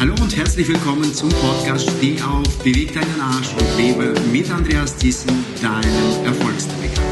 Hallo 0.00 0.14
und 0.22 0.34
herzlich 0.34 0.66
willkommen 0.66 1.12
zum 1.12 1.28
Podcast 1.28 1.90
Steh 1.90 2.18
auf, 2.22 2.48
beweg 2.64 2.94
deinen 2.94 3.20
Arsch 3.20 3.52
und 3.52 3.76
lebe 3.76 4.14
mit 4.32 4.50
Andreas 4.50 4.96
Thyssen, 4.96 5.44
deinem 5.60 6.24
Erfolgsträger. 6.24 7.02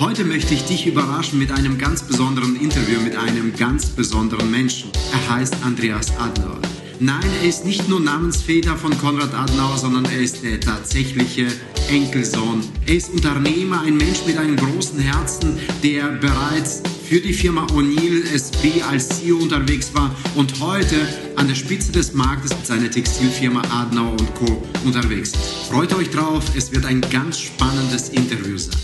Heute 0.00 0.24
möchte 0.24 0.52
ich 0.52 0.66
dich 0.66 0.86
überraschen 0.86 1.38
mit 1.38 1.50
einem 1.50 1.78
ganz 1.78 2.02
besonderen 2.02 2.56
Interview 2.56 3.00
mit 3.00 3.16
einem 3.16 3.56
ganz 3.56 3.86
besonderen 3.86 4.50
Menschen. 4.50 4.90
Er 5.12 5.36
heißt 5.36 5.56
Andreas 5.64 6.14
Adler. 6.18 6.58
Nein, 7.02 7.24
er 7.40 7.48
ist 7.48 7.64
nicht 7.64 7.88
nur 7.88 7.98
Namensväter 7.98 8.76
von 8.76 8.96
Konrad 8.98 9.32
Adenauer, 9.32 9.78
sondern 9.78 10.04
er 10.04 10.20
ist 10.20 10.44
der 10.44 10.60
tatsächliche 10.60 11.46
Enkelsohn. 11.88 12.62
Er 12.86 12.94
ist 12.94 13.08
Unternehmer, 13.08 13.80
ein 13.80 13.96
Mensch 13.96 14.26
mit 14.26 14.36
einem 14.36 14.54
großen 14.56 14.98
Herzen, 14.98 15.58
der 15.82 16.08
bereits 16.08 16.82
für 17.08 17.18
die 17.18 17.32
Firma 17.32 17.64
O'Neill 17.68 18.30
SB 18.34 18.82
als 18.82 19.08
CEO 19.08 19.38
unterwegs 19.38 19.94
war 19.94 20.14
und 20.34 20.60
heute 20.60 20.96
an 21.36 21.48
der 21.48 21.54
Spitze 21.54 21.90
des 21.90 22.12
Marktes 22.12 22.50
mit 22.50 22.66
seiner 22.66 22.90
Textilfirma 22.90 23.62
Adenauer 23.70 24.18
Co. 24.34 24.62
unterwegs 24.84 25.30
ist. 25.30 25.70
Freut 25.70 25.94
euch 25.94 26.10
drauf, 26.10 26.44
es 26.54 26.70
wird 26.70 26.84
ein 26.84 27.00
ganz 27.00 27.40
spannendes 27.40 28.10
Interview 28.10 28.58
sein. 28.58 28.76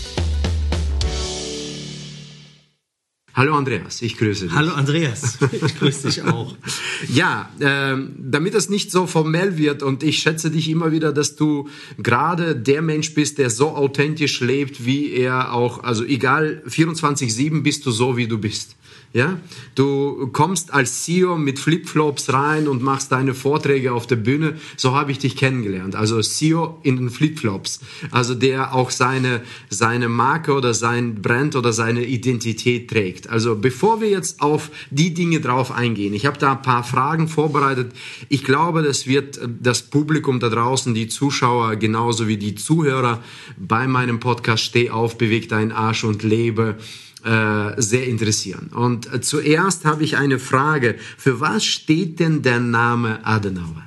Hallo 3.37 3.53
Andreas, 3.53 4.01
ich 4.01 4.17
grüße 4.17 4.45
dich. 4.45 4.55
Hallo 4.55 4.71
Andreas, 4.71 5.37
ich 5.51 5.77
grüße 5.77 6.07
dich 6.07 6.23
auch. 6.23 6.55
ja, 7.07 7.51
ähm, 7.59 8.15
damit 8.17 8.55
es 8.55 8.67
nicht 8.67 8.89
so 8.89 9.05
formell 9.05 9.59
wird 9.59 9.83
und 9.83 10.01
ich 10.01 10.17
schätze 10.17 10.49
dich 10.49 10.67
immer 10.71 10.91
wieder, 10.91 11.13
dass 11.13 11.35
du 11.35 11.69
gerade 11.99 12.55
der 12.55 12.81
Mensch 12.81 13.13
bist, 13.13 13.37
der 13.37 13.51
so 13.51 13.75
authentisch 13.75 14.39
lebt, 14.41 14.85
wie 14.85 15.11
er 15.11 15.53
auch, 15.53 15.83
also 15.83 16.03
egal, 16.03 16.63
24-7 16.67 17.61
bist 17.61 17.85
du 17.85 17.91
so, 17.91 18.17
wie 18.17 18.27
du 18.27 18.39
bist. 18.39 18.75
Ja, 19.13 19.39
du 19.73 20.27
kommst 20.33 20.73
als 20.73 21.03
CEO 21.03 21.37
mit 21.37 21.59
Flipflops 21.59 22.33
rein 22.33 22.67
und 22.67 22.83
machst 22.83 23.11
deine 23.11 23.33
Vorträge 23.33 23.93
auf 23.93 24.05
der 24.05 24.17
Bühne. 24.17 24.57
So 24.75 24.93
habe 24.95 25.11
ich 25.11 25.17
dich 25.17 25.37
kennengelernt. 25.37 25.95
Also 25.95 26.21
CEO 26.21 26.79
in 26.83 26.97
den 26.97 27.09
Flipflops. 27.09 27.79
Also 28.11 28.35
der 28.35 28.75
auch 28.75 28.91
seine, 28.91 29.41
seine 29.69 30.09
Marke 30.09 30.53
oder 30.53 30.73
sein 30.73 31.21
Brand 31.21 31.55
oder 31.55 31.71
seine 31.71 32.05
Identität 32.05 32.89
trägt. 32.89 33.29
Also 33.29 33.55
bevor 33.55 34.01
wir 34.01 34.09
jetzt 34.09 34.41
auf 34.41 34.71
die 34.91 35.13
Dinge 35.13 35.39
drauf 35.39 35.71
eingehen, 35.71 36.13
ich 36.13 36.25
habe 36.25 36.37
da 36.37 36.51
ein 36.51 36.61
paar 36.61 36.83
Fragen 36.83 37.29
vorbereitet. 37.29 37.93
Ich 38.27 38.43
glaube, 38.43 38.83
das 38.83 39.07
wird 39.07 39.39
das 39.61 39.83
Publikum 39.83 40.41
da 40.41 40.49
draußen, 40.49 40.93
die 40.93 41.07
Zuschauer 41.07 41.77
genauso 41.77 42.27
wie 42.27 42.37
die 42.37 42.55
Zuhörer 42.55 43.23
bei 43.57 43.87
meinem 43.87 44.19
Podcast 44.19 44.63
Steh 44.63 44.89
auf, 44.89 45.17
beweg 45.17 45.47
deinen 45.47 45.71
Arsch 45.71 46.03
und 46.03 46.23
lebe 46.23 46.77
äh, 47.27 47.81
sehr 47.81 48.07
interessieren. 48.07 48.69
Und 48.73 49.11
äh, 49.13 49.19
zuerst 49.19 49.83
habe 49.83 50.03
ich 50.05 50.15
eine 50.15 50.39
Frage. 50.39 50.95
Für 51.17 51.41
was 51.41 51.65
steht 51.65 52.21
denn 52.21 52.41
der 52.41 52.61
Name 52.61 53.25
Adenauer? 53.25 53.83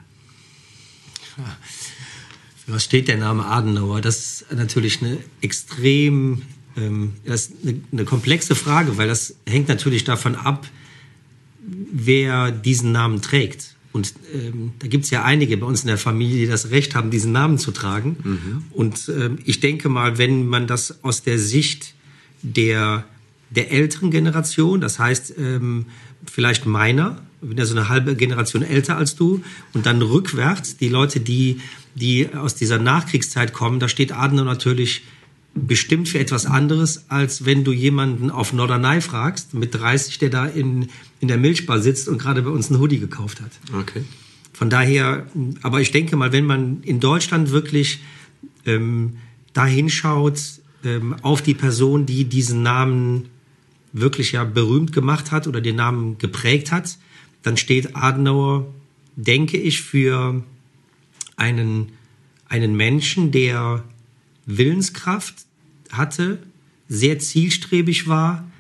Für 2.67 2.75
was 2.75 2.85
steht 2.85 3.09
der 3.09 3.17
Name 3.17 3.47
Adenauer? 3.47 4.03
Das 4.03 4.43
ist 4.43 4.53
natürlich 4.53 5.01
eine 5.01 5.17
extrem, 5.41 6.43
ähm, 6.77 7.15
das 7.25 7.51
eine, 7.63 7.81
eine 7.91 8.05
komplexe 8.05 8.55
Frage, 8.55 8.99
weil 8.99 9.09
das 9.09 9.37
hängt 9.47 9.69
natürlich 9.69 10.05
davon 10.05 10.35
ab, 10.35 10.67
wer 11.93 12.51
diesen 12.51 12.93
Namen 12.93 13.23
trägt. 13.23 13.75
Und 13.93 14.13
ähm, 14.35 14.73
da 14.81 14.87
gibt 14.87 15.05
es 15.05 15.11
ja 15.11 15.25
einige 15.25 15.57
bei 15.57 15.67
uns 15.67 15.81
in 15.81 15.87
der 15.87 15.99
Familie, 15.99 16.41
die 16.41 16.47
das 16.47 16.71
Recht 16.71 16.95
haben, 16.95 17.11
diesen 17.11 17.33
Namen 17.33 17.57
zu 17.57 17.73
tragen. 17.73 18.17
Mhm. 18.23 18.65
Und 18.71 19.09
ähm, 19.09 19.39
ich 19.47 19.61
denke 19.61 19.89
mal, 19.89 20.19
wenn 20.19 20.47
man 20.47 20.67
das 20.67 21.03
aus 21.03 21.23
der 21.23 21.39
Sicht 21.39 21.95
der 22.43 23.07
der 23.51 23.73
älteren 23.73 24.11
Generation, 24.11 24.81
das 24.81 24.99
heißt 24.99 25.35
ähm, 25.39 25.87
vielleicht 26.25 26.67
meiner, 26.67 27.21
bin 27.41 27.59
ja 27.59 27.65
so 27.65 27.77
eine 27.77 27.89
halbe 27.89 28.15
Generation 28.15 28.63
älter 28.63 28.97
als 28.97 29.17
du, 29.17 29.43
und 29.75 29.87
dann 29.87 30.01
rückwärts 30.03 30.77
die 30.77 30.89
Leute, 30.89 31.21
die, 31.21 31.61
die 31.95 32.33
aus 32.35 32.55
dieser 32.55 32.79
Nachkriegszeit 32.79 33.53
kommen, 33.53 33.81
da 33.81 33.89
steht 33.89 34.13
Adenauer 34.13 34.45
natürlich 34.45 35.03
bestimmt 35.55 36.09
für 36.09 36.19
etwas 36.19 36.47
anderes, 36.47 37.07
als 37.09 37.45
wenn 37.45 37.65
du 37.65 37.73
jemanden 37.73 38.31
auf 38.31 38.53
Norderney 38.53 39.01
fragst, 39.01 39.53
mit 39.53 39.75
30, 39.75 40.19
der 40.19 40.31
da 40.31 40.47
in, 40.47 40.89
in 41.19 41.29
der 41.29 41.39
Milchbar 41.39 41.81
sitzt 41.81 42.09
und 42.09 42.19
gerade 42.19 42.43
bei 42.43 42.51
uns 42.51 42.71
einen 42.71 42.81
Hoodie 42.81 43.01
gekauft 43.01 43.41
hat. 43.41 43.51
Okay. 43.77 44.05
Von 44.53 44.71
daher, 44.71 45.27
aber 45.63 45.81
ich 45.81 45.91
denke 45.91 46.17
mal, 46.17 46.33
wenn 46.33 46.45
man 46.45 46.83
in 46.83 47.01
Deutschland 47.01 47.51
wirklich 47.51 48.01
ähm, 48.65 49.15
da 49.53 49.67
hinschaut, 49.67 50.41
ähm, 50.85 51.17
auf 51.23 51.43
die 51.43 51.55
Person, 51.55 52.07
die 52.07 52.25
diesen 52.25 52.63
Namen 52.63 53.27
wirklich 53.93 54.33
ja 54.33 54.45
berühmt 54.45 54.93
gemacht 54.93 55.31
hat 55.33 55.47
oder 55.47 55.61
den 55.61 55.77
Namen 55.77 56.19
geprägt 56.19 56.71
hat, 56.73 56.99
dann 57.43 57.57
steht 57.57 57.97
Adenauer, 57.97 58.73
denke 59.17 59.57
ich, 59.57 59.83
für 59.83 60.45
einen, 61.37 61.93
einen 62.49 62.77
Menschen, 62.77 63.33
der 63.33 63.85
Willenskraft 64.47 65.35
hatte, 65.91 66.43
sehr 66.89 67.19
zielstrebig 67.19 68.09
war, 68.09 68.51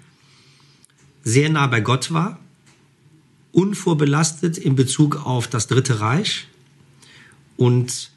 sehr 1.22 1.50
nah 1.50 1.66
bei 1.66 1.80
Gott 1.80 2.12
war, 2.12 2.40
unvorbelastet 3.52 4.56
in 4.56 4.76
Bezug 4.76 5.26
auf 5.26 5.48
das 5.48 5.66
Dritte 5.66 6.00
Reich. 6.00 6.46
Und 7.56 8.10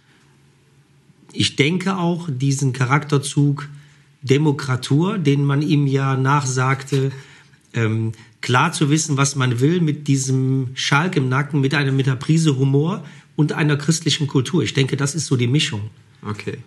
ich 1.34 1.56
denke 1.56 1.98
auch 1.98 2.30
diesen 2.32 2.74
Charakterzug 2.74 3.68
Demokratur, 4.24 5.18
den 5.18 5.44
man 5.44 5.62
ihm 5.62 5.86
ja 5.86 6.18
nachsagte, 6.18 7.12
ähm, 7.74 8.14
klar 8.42 8.72
zu 8.72 8.90
wissen, 8.90 9.18
was 9.18 9.36
man 9.36 9.60
will, 9.60 9.82
mit 9.82 10.08
diesem 10.08 10.70
Schalk 10.74 11.16
im 11.16 11.30
Nacken, 11.30 11.62
mit 11.62 11.74
einer, 11.74 11.92
mit 11.92 12.08
einer 12.08 12.18
Prise 12.18 12.58
Humor 12.58 13.04
und 13.36 13.54
einer 13.54 13.78
christlichen 13.78 14.28
Kultur. 14.28 14.64
Ich 14.64 14.74
denke, 14.74 14.98
das 14.98 15.16
ist 15.16 15.28
so 15.28 15.36
die 15.36 15.48
Mischung. 15.48 15.90
Okay. 16.26 16.58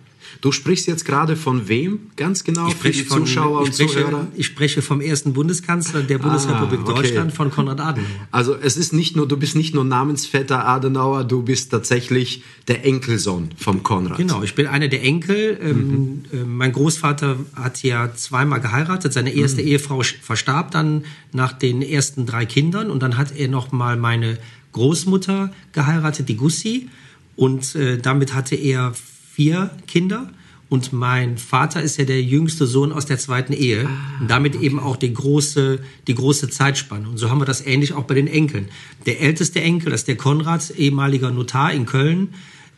Du 0.41 0.51
sprichst 0.51 0.87
jetzt 0.87 1.05
gerade 1.05 1.35
von 1.35 1.67
wem 1.67 2.11
ganz 2.15 2.43
genau 2.43 2.69
für 2.69 2.91
die 2.91 3.03
von, 3.03 3.25
Zuschauer 3.25 3.61
und 3.61 3.73
spreche, 3.73 4.03
Zuhörer? 4.03 4.27
Ich 4.35 4.45
spreche 4.45 4.81
vom 4.81 5.01
ersten 5.01 5.33
Bundeskanzler 5.33 6.03
der 6.03 6.17
Bundesrepublik 6.19 6.79
ah, 6.81 6.89
okay. 6.89 7.01
Deutschland, 7.01 7.33
von 7.33 7.51
Konrad 7.51 7.79
Adenauer. 7.79 8.07
Also 8.31 8.55
es 8.55 8.77
ist 8.77 8.93
nicht 8.93 9.15
nur, 9.15 9.27
du 9.27 9.37
bist 9.37 9.55
nicht 9.55 9.73
nur 9.73 9.83
Namensvetter 9.83 10.67
Adenauer, 10.67 11.23
du 11.23 11.41
bist 11.41 11.71
tatsächlich 11.71 12.43
der 12.67 12.85
Enkelsohn 12.85 13.49
vom 13.57 13.83
Konrad. 13.83 14.17
Genau, 14.17 14.43
ich 14.43 14.55
bin 14.55 14.67
einer 14.67 14.87
der 14.87 15.03
Enkel. 15.03 15.57
Ähm, 15.61 15.77
mhm. 15.77 16.23
Ähm, 16.33 16.57
mein 16.57 16.71
Großvater 16.71 17.37
hat 17.55 17.83
ja 17.83 18.13
zweimal 18.13 18.61
geheiratet. 18.61 19.13
Seine 19.13 19.33
erste 19.33 19.61
mhm. 19.61 19.67
Ehefrau 19.67 20.01
verstarb 20.21 20.71
dann 20.71 21.05
nach 21.31 21.53
den 21.53 21.81
ersten 21.81 22.25
drei 22.25 22.45
Kindern 22.45 22.91
und 22.91 23.01
dann 23.01 23.17
hat 23.17 23.35
er 23.35 23.47
noch 23.47 23.71
mal 23.71 23.97
meine 23.97 24.37
Großmutter 24.73 25.51
geheiratet, 25.71 26.29
die 26.29 26.35
Gussi. 26.35 26.89
Und 27.35 27.75
äh, 27.75 27.97
damit 27.97 28.33
hatte 28.33 28.55
er 28.55 28.93
vier 29.37 29.69
Kinder 29.85 30.31
und 30.67 30.93
mein 30.93 31.37
Vater 31.37 31.83
ist 31.83 31.97
ja 31.97 32.05
der 32.05 32.23
jüngste 32.23 32.65
Sohn 32.65 32.91
aus 32.91 33.05
der 33.05 33.19
zweiten 33.19 33.53
Ehe 33.53 33.87
ah, 33.87 34.19
und 34.19 34.31
damit 34.31 34.55
okay. 34.55 34.65
eben 34.65 34.79
auch 34.79 34.95
die 34.95 35.13
große, 35.13 35.79
die 36.07 36.15
große 36.15 36.49
Zeitspanne. 36.49 37.07
Und 37.07 37.19
so 37.19 37.29
haben 37.29 37.39
wir 37.39 37.45
das 37.45 37.63
ähnlich 37.63 37.93
auch 37.93 38.05
bei 38.05 38.15
den 38.15 38.25
Enkeln. 38.25 38.67
Der 39.05 39.21
älteste 39.21 39.61
Enkel, 39.61 39.91
das 39.91 40.01
ist 40.01 40.07
der 40.07 40.17
Konrad, 40.17 40.71
ehemaliger 40.71 41.29
Notar 41.29 41.71
in 41.71 41.85
Köln, 41.85 42.29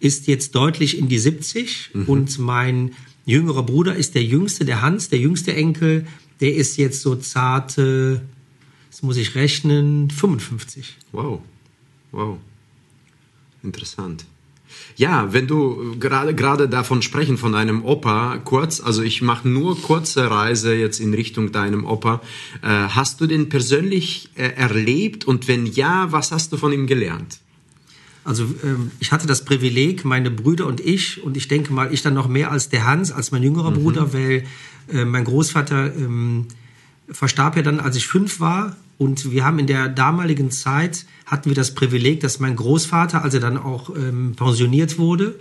ist 0.02 0.28
jetzt 0.28 0.53
deutlich 0.53 0.97
in 0.97 1.08
die 1.08 1.18
70 1.18 1.92
mhm. 1.94 2.03
und 2.08 2.40
mein 2.40 2.91
jüngerer 3.26 3.64
Bruder 3.64 3.96
ist 3.96 4.16
der 4.16 4.26
jüngste, 4.26 4.66
der 4.66 4.81
Hans, 4.81 5.08
der 5.08 5.20
jüngste 5.20 5.53
Enkel, 5.53 6.06
der 6.41 6.56
ist 6.56 6.76
jetzt 6.76 7.02
so 7.02 7.16
zarte, 7.16 8.22
das 8.91 9.02
muss 9.02 9.16
ich 9.16 9.36
rechnen, 9.36 10.09
55. 10.09 10.97
Wow, 11.14 11.40
wow, 12.12 12.38
interessant. 13.64 14.26
Ja, 14.95 15.31
wenn 15.31 15.47
du 15.47 15.95
gerade 16.00 16.35
gerade 16.35 16.67
davon 16.67 17.01
sprechen 17.01 17.37
von 17.37 17.53
deinem 17.53 17.85
Opa 17.85 18.37
kurz, 18.43 18.81
also 18.81 19.02
ich 19.02 19.22
mache 19.22 19.47
nur 19.47 19.81
kurze 19.81 20.29
Reise 20.29 20.73
jetzt 20.73 20.99
in 20.99 21.14
Richtung 21.14 21.52
deinem 21.52 21.85
Opa. 21.85 22.22
Äh, 22.61 22.67
hast 22.67 23.22
du 23.22 23.28
den 23.28 23.49
persönlich 23.49 24.29
äh, 24.35 24.49
erlebt 24.55 25.26
und 25.26 25.47
wenn 25.47 25.66
ja, 25.66 26.11
was 26.11 26.31
hast 26.31 26.52
du 26.52 26.58
von 26.58 26.73
ihm 26.73 26.85
gelernt? 26.85 27.40
Also 28.26 28.43
ähm, 28.64 28.91
ich 28.99 29.11
hatte 29.11 29.26
das 29.26 29.46
Privileg, 29.46 30.05
meine 30.05 30.29
Brüder 30.29 30.67
und 30.67 30.82
ich, 30.82 31.23
und 31.23 31.37
ich 31.37 31.47
denke 31.47 31.73
mal, 31.73 31.93
ich 31.93 32.02
dann 32.02 32.14
noch 32.14 32.28
mehr 32.28 32.52
als 32.52 32.70
der 32.70 32.85
Hans, 32.85 33.11
als 33.11 33.32
mein 33.32 33.41
jüngerer 33.41 33.72
mhm. 33.72 33.75
Bruder, 33.75 34.14
weil 34.14 34.43
äh, 34.91 35.05
mein 35.05 35.23
Großvater 35.23 35.96
ähm, 35.96 36.47
verstarb 37.09 37.55
ja 37.55 37.61
dann, 37.61 37.79
als 37.79 37.96
ich 37.96 38.08
fünf 38.08 38.40
war. 38.40 38.75
Und 38.99 39.31
wir 39.31 39.46
haben 39.46 39.59
in 39.59 39.66
der 39.66 39.87
damaligen 39.87 40.51
Zeit, 40.51 41.05
hatten 41.25 41.49
wir 41.49 41.55
das 41.55 41.73
Privileg, 41.73 42.19
dass 42.19 42.40
mein 42.40 42.57
Großvater, 42.57 43.23
als 43.23 43.34
er 43.34 43.40
dann 43.40 43.57
auch 43.57 43.96
ähm, 43.96 44.35
pensioniert 44.35 44.99
wurde, 44.99 45.40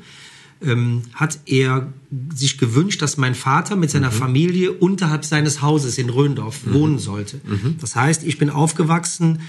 ähm, 0.63 1.03
hat 1.13 1.41
er 1.45 1.93
sich 2.33 2.57
gewünscht, 2.57 3.03
dass 3.03 3.17
mein 3.17 3.35
Vater 3.35 3.75
mit 3.75 3.91
seiner 3.91 4.11
mhm. 4.11 4.15
Familie 4.15 4.73
unterhalb 4.73 5.25
seines 5.25 5.61
Hauses 5.61 5.99
in 5.99 6.09
Röndorf 6.09 6.67
mhm. 6.67 6.75
wohnen 6.75 6.99
sollte. 7.01 7.41
Mhm. 7.45 7.77
Das 7.81 7.97
heißt, 7.97 8.23
ich 8.23 8.39
bin 8.39 8.49
aufgewachsen 8.49 9.41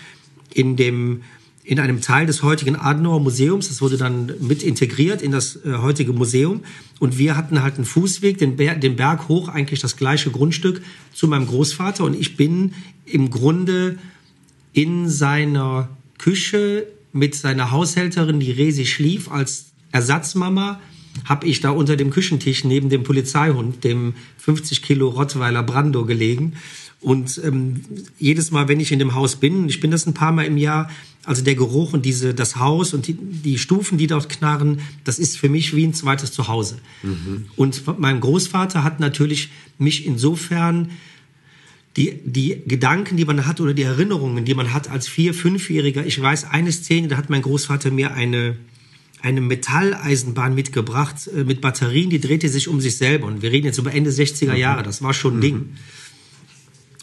in 0.52 0.76
dem 0.76 1.22
in 1.70 1.80
einem 1.80 2.02
Teil 2.02 2.26
des 2.26 2.42
heutigen 2.42 2.76
Adenauer 2.76 3.20
Museums. 3.20 3.68
Das 3.68 3.80
wurde 3.80 3.96
dann 3.96 4.34
mit 4.40 4.64
integriert 4.64 5.22
in 5.22 5.32
das 5.32 5.56
äh, 5.58 5.74
heutige 5.74 6.14
Museum. 6.14 6.62
Und 6.98 7.20
wir 7.20 7.38
hatten 7.38 7.62
halt 7.62 7.76
einen 7.76 7.86
Fußweg, 7.86 8.40
den, 8.40 8.56
Ber 8.56 8.74
den 8.74 8.96
Berg 8.96 9.28
hoch, 9.28 9.50
eigentlich 9.50 9.80
das 9.80 9.96
gleiche 9.96 10.32
Grundstück 10.32 10.82
zu 11.14 11.28
meinem 11.28 11.46
Großvater. 11.46 12.04
Und 12.06 12.20
ich 12.20 12.36
bin 12.36 12.74
im 13.06 13.30
Grunde 13.30 14.00
in 14.74 15.10
seiner 15.10 15.90
Küche 16.18 16.88
mit 17.14 17.36
seiner 17.36 17.70
Haushälterin, 17.70 18.40
die 18.40 18.52
Resi 18.52 18.88
schlief, 18.88 19.30
als 19.30 19.68
Ersatzmama 19.92 20.80
habe 21.26 21.46
ich 21.46 21.62
da 21.62 21.70
unter 21.70 21.96
dem 21.96 22.10
Küchentisch 22.10 22.64
neben 22.64 22.90
dem 22.90 23.04
Polizeihund, 23.04 23.84
dem 23.84 24.16
50 24.38 24.82
Kilo 24.82 25.10
Rottweiler 25.10 25.62
Brando 25.62 26.06
gelegen. 26.06 26.54
Und 27.02 27.40
ähm, 27.46 27.82
jedes 28.18 28.52
Mal, 28.52 28.68
wenn 28.68 28.80
ich 28.80 28.92
in 28.92 29.00
dem 29.00 29.16
Haus 29.16 29.38
bin, 29.38 29.70
ich 29.70 29.80
bin 29.80 29.90
das 29.90 30.06
ein 30.06 30.14
paar 30.14 30.34
Mal 30.34 30.46
im 30.46 30.58
Jahr, 30.58 30.90
also 31.24 31.44
der 31.44 31.56
Geruch 31.56 31.94
und 31.94 32.06
diese, 32.06 32.34
das 32.34 32.58
Haus 32.58 32.94
und 32.94 33.08
die, 33.08 33.14
die 33.14 33.58
Stufen, 33.58 33.98
die 33.98 34.08
dort 34.08 34.28
knarren, 34.28 34.82
das 35.06 35.18
ist 35.18 35.38
für 35.38 35.48
mich 35.48 35.76
wie 35.76 35.86
ein 35.86 35.94
zweites 35.94 36.32
Zuhause. 36.32 36.80
Mhm. 37.04 37.46
Und 37.56 38.00
mein 38.00 38.20
Großvater 38.20 38.84
hat 38.84 39.00
natürlich 39.00 39.50
mich 39.78 40.06
insofern 40.06 40.90
die, 41.96 42.20
die 42.24 42.62
Gedanken, 42.68 43.18
die 43.18 43.26
man 43.26 43.46
hat 43.46 43.62
oder 43.62 43.74
die 43.74 43.84
Erinnerungen, 43.84 44.46
die 44.46 44.54
man 44.54 44.74
hat 44.74 44.90
als 44.90 45.08
Vier-, 45.08 45.34
Fünfjähriger. 45.34 46.06
Ich 46.06 46.22
weiß 46.22 46.46
eine 46.46 46.72
Szene, 46.72 47.08
da 47.08 47.18
hat 47.18 47.30
mein 47.30 47.42
Großvater 47.42 47.92
mir 47.92 48.14
eine, 48.14 48.58
eine 49.22 49.42
Metalleisenbahn 49.42 50.54
mitgebracht 50.54 51.30
äh, 51.36 51.46
mit 51.46 51.62
Batterien, 51.62 52.10
die 52.10 52.20
drehte 52.20 52.50
sich 52.50 52.68
um 52.68 52.82
sich 52.82 52.98
selber. 52.98 53.28
Und 53.28 53.42
wir 53.42 53.52
reden 53.52 53.66
jetzt 53.66 53.78
über 53.78 53.94
Ende 53.94 54.12
60er 54.12 54.56
Jahre, 54.56 54.84
das 54.84 55.02
war 55.02 55.14
schon 55.14 55.36
ein 55.36 55.38
mhm. 55.38 55.42
Ding. 55.42 55.70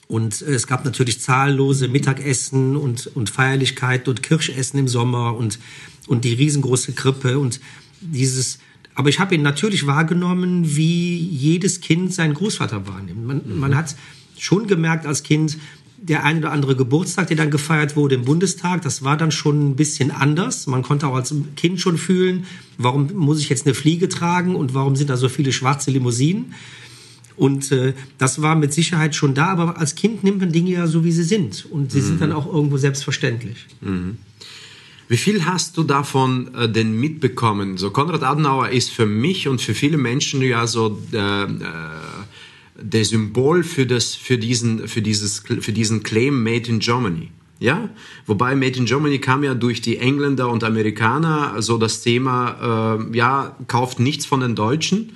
Und 0.09 0.41
es 0.41 0.67
gab 0.67 0.85
natürlich 0.85 1.21
zahllose 1.21 1.89
Mittagessen 1.89 2.77
und, 2.77 3.09
und 3.09 3.29
Feierlichkeiten 3.29 4.09
und 4.11 4.23
Kirschessen 4.23 4.79
im 4.79 4.89
Sommer 4.89 5.37
und, 5.37 5.59
und 6.07 6.25
die 6.25 6.35
riesengroße 6.35 6.93
Krippe 6.93 7.39
und 7.39 7.61
dieses, 8.01 8.59
aber 8.95 9.09
ich 9.09 9.19
habe 9.19 9.35
ihn 9.35 9.43
natürlich 9.43 9.87
wahrgenommen, 9.87 10.77
wie 10.77 11.17
jedes 11.17 11.81
Kind 11.81 12.15
seinen 12.15 12.35
Großvater 12.35 12.87
wahrnimmt. 12.87 13.27
Man, 13.27 13.43
mhm. 13.45 13.59
man 13.59 13.77
hat 13.77 13.97
schon 14.39 14.69
gemerkt 14.69 15.07
als 15.07 15.25
Kind, 15.25 15.59
der 15.99 16.25
ein 16.25 16.39
oder 16.39 16.53
andere 16.53 16.77
Geburtstag, 16.77 17.27
der 17.29 17.37
dann 17.37 17.51
gefeiert 17.51 17.97
wurde 17.97 18.15
im 18.15 18.25
Bundestag, 18.25 18.83
das 18.83 19.03
war 19.03 19.17
dann 19.17 19.33
schon 19.33 19.71
ein 19.71 19.77
bisschen 19.77 20.11
anders. 20.11 20.67
Man 20.67 20.83
konnte 20.83 21.09
auch 21.09 21.15
als 21.15 21.35
Kind 21.57 21.81
schon 21.81 21.99
fühlen, 21.99 22.45
warum 22.79 23.13
muss 23.15 23.41
ich 23.41 23.49
jetzt 23.49 23.67
eine 23.67 23.75
Fliege 23.75 24.09
tragen 24.09 24.55
und 24.55 24.75
warum 24.75 24.95
sind 24.95 25.11
da 25.11 25.17
so 25.17 25.29
viele 25.29 25.53
schwarze 25.53 25.91
Limousinen? 25.91 26.55
Und 27.37 27.71
äh, 27.73 27.93
das 28.19 28.41
war 28.43 28.57
mit 28.57 28.73
Sicherheit 28.73 29.15
schon 29.15 29.35
da, 29.35 29.49
aber 29.49 29.79
als 29.79 29.95
Kind 29.95 30.25
nimmt 30.25 30.41
man 30.41 30.53
Dinge 30.53 30.71
ja 30.71 30.87
so, 30.87 31.05
wie 31.05 31.13
sie 31.13 31.25
sind. 31.25 31.67
Und 31.71 31.93
sie 31.93 32.01
mhm. 32.01 32.05
sind 32.05 32.21
dann 32.21 32.33
auch 32.33 32.47
irgendwo 32.47 32.79
selbstverständlich. 32.79 33.67
Mhm. 33.81 34.19
Wie 35.09 35.17
viel 35.17 35.45
hast 35.45 35.77
du 35.77 35.85
davon 35.85 36.53
äh, 36.55 36.69
denn 36.69 36.99
mitbekommen? 36.99 37.77
So 37.77 37.91
Konrad 37.91 38.23
Adenauer 38.25 38.71
ist 38.71 38.91
für 38.91 39.07
mich 39.07 39.47
und 39.47 39.61
für 39.61 39.75
viele 39.75 39.99
Menschen 39.99 40.43
ja 40.43 40.67
so 40.67 41.01
äh, 41.13 41.45
äh, 41.45 41.47
der 42.81 43.05
Symbol 43.05 43.63
für, 43.63 43.87
das, 43.87 44.15
für, 44.15 44.37
diesen, 44.37 44.89
für, 44.89 45.03
dieses, 45.03 45.45
für 45.61 45.73
diesen 45.73 46.03
Claim 46.03 46.43
Made 46.43 46.69
in 46.69 46.81
Germany. 46.81 47.31
Ja, 47.59 47.89
wobei 48.27 48.55
Made 48.55 48.79
in 48.79 48.85
Germany 48.85 49.19
kam 49.19 49.43
ja 49.43 49.55
durch 49.55 49.81
die 49.81 49.97
Engländer 49.97 50.51
und 50.51 50.63
Amerikaner, 50.63 51.63
so 51.63 51.79
das 51.79 52.03
Thema, 52.03 52.99
äh, 53.11 53.17
ja, 53.17 53.57
kauft 53.67 53.99
nichts 53.99 54.27
von 54.27 54.41
den 54.41 54.55
Deutschen. 54.55 55.13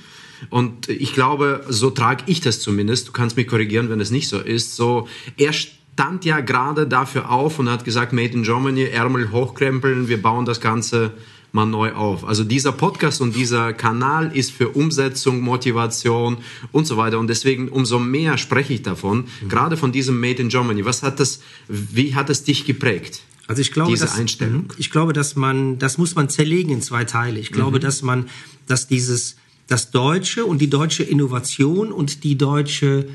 Und 0.48 0.88
ich 0.88 1.12
glaube, 1.12 1.64
so 1.68 1.90
trage 1.90 2.24
ich 2.26 2.40
das 2.40 2.60
zumindest. 2.60 3.08
Du 3.08 3.12
kannst 3.12 3.36
mich 3.36 3.46
korrigieren, 3.46 3.90
wenn 3.90 4.00
es 4.00 4.10
nicht 4.10 4.28
so 4.28 4.38
ist. 4.38 4.76
So, 4.76 5.08
er 5.36 5.52
stand 5.52 6.24
ja 6.24 6.40
gerade 6.40 6.86
dafür 6.86 7.30
auf 7.30 7.58
und 7.58 7.68
hat 7.68 7.84
gesagt, 7.84 8.12
Made 8.12 8.32
in 8.32 8.42
Germany, 8.42 8.84
Ärmel 8.84 9.30
hochkrempeln, 9.30 10.08
wir 10.08 10.22
bauen 10.22 10.46
das 10.46 10.60
Ganze 10.60 11.12
mal 11.52 11.66
neu 11.66 11.92
auf. 11.92 12.24
Also 12.24 12.44
dieser 12.44 12.72
Podcast 12.72 13.20
und 13.20 13.34
dieser 13.34 13.72
Kanal 13.72 14.34
ist 14.34 14.52
für 14.52 14.68
Umsetzung, 14.68 15.40
Motivation 15.40 16.38
und 16.72 16.86
so 16.86 16.96
weiter. 16.96 17.18
Und 17.18 17.26
deswegen 17.26 17.68
umso 17.68 17.98
mehr 17.98 18.38
spreche 18.38 18.72
ich 18.72 18.82
davon, 18.82 19.26
mhm. 19.42 19.48
gerade 19.48 19.76
von 19.76 19.92
diesem 19.92 20.20
Made 20.20 20.40
in 20.40 20.48
Germany. 20.48 20.84
Was 20.84 21.02
hat 21.02 21.20
das, 21.20 21.40
wie 21.68 22.14
hat 22.14 22.30
es 22.30 22.44
dich 22.44 22.64
geprägt? 22.64 23.22
Also 23.46 23.62
ich 23.62 23.72
glaube, 23.72 23.90
diese 23.90 24.04
dass, 24.04 24.16
Einstellung. 24.16 24.62
Mhm. 24.62 24.74
Ich 24.78 24.90
glaube, 24.90 25.12
dass 25.12 25.34
man, 25.34 25.78
das 25.78 25.98
muss 25.98 26.14
man 26.14 26.28
zerlegen 26.28 26.70
in 26.72 26.82
zwei 26.82 27.04
Teile. 27.04 27.40
Ich 27.40 27.50
glaube, 27.50 27.78
mhm. 27.78 27.82
dass 27.82 28.02
man, 28.02 28.28
dass 28.66 28.86
dieses, 28.86 29.36
das 29.70 29.92
Deutsche 29.92 30.44
und 30.44 30.60
die 30.60 30.68
deutsche 30.68 31.04
Innovation 31.04 31.92
und 31.92 32.24
die 32.24 32.36
deutsche, 32.36 33.06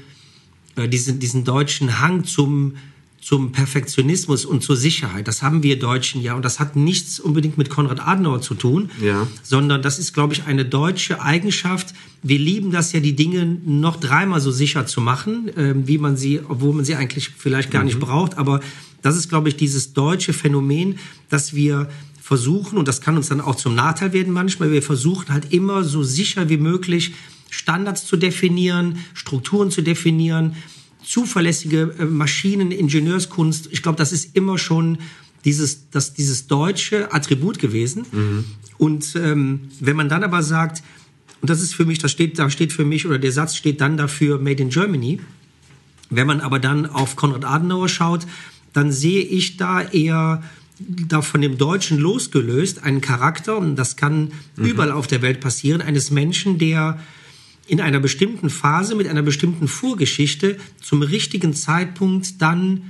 äh, 0.77 0.87
diesen, 0.87 1.19
diesen 1.19 1.43
deutschen 1.43 1.99
Hang 1.99 2.23
zum, 2.23 2.75
zum 3.19 3.51
Perfektionismus 3.51 4.45
und 4.45 4.63
zur 4.63 4.77
Sicherheit. 4.77 5.27
Das 5.27 5.41
haben 5.41 5.63
wir 5.63 5.77
Deutschen 5.77 6.21
ja 6.21 6.33
und 6.33 6.45
das 6.45 6.61
hat 6.61 6.77
nichts 6.77 7.19
unbedingt 7.19 7.57
mit 7.57 7.69
Konrad 7.69 7.99
Adenauer 7.99 8.41
zu 8.41 8.55
tun, 8.55 8.89
ja. 9.01 9.27
sondern 9.43 9.81
das 9.81 9.99
ist, 9.99 10.13
glaube 10.13 10.33
ich, 10.33 10.45
eine 10.45 10.63
deutsche 10.63 11.21
Eigenschaft. 11.21 11.93
Wir 12.23 12.39
lieben 12.39 12.71
das 12.71 12.93
ja, 12.93 13.01
die 13.01 13.17
Dinge 13.17 13.45
noch 13.65 13.97
dreimal 13.97 14.39
so 14.39 14.49
sicher 14.49 14.85
zu 14.85 15.01
machen, 15.01 15.49
äh, 15.57 15.73
wie 15.75 15.97
man 15.97 16.15
sie, 16.15 16.39
obwohl 16.47 16.73
man 16.73 16.85
sie 16.85 16.95
eigentlich 16.95 17.31
vielleicht 17.37 17.69
gar 17.69 17.81
mhm. 17.81 17.87
nicht 17.87 17.99
braucht. 17.99 18.37
Aber 18.37 18.61
das 19.01 19.17
ist, 19.17 19.27
glaube 19.27 19.49
ich, 19.49 19.57
dieses 19.57 19.91
deutsche 19.91 20.31
Phänomen, 20.31 20.99
dass 21.27 21.53
wir 21.53 21.89
versuchen, 22.25 22.79
und 22.79 22.87
das 22.87 23.01
kann 23.01 23.17
uns 23.17 23.29
dann 23.29 23.39
auch 23.39 23.53
zum 23.53 23.75
Nachteil 23.75 24.11
werden 24.11 24.33
manchmal, 24.33 24.71
wir 24.71 24.81
versuchen 24.81 25.31
halt 25.31 25.53
immer 25.53 25.83
so 25.83 26.01
sicher 26.01 26.49
wie 26.49 26.57
möglich 26.57 27.13
Standards 27.51 28.07
zu 28.07 28.17
definieren, 28.17 28.97
Strukturen 29.13 29.69
zu 29.69 29.83
definieren, 29.83 30.55
zuverlässige 31.03 31.93
äh, 31.99 32.05
Maschinen, 32.05 32.71
Ingenieurskunst. 32.71 33.69
Ich 33.71 33.83
glaube, 33.83 33.99
das 33.99 34.11
ist 34.11 34.35
immer 34.35 34.57
schon 34.57 34.97
dieses, 35.43 35.91
das, 35.91 36.15
dieses 36.15 36.47
deutsche 36.47 37.13
Attribut 37.13 37.59
gewesen. 37.59 38.07
Mhm. 38.11 38.45
Und 38.79 39.15
ähm, 39.17 39.69
wenn 39.79 39.95
man 39.95 40.09
dann 40.09 40.23
aber 40.23 40.41
sagt, 40.41 40.81
und 41.41 41.51
das 41.51 41.61
ist 41.61 41.75
für 41.75 41.85
mich, 41.85 41.99
das 41.99 42.11
steht, 42.11 42.39
da 42.39 42.49
steht 42.49 42.73
für 42.73 42.85
mich, 42.85 43.05
oder 43.05 43.19
der 43.19 43.33
Satz 43.33 43.55
steht 43.55 43.81
dann 43.81 43.97
dafür 43.97 44.39
Made 44.39 44.63
in 44.63 44.69
Germany. 44.69 45.19
Wenn 46.09 46.25
man 46.25 46.41
aber 46.41 46.57
dann 46.57 46.87
auf 46.87 47.15
Konrad 47.17 47.45
Adenauer 47.45 47.87
schaut, 47.87 48.25
dann 48.73 48.91
sehe 48.91 49.21
ich 49.21 49.57
da 49.57 49.83
eher 49.83 50.41
da 50.79 51.21
von 51.21 51.41
dem 51.41 51.57
Deutschen 51.57 51.99
losgelöst 51.99 52.83
einen 52.83 53.01
Charakter, 53.01 53.57
und 53.57 53.75
das 53.75 53.95
kann 53.95 54.31
mhm. 54.55 54.65
überall 54.65 54.91
auf 54.91 55.07
der 55.07 55.21
Welt 55.21 55.39
passieren, 55.39 55.81
eines 55.81 56.11
Menschen, 56.11 56.57
der 56.57 56.99
in 57.67 57.81
einer 57.81 57.99
bestimmten 57.99 58.49
Phase 58.49 58.95
mit 58.95 59.07
einer 59.07 59.23
bestimmten 59.23 59.67
Vorgeschichte 59.67 60.57
zum 60.81 61.01
richtigen 61.01 61.53
Zeitpunkt 61.53 62.41
dann 62.41 62.81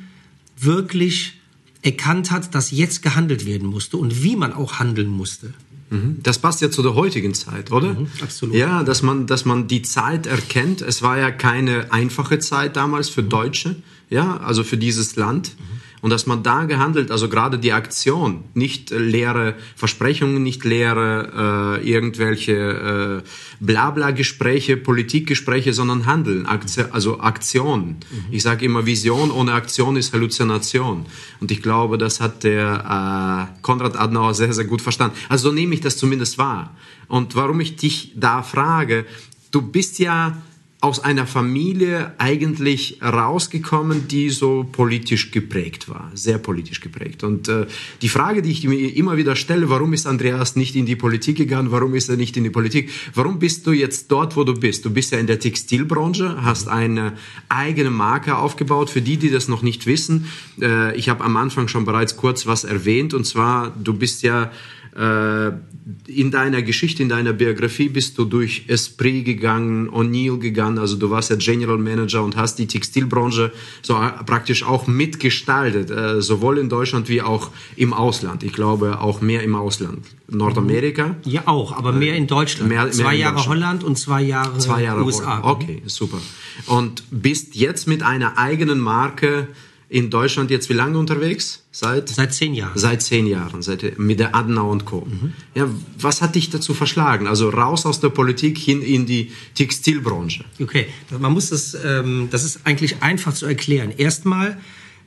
wirklich 0.58 1.40
erkannt 1.82 2.32
hat, 2.32 2.56
dass 2.56 2.72
jetzt 2.72 3.02
gehandelt 3.02 3.46
werden 3.46 3.68
musste 3.68 3.98
und 3.98 4.24
wie 4.24 4.36
man 4.36 4.52
auch 4.52 4.80
handeln 4.80 5.08
musste. 5.08 5.54
Mhm. 5.92 6.18
Das 6.24 6.40
passt 6.40 6.62
ja 6.62 6.72
zu 6.72 6.82
der 6.82 6.96
heutigen 6.96 7.34
Zeit, 7.36 7.72
oder? 7.72 7.94
Mhm, 7.94 8.08
absolut. 8.22 8.56
Ja, 8.56 8.84
dass 8.84 9.04
man, 9.04 9.28
dass 9.28 9.46
man 9.46 9.68
die 9.68 9.84
Zeit 9.84 10.26
erkennt. 10.26 10.82
Es 10.82 11.04
war 11.04 11.18
ja 11.18 11.32
keine 11.32 11.94
einfache 11.94 12.40
Zeit 12.40 12.76
damals 12.76 13.10
für 13.10 13.24
Deutsche, 13.24 13.76
ja, 14.10 14.38
also 14.38 14.64
für 14.64 14.78
dieses 14.78 15.16
Land. 15.16 15.52
Mhm 15.58 15.75
und 16.02 16.10
dass 16.10 16.28
man 16.28 16.44
da 16.44 16.66
gehandelt, 16.66 17.12
also 17.12 17.30
gerade 17.30 17.58
die 17.58 17.72
Aktion, 17.72 18.44
nicht 18.54 18.92
leere 18.92 19.56
Versprechungen, 19.76 20.44
nicht 20.44 20.64
leere 20.64 21.80
äh, 21.82 21.90
irgendwelche 21.90 23.24
äh, 23.24 23.30
Blabla-Gespräche, 23.60 24.78
Politikgespräche, 24.78 25.74
sondern 25.74 26.06
Handeln, 26.06 26.46
Aktion, 26.46 26.88
also 26.92 27.20
Aktion. 27.20 27.98
Ich 28.32 28.44
sage 28.44 28.66
immer, 28.66 28.86
Vision 28.86 29.32
ohne 29.32 29.54
Aktion 29.54 29.96
ist 29.96 30.14
Halluzination. 30.14 31.06
Und 31.40 31.52
ich 31.52 31.62
glaube, 31.62 31.98
das 31.98 32.22
hat 32.22 32.44
der 32.44 33.50
äh, 33.56 33.62
Konrad 33.62 33.98
Adenauer 33.98 34.34
sehr, 34.34 34.54
sehr 34.54 34.66
gut 34.66 34.82
verstanden. 34.82 35.16
Also 35.30 35.50
so 35.50 35.56
nehme 35.56 35.74
ich 35.74 35.82
das 35.82 35.98
zumindest 35.98 36.38
wahr. 36.38 36.76
Und 37.08 37.36
warum 37.36 37.60
ich 37.60 37.76
dich 37.76 38.14
da 38.16 38.44
frage, 38.44 39.06
du 39.52 39.62
bist 39.62 40.00
ja 40.00 40.42
aus 40.86 41.00
einer 41.00 41.26
Familie 41.26 42.14
eigentlich 42.20 43.00
rausgekommen, 43.02 44.08
die 44.08 44.30
so 44.30 44.68
politisch 44.72 45.32
geprägt 45.32 45.90
war, 45.90 46.12
sehr 46.14 46.38
politisch 46.38 46.80
geprägt. 46.80 47.24
Und 47.24 47.50
äh, 47.50 47.66
die 48.04 48.08
Frage, 48.08 48.44
die 48.44 48.52
ich 48.52 48.68
mir 48.68 48.96
immer 48.96 49.18
wieder 49.18 49.36
stelle, 49.36 49.68
warum 49.68 49.94
ist 49.94 50.06
Andreas 50.06 50.56
nicht 50.56 50.76
in 50.76 50.86
die 50.86 50.96
Politik 50.96 51.38
gegangen, 51.38 51.72
warum 51.72 51.96
ist 51.96 52.08
er 52.10 52.18
nicht 52.18 52.38
in 52.38 52.44
die 52.44 52.52
Politik, 52.52 52.92
warum 53.16 53.40
bist 53.40 53.66
du 53.66 53.72
jetzt 53.72 54.12
dort, 54.12 54.36
wo 54.36 54.44
du 54.44 54.54
bist? 54.54 54.86
Du 54.86 54.92
bist 54.92 55.12
ja 55.12 55.18
in 55.18 55.26
der 55.26 55.40
Textilbranche, 55.40 56.44
hast 56.44 56.68
eine 56.68 57.14
eigene 57.50 57.90
Marke 57.90 58.38
aufgebaut. 58.38 58.92
Für 58.92 59.02
die, 59.02 59.18
die 59.18 59.32
das 59.32 59.48
noch 59.48 59.64
nicht 59.64 59.88
wissen, 59.88 60.28
äh, 60.62 60.96
ich 60.96 61.10
habe 61.10 61.24
am 61.24 61.36
Anfang 61.36 61.68
schon 61.68 61.86
bereits 61.86 62.16
kurz 62.16 62.46
was 62.46 62.64
erwähnt, 62.64 63.16
und 63.16 63.26
zwar, 63.26 63.72
du 63.72 63.96
bist 63.96 64.22
ja 64.22 64.52
in 64.96 66.32
deiner 66.32 66.62
Geschichte, 66.62 67.04
in 67.04 67.10
deiner 67.10 67.34
Biografie 67.34 67.90
bist 67.90 68.18
du 68.18 68.24
durch 68.24 68.64
Esprit 68.68 69.26
gegangen, 69.26 69.90
O'Neill 69.90 70.40
gegangen, 70.40 70.80
also 70.80 70.96
du 70.96 71.10
warst 71.10 71.30
ja 71.30 71.36
General 71.36 71.78
Manager 71.78 72.24
und 72.24 72.38
hast 72.38 72.60
die 72.60 72.68
Textilbranche 72.68 73.52
so 73.82 73.96
praktisch 74.26 74.64
auch 74.64 74.88
mitgestaltet, 74.88 75.92
äh, 75.92 76.22
sowohl 76.22 76.60
in 76.60 76.70
Deutschland 76.70 77.10
wie 77.10 77.22
auch 77.22 77.52
im 77.76 77.94
Ausland. 77.94 78.44
Ich 78.44 78.54
glaube 78.54 79.02
auch 79.02 79.20
mehr 79.20 79.44
im 79.44 79.54
Ausland. 79.56 80.06
Nordamerika? 80.30 81.18
Ja, 81.26 81.44
auch, 81.46 81.74
aber 81.74 81.92
mehr 81.92 82.16
in 82.16 82.28
Deutschland. 82.28 82.70
Mehr, 82.70 82.84
mehr 82.84 82.92
zwei 82.92 83.16
Jahre 83.16 83.36
Deutschland. 83.36 83.60
Holland 83.60 83.84
und 83.84 83.98
zwei 83.98 84.22
Jahre, 84.22 84.58
zwei 84.60 84.84
Jahre 84.84 85.04
USA. 85.04 85.44
Okay, 85.44 85.84
super. 85.86 86.20
Und 86.68 87.04
bist 87.12 87.54
jetzt 87.56 87.88
mit 87.88 88.02
einer 88.02 88.38
eigenen 88.38 88.80
Marke 88.80 89.50
in 89.90 90.10
Deutschland 90.10 90.50
jetzt 90.50 90.70
wie 90.70 90.74
lange 90.74 90.98
unterwegs? 90.98 91.64
Seit, 91.72 92.10
seit 92.10 92.34
zehn 92.34 92.54
Jahren. 92.54 92.78
Seit 92.78 93.02
zehn 93.02 93.28
Jahren, 93.28 93.62
seit, 93.62 94.00
mit 94.00 94.20
der 94.20 94.36
Adenauer 94.36 94.72
und 94.72 94.86
Co. 94.86 95.06
Mhm. 95.06 95.34
Ja, 95.54 95.70
was 96.00 96.22
hat 96.22 96.36
dich 96.36 96.50
dazu 96.50 96.74
verschlagen? 96.74 97.28
Also 97.28 97.50
raus 97.50 97.86
aus 97.86 98.00
der 98.00 98.10
Politik 98.10 98.58
hin 98.58 98.82
in 98.82 99.06
die 99.06 99.32
Textilbranche. 99.54 100.46
Okay, 100.60 100.88
man 101.20 101.34
muss 101.34 101.50
das, 101.50 101.78
ähm, 101.84 102.30
das 102.32 102.44
ist 102.44 102.62
eigentlich 102.64 103.04
einfach 103.04 103.34
zu 103.34 103.46
erklären. 103.46 103.92
Erstmal 103.96 104.58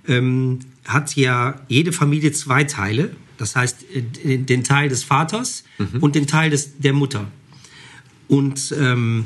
ähm, 0.06 0.60
hat 0.86 1.16
ja 1.16 1.60
jede 1.68 1.92
Familie 1.92 2.32
zwei 2.32 2.64
Teile. 2.64 3.10
Das 3.36 3.56
heißt, 3.56 3.84
äh, 4.24 4.38
den 4.38 4.62
Teil 4.62 4.88
des 4.88 5.04
Vaters 5.04 5.64
mhm. 5.78 6.00
und 6.00 6.14
den 6.14 6.26
Teil 6.26 6.50
des, 6.50 6.78
der 6.78 6.92
Mutter. 6.92 7.26
Und 8.28 8.74
ähm, 8.78 9.24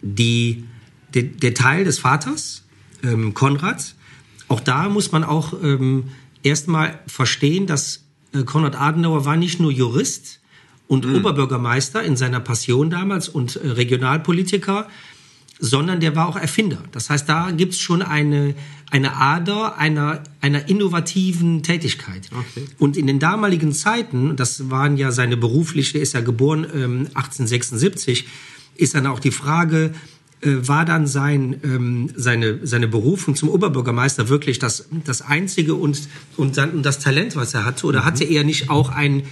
die, 0.00 0.64
der, 1.12 1.24
der 1.24 1.54
Teil 1.54 1.84
des 1.84 1.98
Vaters, 1.98 2.62
ähm, 3.02 3.34
Konrad, 3.34 3.94
auch 4.48 4.60
da 4.60 4.88
muss 4.88 5.12
man 5.12 5.24
auch 5.24 5.52
ähm, 5.62 6.10
erstmal 6.42 7.00
verstehen, 7.06 7.66
dass 7.66 8.04
äh, 8.32 8.42
Konrad 8.44 8.76
Adenauer 8.76 9.24
war 9.24 9.36
nicht 9.36 9.60
nur 9.60 9.70
Jurist 9.70 10.40
und 10.86 11.06
mhm. 11.06 11.16
Oberbürgermeister 11.16 12.02
in 12.02 12.16
seiner 12.16 12.40
Passion 12.40 12.90
damals 12.90 13.28
und 13.28 13.56
äh, 13.56 13.68
Regionalpolitiker, 13.68 14.88
sondern 15.58 16.00
der 16.00 16.16
war 16.16 16.28
auch 16.28 16.36
Erfinder. 16.36 16.78
Das 16.92 17.10
heißt, 17.10 17.28
da 17.28 17.50
gibt's 17.52 17.78
schon 17.78 18.02
eine, 18.02 18.54
eine 18.90 19.16
Ader 19.16 19.78
einer, 19.78 20.22
einer 20.40 20.68
innovativen 20.68 21.62
Tätigkeit. 21.62 22.28
Okay. 22.32 22.66
Und 22.78 22.96
in 22.96 23.06
den 23.06 23.18
damaligen 23.18 23.72
Zeiten, 23.72 24.36
das 24.36 24.70
waren 24.70 24.96
ja 24.96 25.10
seine 25.12 25.36
berufliche, 25.36 25.98
ist 25.98 26.12
ja 26.12 26.20
geboren 26.20 26.64
ähm, 26.64 27.06
1876, 27.14 28.26
ist 28.76 28.94
dann 28.94 29.06
auch 29.06 29.20
die 29.20 29.30
Frage, 29.30 29.94
war 30.44 30.84
dann 30.84 31.06
sein, 31.06 31.60
ähm, 31.64 32.10
seine, 32.14 32.66
seine 32.66 32.88
Berufung 32.88 33.34
zum 33.34 33.48
Oberbürgermeister 33.48 34.28
wirklich 34.28 34.58
das, 34.58 34.88
das 35.04 35.22
einzige 35.22 35.74
und, 35.74 36.08
und, 36.36 36.56
dann, 36.56 36.70
und 36.70 36.82
das 36.84 36.98
Talent, 36.98 37.36
was 37.36 37.54
er 37.54 37.64
hatte? 37.64 37.86
Oder 37.86 38.02
mhm. 38.02 38.04
hatte 38.04 38.24
er 38.24 38.44
nicht 38.44 38.70
auch 38.70 38.90
ein, 38.90 39.22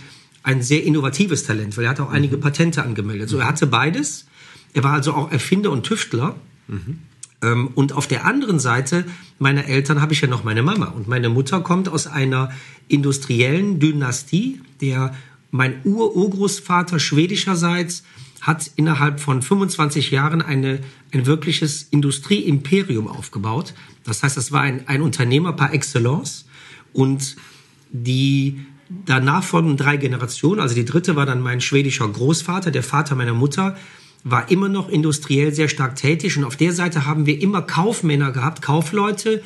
ein 0.43 0.63
sehr 0.63 0.85
innovatives 0.85 1.45
Talent? 1.45 1.77
Weil 1.77 1.85
er 1.85 1.91
hat 1.91 2.01
auch 2.01 2.11
einige 2.11 2.37
mhm. 2.37 2.41
Patente 2.41 2.83
angemeldet. 2.83 3.29
So, 3.29 3.39
er 3.39 3.47
hatte 3.47 3.67
beides. 3.67 4.27
Er 4.73 4.85
war 4.85 4.93
also 4.93 5.13
auch 5.13 5.31
Erfinder 5.31 5.71
und 5.71 5.85
Tüftler. 5.85 6.37
Mhm. 6.69 6.99
Ähm, 7.43 7.69
und 7.75 7.93
auf 7.93 8.07
der 8.07 8.25
anderen 8.25 8.59
Seite 8.59 9.05
meiner 9.39 9.67
Eltern 9.67 10.01
habe 10.01 10.13
ich 10.13 10.21
ja 10.21 10.29
noch 10.29 10.45
meine 10.45 10.63
Mama. 10.63 10.87
Und 10.87 11.09
meine 11.09 11.29
Mutter 11.29 11.61
kommt 11.61 11.89
aus 11.89 12.07
einer 12.07 12.51
industriellen 12.89 13.81
Dynastie, 13.81 14.61
der 14.81 15.15
mein 15.51 15.81
Ur-Urgroßvater 15.85 16.99
schwedischerseits 16.99 18.05
hat 18.43 18.73
innerhalb 18.75 19.21
von 19.21 19.41
25 19.41 20.11
Jahren 20.11 20.43
eine, 20.43 20.81
ein 21.13 21.27
wirkliches 21.27 21.85
Industrieimperium 21.85 23.07
aufgebaut. 23.07 23.73
Das 24.05 24.25
heißt, 24.25 24.37
das 24.37 24.51
war 24.51 24.61
ein, 24.63 24.87
ein 24.89 25.01
Unternehmer 25.01 25.53
par 25.53 25.73
excellence 25.73 26.45
und 26.93 27.37
die 27.93 28.61
danach 29.07 29.45
folgenden 29.45 29.77
drei 29.77 29.97
Generationen, 29.97 30.61
also 30.61 30.75
die 30.75 30.85
dritte 30.85 31.15
war 31.15 31.25
dann 31.25 31.41
mein 31.41 31.61
schwedischer 31.61 32.09
Großvater, 32.09 32.73
der 32.73 32.83
Vater 32.83 33.15
meiner 33.15 33.33
Mutter, 33.33 33.77
war 34.25 34.51
immer 34.51 34.69
noch 34.69 34.89
industriell 34.89 35.55
sehr 35.55 35.69
stark 35.69 35.95
tätig 35.95 36.37
und 36.37 36.45
auf 36.45 36.57
der 36.57 36.73
Seite 36.73 37.07
haben 37.07 37.27
wir 37.27 37.41
immer 37.41 37.63
Kaufmänner 37.63 38.33
gehabt, 38.33 38.61
Kaufleute, 38.61 39.43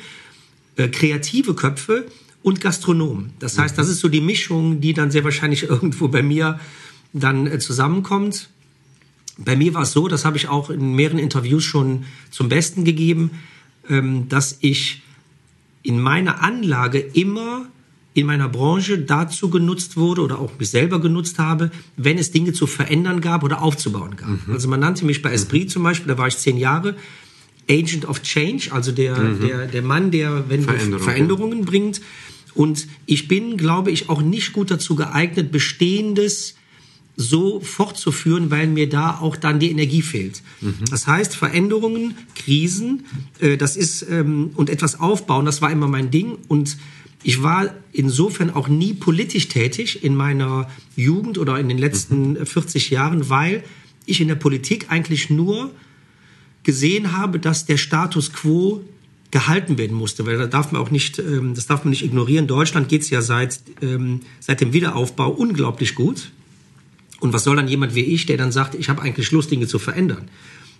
äh, 0.75 0.87
kreative 0.87 1.53
Köpfe 1.53 2.07
und 2.41 2.61
Gastronomen. 2.61 3.33
Das 3.39 3.59
heißt, 3.59 3.77
das 3.77 3.89
ist 3.89 3.99
so 3.99 4.09
die 4.09 4.21
Mischung, 4.21 4.81
die 4.81 4.93
dann 4.93 5.11
sehr 5.11 5.23
wahrscheinlich 5.23 5.63
irgendwo 5.69 6.07
bei 6.07 6.23
mir 6.23 6.59
dann 7.13 7.45
äh, 7.45 7.59
zusammenkommt. 7.59 8.49
Bei 9.37 9.55
mir 9.55 9.73
war 9.73 9.83
es 9.83 9.91
so, 9.91 10.07
das 10.07 10.25
habe 10.25 10.37
ich 10.37 10.47
auch 10.47 10.69
in 10.69 10.93
mehreren 10.95 11.19
Interviews 11.19 11.63
schon 11.63 12.05
zum 12.31 12.49
Besten 12.49 12.83
gegeben, 12.83 13.31
ähm, 13.89 14.27
dass 14.29 14.57
ich 14.61 15.03
in 15.83 15.99
meiner 15.99 16.43
Anlage 16.43 16.99
immer 16.99 17.67
in 18.17 18.25
meiner 18.25 18.49
Branche 18.49 18.97
dazu 18.97 19.51
genutzt 19.51 19.95
wurde 19.95 20.23
oder 20.23 20.39
auch 20.39 20.51
mich 20.57 20.71
selber 20.71 20.99
genutzt 20.99 21.37
habe, 21.37 21.69
wenn 21.97 22.17
es 22.17 22.31
Dinge 22.31 22.51
zu 22.51 22.65
verändern 22.65 23.21
gab 23.21 23.43
oder 23.43 23.61
aufzubauen 23.61 24.15
gab. 24.15 24.29
Mhm. 24.29 24.53
Also 24.53 24.67
man 24.67 24.79
nannte 24.79 25.05
mich 25.05 25.21
bei 25.21 25.31
Esprit 25.31 25.65
mhm. 25.65 25.69
zum 25.69 25.83
Beispiel, 25.83 26.07
da 26.07 26.17
war 26.17 26.27
ich 26.27 26.35
zehn 26.35 26.57
Jahre, 26.57 26.95
Agent 27.69 28.05
of 28.05 28.23
Change, 28.23 28.69
also 28.71 28.91
der, 28.91 29.19
mhm. 29.19 29.41
der, 29.41 29.67
der 29.67 29.81
Mann, 29.83 30.09
der 30.09 30.49
wenn 30.49 30.63
Veränderung, 30.63 31.03
Veränderungen 31.03 31.65
bringt. 31.65 32.01
Und 32.55 32.87
ich 33.05 33.27
bin, 33.27 33.55
glaube 33.55 33.91
ich, 33.91 34.09
auch 34.09 34.23
nicht 34.23 34.51
gut 34.51 34.71
dazu 34.71 34.95
geeignet, 34.95 35.51
Bestehendes 35.51 36.55
so 37.19 37.59
fortzuführen, 37.59 38.51
weil 38.51 38.67
mir 38.67 38.87
da 38.87 39.17
auch 39.19 39.35
dann 39.35 39.59
die 39.59 39.71
Energie 39.71 40.03
fehlt. 40.03 40.43
Mhm. 40.61 40.85
Das 40.91 41.07
heißt, 41.07 41.35
Veränderungen, 41.35 42.15
Krisen, 42.35 43.05
äh, 43.39 43.57
das 43.57 43.75
ist 43.75 44.03
ähm, 44.09 44.51
und 44.53 44.69
etwas 44.69 44.99
aufbauen, 44.99 45.45
das 45.45 45.61
war 45.61 45.71
immer 45.71 45.87
mein 45.87 46.11
Ding 46.11 46.37
und 46.47 46.77
ich 47.23 47.41
war 47.41 47.73
insofern 47.91 48.51
auch 48.51 48.67
nie 48.67 48.93
politisch 48.93 49.47
tätig 49.47 50.03
in 50.03 50.15
meiner 50.15 50.69
Jugend 50.95 51.39
oder 51.39 51.59
in 51.59 51.67
den 51.67 51.79
letzten 51.79 52.33
mhm. 52.33 52.45
40 52.45 52.91
Jahren, 52.91 53.29
weil 53.29 53.63
ich 54.05 54.21
in 54.21 54.27
der 54.27 54.35
Politik 54.35 54.85
eigentlich 54.89 55.31
nur 55.31 55.71
gesehen 56.61 57.13
habe, 57.13 57.39
dass 57.39 57.65
der 57.65 57.77
Status 57.77 58.31
quo 58.31 58.83
gehalten 59.31 59.77
werden 59.77 59.97
musste, 59.97 60.25
weil 60.25 60.37
da 60.37 60.45
darf 60.45 60.71
man 60.71 60.81
auch 60.81 60.91
nicht, 60.91 61.17
ähm, 61.17 61.55
das 61.55 61.65
darf 61.65 61.83
man 61.83 61.89
nicht 61.89 62.05
ignorieren. 62.05 62.45
Deutschland 62.45 62.89
geht 62.89 63.01
es 63.01 63.09
ja 63.09 63.21
seit, 63.21 63.59
ähm, 63.81 64.21
seit 64.39 64.61
dem 64.61 64.71
Wiederaufbau 64.71 65.29
unglaublich 65.31 65.95
gut. 65.95 66.31
Und 67.19 67.33
was 67.33 67.43
soll 67.43 67.55
dann 67.55 67.67
jemand 67.67 67.95
wie 67.95 68.01
ich, 68.01 68.25
der 68.25 68.37
dann 68.37 68.51
sagt, 68.51 68.75
ich 68.75 68.89
habe 68.89 69.01
eigentlich 69.01 69.31
Lust, 69.31 69.51
Dinge 69.51 69.67
zu 69.67 69.79
verändern? 69.79 70.29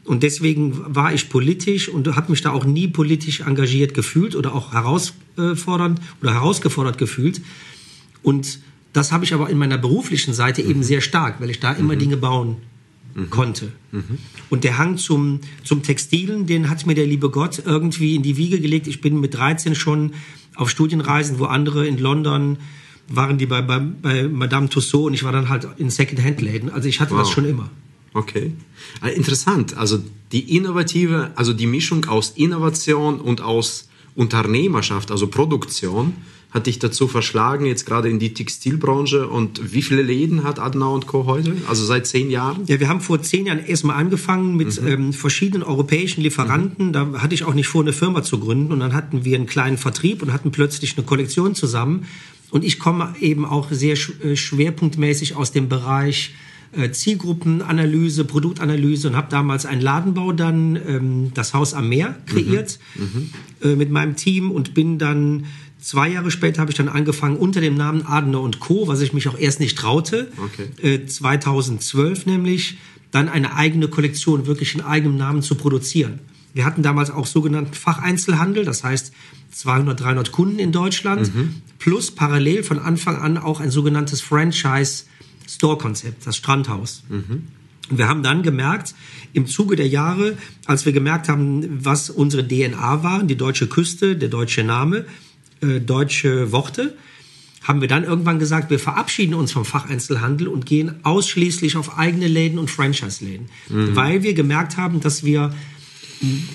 Und 0.08 0.24
deswegen 0.24 0.96
war 0.96 1.14
ich 1.14 1.30
politisch 1.30 1.90
und 1.90 2.08
habe 2.16 2.32
mich 2.32 2.42
da 2.42 2.52
auch 2.52 2.64
nie 2.64 2.88
politisch 2.88 3.42
engagiert 3.42 3.94
gefühlt 3.94 4.36
oder 4.36 4.56
auch 4.56 4.72
herausfordernd 4.72 6.00
oder 6.22 6.34
herausgefordert 6.34 6.98
gefühlt. 6.98 7.42
Und 8.24 8.60
das 8.94 9.12
habe 9.12 9.26
ich 9.26 9.34
aber 9.34 9.50
in 9.50 9.58
meiner 9.58 9.78
beruflichen 9.78 10.34
Seite 10.34 10.64
mhm. 10.64 10.70
eben 10.70 10.84
sehr 10.84 11.02
stark, 11.02 11.42
weil 11.42 11.50
ich 11.50 11.60
da 11.60 11.74
immer 11.74 11.96
mhm. 11.96 12.00
Dinge 12.00 12.18
bauen 12.18 12.56
mhm. 13.16 13.30
konnte. 13.30 13.74
Mhm. 13.92 14.18
Und 14.50 14.64
der 14.64 14.78
Hang 14.78 14.98
zum, 14.98 15.42
zum 15.66 15.84
Textilen, 15.84 16.46
den 16.46 16.70
hat 16.70 16.86
mir 16.86 16.96
der 16.96 17.06
liebe 17.06 17.30
Gott 17.30 17.62
irgendwie 17.66 18.16
in 18.16 18.24
die 18.24 18.38
Wiege 18.38 18.62
gelegt. 18.62 18.88
Ich 18.88 19.02
bin 19.02 19.20
mit 19.20 19.34
13 19.34 19.76
schon 19.76 20.14
auf 20.56 20.70
Studienreisen, 20.70 21.38
wo 21.38 21.46
andere 21.46 21.86
in 21.86 21.98
London 21.98 22.58
waren 23.10 23.38
die 23.38 23.46
bei, 23.46 23.62
bei, 23.62 23.80
bei 23.80 24.28
Madame 24.28 24.70
Tussaud 24.70 25.08
und 25.08 25.14
ich 25.14 25.24
war 25.24 25.32
dann 25.32 25.50
halt 25.50 25.68
in 25.78 25.90
Second-Hand-Läden. 25.90 26.70
Also 26.70 26.88
ich 26.90 27.00
hatte 27.00 27.12
wow. 27.12 27.20
das 27.20 27.30
schon 27.32 27.46
immer. 27.46 27.70
Okay. 28.14 28.52
Ah, 29.02 29.08
interessant. 29.08 29.78
Also 29.78 30.00
die 30.32 30.56
innovative, 30.56 31.32
also 31.36 31.54
die 31.54 31.68
Mischung 31.68 32.06
aus 32.06 32.32
Innovation 32.36 33.20
und 33.20 33.42
aus 33.42 33.88
Unternehmerschaft, 34.16 35.12
also 35.12 35.28
Produktion, 35.28 36.14
hat 36.50 36.66
dich 36.66 36.80
dazu 36.80 37.08
verschlagen, 37.08 37.66
jetzt 37.66 37.86
gerade 37.86 38.10
in 38.10 38.20
die 38.20 38.34
Textilbranche. 38.34 39.28
Und 39.28 39.74
wie 39.74 39.82
viele 39.82 40.02
Läden 40.02 40.44
hat 40.44 40.60
Adenauer 40.60 40.94
und 40.94 41.06
Co. 41.08 41.26
heute? 41.26 41.56
Also 41.68 41.86
seit 41.86 42.08
zehn 42.08 42.32
Jahren? 42.32 42.66
Ja, 42.68 42.80
wir 42.80 42.88
haben 42.88 43.02
vor 43.02 43.22
zehn 43.22 43.46
Jahren 43.46 43.64
erstmal 43.64 43.98
angefangen 43.98 44.56
mit 44.56 44.82
mhm. 44.82 44.88
ähm, 44.88 45.14
verschiedenen 45.14 45.64
europäischen 45.64 46.22
Lieferanten. 46.22 46.88
Mhm. 46.88 46.94
Da 46.94 47.08
hatte 47.18 47.36
ich 47.36 47.44
auch 47.44 47.54
nicht 47.54 47.68
vor, 47.68 47.82
eine 47.82 47.94
Firma 47.94 48.24
zu 48.24 48.40
gründen. 48.40 48.72
Und 48.72 48.80
dann 48.80 48.94
hatten 48.94 49.26
wir 49.26 49.36
einen 49.36 49.46
kleinen 49.46 49.78
Vertrieb 49.78 50.22
und 50.22 50.32
hatten 50.32 50.52
plötzlich 50.52 50.98
eine 50.98 51.06
Kollektion 51.06 51.54
zusammen. 51.54 52.06
Und 52.50 52.64
ich 52.64 52.80
komme 52.80 53.14
eben 53.20 53.46
auch 53.46 53.72
sehr 53.72 53.98
äh, 54.24 54.36
schwerpunktmäßig 54.36 55.36
aus 55.36 55.52
dem 55.52 55.70
Bereich 55.70 56.34
äh, 56.72 56.92
Zielgruppenanalyse, 56.92 58.26
Produktanalyse 58.26 59.10
und 59.10 59.16
habe 59.16 59.28
damals 59.30 59.66
einen 59.66 59.82
Ladenbau 59.82 60.32
dann, 60.34 60.76
ähm, 60.76 61.32
das 61.34 61.54
Haus 61.54 61.74
am 61.74 61.90
Meer, 61.90 62.16
kreiert 62.26 62.80
mhm. 62.96 63.04
mhm. 63.04 63.30
Äh, 63.64 63.76
mit 63.76 63.90
meinem 63.90 64.16
Team 64.16 64.52
und 64.52 64.74
bin 64.74 64.98
dann 64.98 65.46
Zwei 65.80 66.10
Jahre 66.10 66.32
später 66.32 66.60
habe 66.60 66.72
ich 66.72 66.78
dann 66.78 66.90
angefangen 66.90 67.38
unter 67.38 67.62
dem 67.62 67.76
Namen 67.76 68.02
Adener 68.06 68.42
und 68.42 68.60
Co., 68.60 68.88
was 68.88 69.00
ich 69.00 69.14
mich 69.14 69.28
auch 69.28 69.38
erst 69.38 69.60
nicht 69.60 69.78
traute. 69.78 70.28
Okay. 70.38 70.96
Äh, 70.96 71.06
2012 71.06 72.26
nämlich, 72.26 72.78
dann 73.12 73.30
eine 73.30 73.56
eigene 73.56 73.88
Kollektion 73.88 74.48
wirklich 74.48 74.76
in 74.76 74.82
eigenem 74.82 75.18
Namen 75.18 75.42
zu 75.42 75.56
produzieren. 75.56 76.20
Wir 76.54 76.66
hatten 76.66 76.84
damals 76.84 77.12
auch 77.12 77.26
sogenannten 77.26 77.74
Facheinzelhandel, 77.74 78.66
das 78.66 78.84
heißt 78.84 79.14
200, 79.52 80.00
300 80.00 80.32
Kunden 80.32 80.60
in 80.60 80.72
Deutschland, 80.72 81.34
mhm. 81.34 81.62
plus 81.80 82.12
parallel 82.12 82.64
von 82.64 82.80
Anfang 82.80 83.18
an 83.18 83.38
auch 83.38 83.60
ein 83.60 83.72
sogenanntes 83.72 84.22
Franchise-Store-Konzept, 84.22 86.26
das 86.26 86.38
Strandhaus. 86.38 87.04
Mhm. 87.10 87.44
Und 87.90 87.98
wir 87.98 88.08
haben 88.08 88.24
dann 88.24 88.44
gemerkt, 88.44 88.94
im 89.34 89.48
Zuge 89.48 89.76
der 89.76 89.88
Jahre, 89.88 90.38
als 90.66 90.86
wir 90.86 90.94
gemerkt 90.94 91.30
haben, 91.30 91.86
was 91.86 92.10
unsere 92.10 92.48
DNA 92.48 93.04
waren, 93.04 93.28
die 93.28 93.38
deutsche 93.38 93.68
Küste, 93.68 94.16
der 94.16 94.30
deutsche 94.30 94.64
Name, 94.64 95.06
äh, 95.62 95.80
deutsche 95.80 96.52
Worte, 96.52 96.96
haben 97.64 97.82
wir 97.82 97.88
dann 97.88 98.04
irgendwann 98.04 98.40
gesagt, 98.40 98.70
wir 98.70 98.80
verabschieden 98.80 99.34
uns 99.34 99.52
vom 99.52 99.66
Facheinzelhandel 99.66 100.48
und 100.48 100.66
gehen 100.66 100.96
ausschließlich 101.04 101.76
auf 101.76 101.98
eigene 101.98 102.28
Läden 102.28 102.60
und 102.60 102.72
Franchise-Läden, 102.72 103.48
mhm. 103.70 103.96
weil 103.96 104.24
wir 104.24 104.34
gemerkt 104.34 104.78
haben, 104.78 105.02
dass 105.02 105.24
wir 105.24 105.54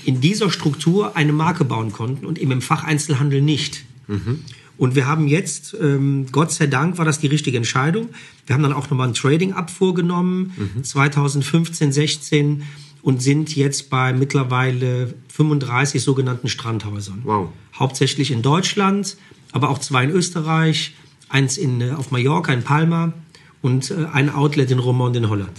in 0.05 0.21
dieser 0.21 0.51
Struktur 0.51 1.17
eine 1.17 1.33
Marke 1.33 1.65
bauen 1.65 1.93
konnten 1.93 2.27
und 2.27 2.39
eben 2.39 2.51
im 2.53 2.63
Facheinzelhandel 2.63 3.41
nicht. 3.41 3.85
Mhm. 4.09 4.41
Und 4.77 4.95
wir 4.95 5.07
haben 5.07 5.29
jetzt, 5.29 5.77
ähm, 5.81 6.27
Gott 6.33 6.51
sei 6.51 6.67
Dank 6.67 6.99
war 6.99 7.05
das 7.05 7.21
die 7.21 7.27
richtige 7.27 7.57
Entscheidung. 7.57 8.09
Wir 8.47 8.55
haben 8.55 8.63
dann 8.63 8.73
auch 8.73 8.91
nochmal 8.91 9.09
ein 9.09 9.15
Trading-Up 9.15 9.71
vorgenommen, 9.71 10.53
mhm. 10.57 10.83
2015, 10.83 11.93
16 11.93 12.63
und 13.03 13.23
sind 13.23 13.55
jetzt 13.55 13.91
bei 13.91 14.13
mittlerweile 14.13 15.15
35 15.29 16.03
sogenannten 16.03 16.49
Strandhäusern. 16.49 17.21
Wow. 17.25 17.51
Hauptsächlich 17.75 18.31
in 18.31 18.43
Deutschland, 18.43 19.17
aber 19.53 19.71
auch 19.71 19.79
zwei 19.79 20.05
in 20.05 20.11
Österreich, 20.11 20.95
eins 21.29 21.59
in, 21.59 21.81
äh, 21.81 21.91
auf 21.93 22.11
Mallorca, 22.11 22.53
in 22.53 22.63
Palma 22.63 23.13
und 23.61 23.91
äh, 23.91 24.07
ein 24.13 24.31
Outlet 24.31 24.71
in 24.71 24.79
Romont 24.79 25.17
in 25.17 25.29
Holland. 25.29 25.59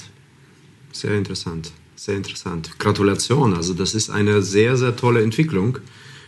Sehr 0.92 1.18
interessant, 1.18 1.72
sehr 2.04 2.18
interessant. 2.18 2.78
Gratulation, 2.80 3.54
also 3.54 3.74
das 3.74 3.94
ist 3.94 4.10
eine 4.10 4.42
sehr, 4.42 4.76
sehr 4.76 4.96
tolle 4.98 5.24
Entwicklung 5.24 5.78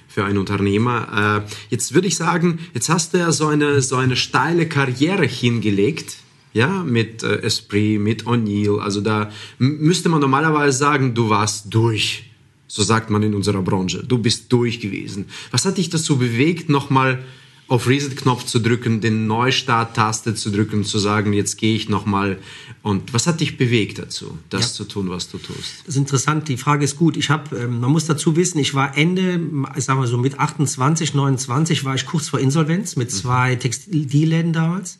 für 0.07 0.23
einen 0.23 0.37
Unternehmer. 0.37 1.43
Äh, 1.45 1.51
jetzt 1.69 1.93
würde 1.93 2.07
ich 2.07 2.15
sagen, 2.15 2.59
jetzt 2.73 2.87
hast 2.87 3.13
du 3.13 3.17
ja 3.17 3.33
so 3.33 3.47
eine, 3.47 3.81
so 3.81 3.97
eine 3.97 4.15
steile 4.15 4.69
Karriere 4.69 5.25
hingelegt 5.25 6.15
ja, 6.53 6.83
mit 6.85 7.23
äh, 7.23 7.41
Esprit, 7.41 7.99
mit 7.99 8.23
O'Neill. 8.23 8.79
Also 8.79 9.01
da 9.01 9.29
müsste 9.57 10.07
man 10.07 10.21
normalerweise 10.21 10.77
sagen, 10.77 11.13
du 11.13 11.29
warst 11.29 11.73
durch. 11.73 12.31
So 12.67 12.81
sagt 12.81 13.09
man 13.09 13.21
in 13.23 13.35
unserer 13.35 13.61
Branche. 13.61 14.01
Du 14.07 14.17
bist 14.17 14.53
durch 14.53 14.79
gewesen. 14.79 15.25
Was 15.51 15.65
hat 15.65 15.77
dich 15.77 15.89
dazu 15.89 16.17
bewegt, 16.17 16.69
nochmal 16.69 17.21
auf 17.67 17.87
Reset-Knopf 17.87 18.45
zu 18.45 18.59
drücken, 18.59 19.01
den 19.01 19.25
Neustart-Taste 19.25 20.35
zu 20.35 20.51
drücken, 20.51 20.83
zu 20.83 20.99
sagen, 20.99 21.33
jetzt 21.33 21.57
gehe 21.57 21.75
ich 21.75 21.89
nochmal. 21.89 22.37
Und 22.83 23.13
was 23.13 23.25
hat 23.25 23.39
dich 23.39 23.57
bewegt 23.57 23.97
dazu, 23.97 24.37
das 24.49 24.61
ja. 24.61 24.73
zu 24.73 24.83
tun, 24.83 25.09
was 25.09 25.29
du 25.29 25.39
tust? 25.39 25.79
Das 25.85 25.95
ist 25.95 25.97
interessant. 25.97 26.47
Die 26.47 26.57
Frage 26.57 26.85
ist 26.85 26.95
gut. 26.95 27.17
Ich 27.17 27.31
habe, 27.31 27.55
ähm, 27.57 27.79
man 27.79 27.91
muss 27.91 28.05
dazu 28.05 28.35
wissen, 28.35 28.59
ich 28.59 28.75
war 28.75 28.95
Ende, 28.95 29.39
ich 29.75 29.83
sag 29.83 29.97
mal 29.97 30.05
so 30.05 30.19
mit 30.19 30.39
28, 30.39 31.15
29 31.15 31.83
war 31.83 31.95
ich 31.95 32.05
kurz 32.05 32.29
vor 32.29 32.39
Insolvenz 32.39 32.95
mit 32.97 33.11
mhm. 33.11 33.15
zwei 33.15 33.55
Textilläden 33.55 34.53
damals. 34.53 34.99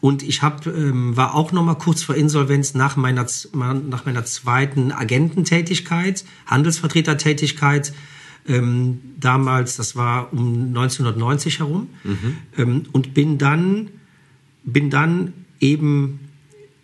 Und 0.00 0.22
ich 0.22 0.42
hab, 0.42 0.64
ähm, 0.66 1.16
war 1.16 1.34
auch 1.34 1.50
noch 1.50 1.64
mal 1.64 1.74
kurz 1.74 2.04
vor 2.04 2.14
Insolvenz 2.14 2.74
nach 2.74 2.94
meiner, 2.94 3.26
nach 3.52 4.06
meiner 4.06 4.24
zweiten 4.24 4.92
Agententätigkeit, 4.92 6.24
Handelsvertretertätigkeit. 6.46 7.92
Ähm, 8.48 9.00
damals, 9.20 9.76
das 9.76 9.94
war 9.94 10.32
um 10.32 10.68
1990 10.68 11.58
herum. 11.60 11.88
Mhm. 12.04 12.36
Ähm, 12.56 12.82
und 12.92 13.14
bin 13.14 13.38
dann, 13.38 13.88
bin 14.64 14.90
dann 14.90 15.32
eben 15.60 16.20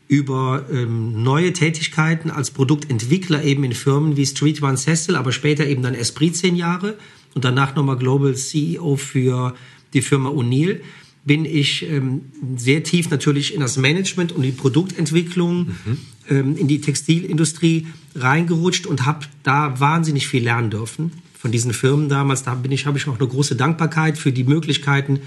über 0.06 0.66
ähm, 0.71 1.23
neue 1.23 1.52
Tätigkeiten 1.52 2.30
als 2.30 2.50
Produktentwickler 2.50 3.42
eben 3.42 3.64
in 3.64 3.73
Firmen 3.73 4.16
wie 4.16 4.26
Street 4.26 4.62
One 4.62 4.76
Cecil, 4.76 5.16
aber 5.16 5.33
später 5.33 5.66
eben 5.66 5.83
dann 5.83 5.94
Esprit 5.94 6.37
zehn 6.37 6.56
Jahre 6.56 6.97
und 7.35 7.44
danach 7.44 7.75
nochmal 7.75 7.97
Global 7.97 8.35
CEO 8.35 8.97
für 8.97 9.54
die 9.94 10.02
Firma 10.02 10.28
O'Neill 10.28 10.80
bin 11.25 11.47
ich 11.47 11.88
ähm, 11.88 12.26
sehr 12.56 12.83
tief 12.83 13.09
natürlich 13.09 13.54
in 13.54 13.61
das 13.61 13.78
Management 13.78 14.33
und 14.33 14.42
die 14.42 14.52
Produktentwicklung, 14.52 15.68
mhm. 15.68 15.99
ähm, 16.28 16.56
in 16.56 16.68
die 16.68 16.83
Textilindustrie 16.83 17.87
reingerutscht 18.14 18.87
und 18.87 19.06
habe 19.06 19.26
da 19.42 19.80
wahnsinnig 19.80 20.28
viel 20.28 20.44
lernen 20.44 20.71
dürfen 20.71 21.12
von 21.45 21.53
diesen 21.53 21.75
Firmen 21.75 22.09
damals. 22.09 22.43
Da 22.43 22.55
bin 22.55 22.73
ich, 22.73 22.87
habe 22.87 22.97
ich 22.97 23.07
auch 23.07 23.19
eine 23.19 23.29
große 23.29 23.55
Dankbarkeit 23.55 24.17
für 24.17 24.33
die 24.33 24.45
Möglichkeiten, 24.45 25.21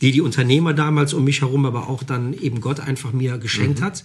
die 0.00 0.10
die 0.10 0.22
Unternehmer 0.22 0.72
damals 0.72 1.12
um 1.12 1.22
mich 1.22 1.42
herum, 1.42 1.66
aber 1.66 1.90
auch 1.90 2.02
dann 2.02 2.32
eben 2.32 2.62
Gott 2.62 2.80
einfach 2.80 3.12
mir 3.12 3.36
geschenkt 3.36 3.80
mhm. 3.80 3.84
hat. 3.84 4.04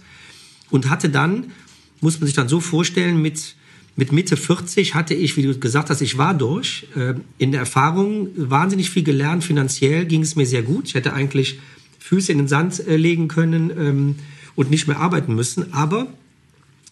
Und 0.70 0.90
hatte 0.90 1.08
dann, 1.08 1.54
muss 2.02 2.20
man 2.20 2.28
sich 2.28 2.36
dann 2.36 2.50
so 2.50 2.60
vorstellen, 2.60 3.22
mit 3.22 3.56
mit 3.96 4.12
Mitte 4.12 4.36
40 4.36 4.96
hatte 4.96 5.14
ich, 5.14 5.38
wie 5.38 5.44
du 5.44 5.58
gesagt 5.58 5.90
hast, 5.90 6.02
ich 6.02 6.18
war 6.18 6.34
durch. 6.34 6.88
Äh, 6.98 7.14
in 7.38 7.54
der 7.54 7.62
Erfahrung 7.62 8.28
wahnsinnig 8.36 8.90
viel 8.90 9.04
gelernt. 9.04 9.46
Finanziell 9.46 10.04
ging 10.06 10.24
es 10.24 10.36
mir 10.36 10.46
sehr 10.46 10.64
gut. 10.64 10.90
Ich 10.90 10.96
hätte 10.96 11.14
eigentlich 11.14 11.60
Füße 12.00 12.34
in 12.34 12.40
den 12.40 12.48
Sand 12.50 12.86
äh, 12.86 12.98
legen 12.98 13.30
können 13.30 13.72
ähm, 13.80 14.16
und 14.56 14.70
nicht 14.70 14.90
mehr 14.90 15.00
arbeiten 15.00 15.34
müssen. 15.34 15.72
Aber 15.74 16.08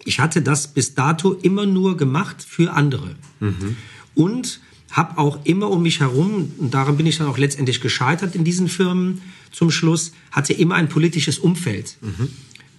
ich 0.06 0.22
hatte 0.22 0.42
das 0.42 0.70
bis 0.70 0.96
dato 0.96 1.34
immer 1.34 1.66
nur 1.66 1.98
gemacht 1.98 2.42
für 2.42 2.72
andere. 2.72 3.18
Mhm. 3.42 3.76
Und 4.16 4.60
habe 4.92 5.18
auch 5.18 5.40
immer 5.44 5.72
um 5.72 5.82
mich 5.82 6.00
herum, 6.00 6.52
und 6.60 6.74
daran 6.74 6.98
bin 6.98 7.08
ich 7.08 7.18
dann 7.18 7.28
auch 7.28 7.38
letztendlich 7.38 7.82
gescheitert 7.82 8.36
in 8.36 8.44
diesen 8.44 8.68
Firmen 8.68 9.22
zum 9.52 9.72
Schluss, 9.72 10.14
hatte 10.32 10.54
immer 10.54 10.76
ein 10.76 10.88
politisches 10.88 11.40
Umfeld. 11.40 11.98
Mhm. 12.02 12.30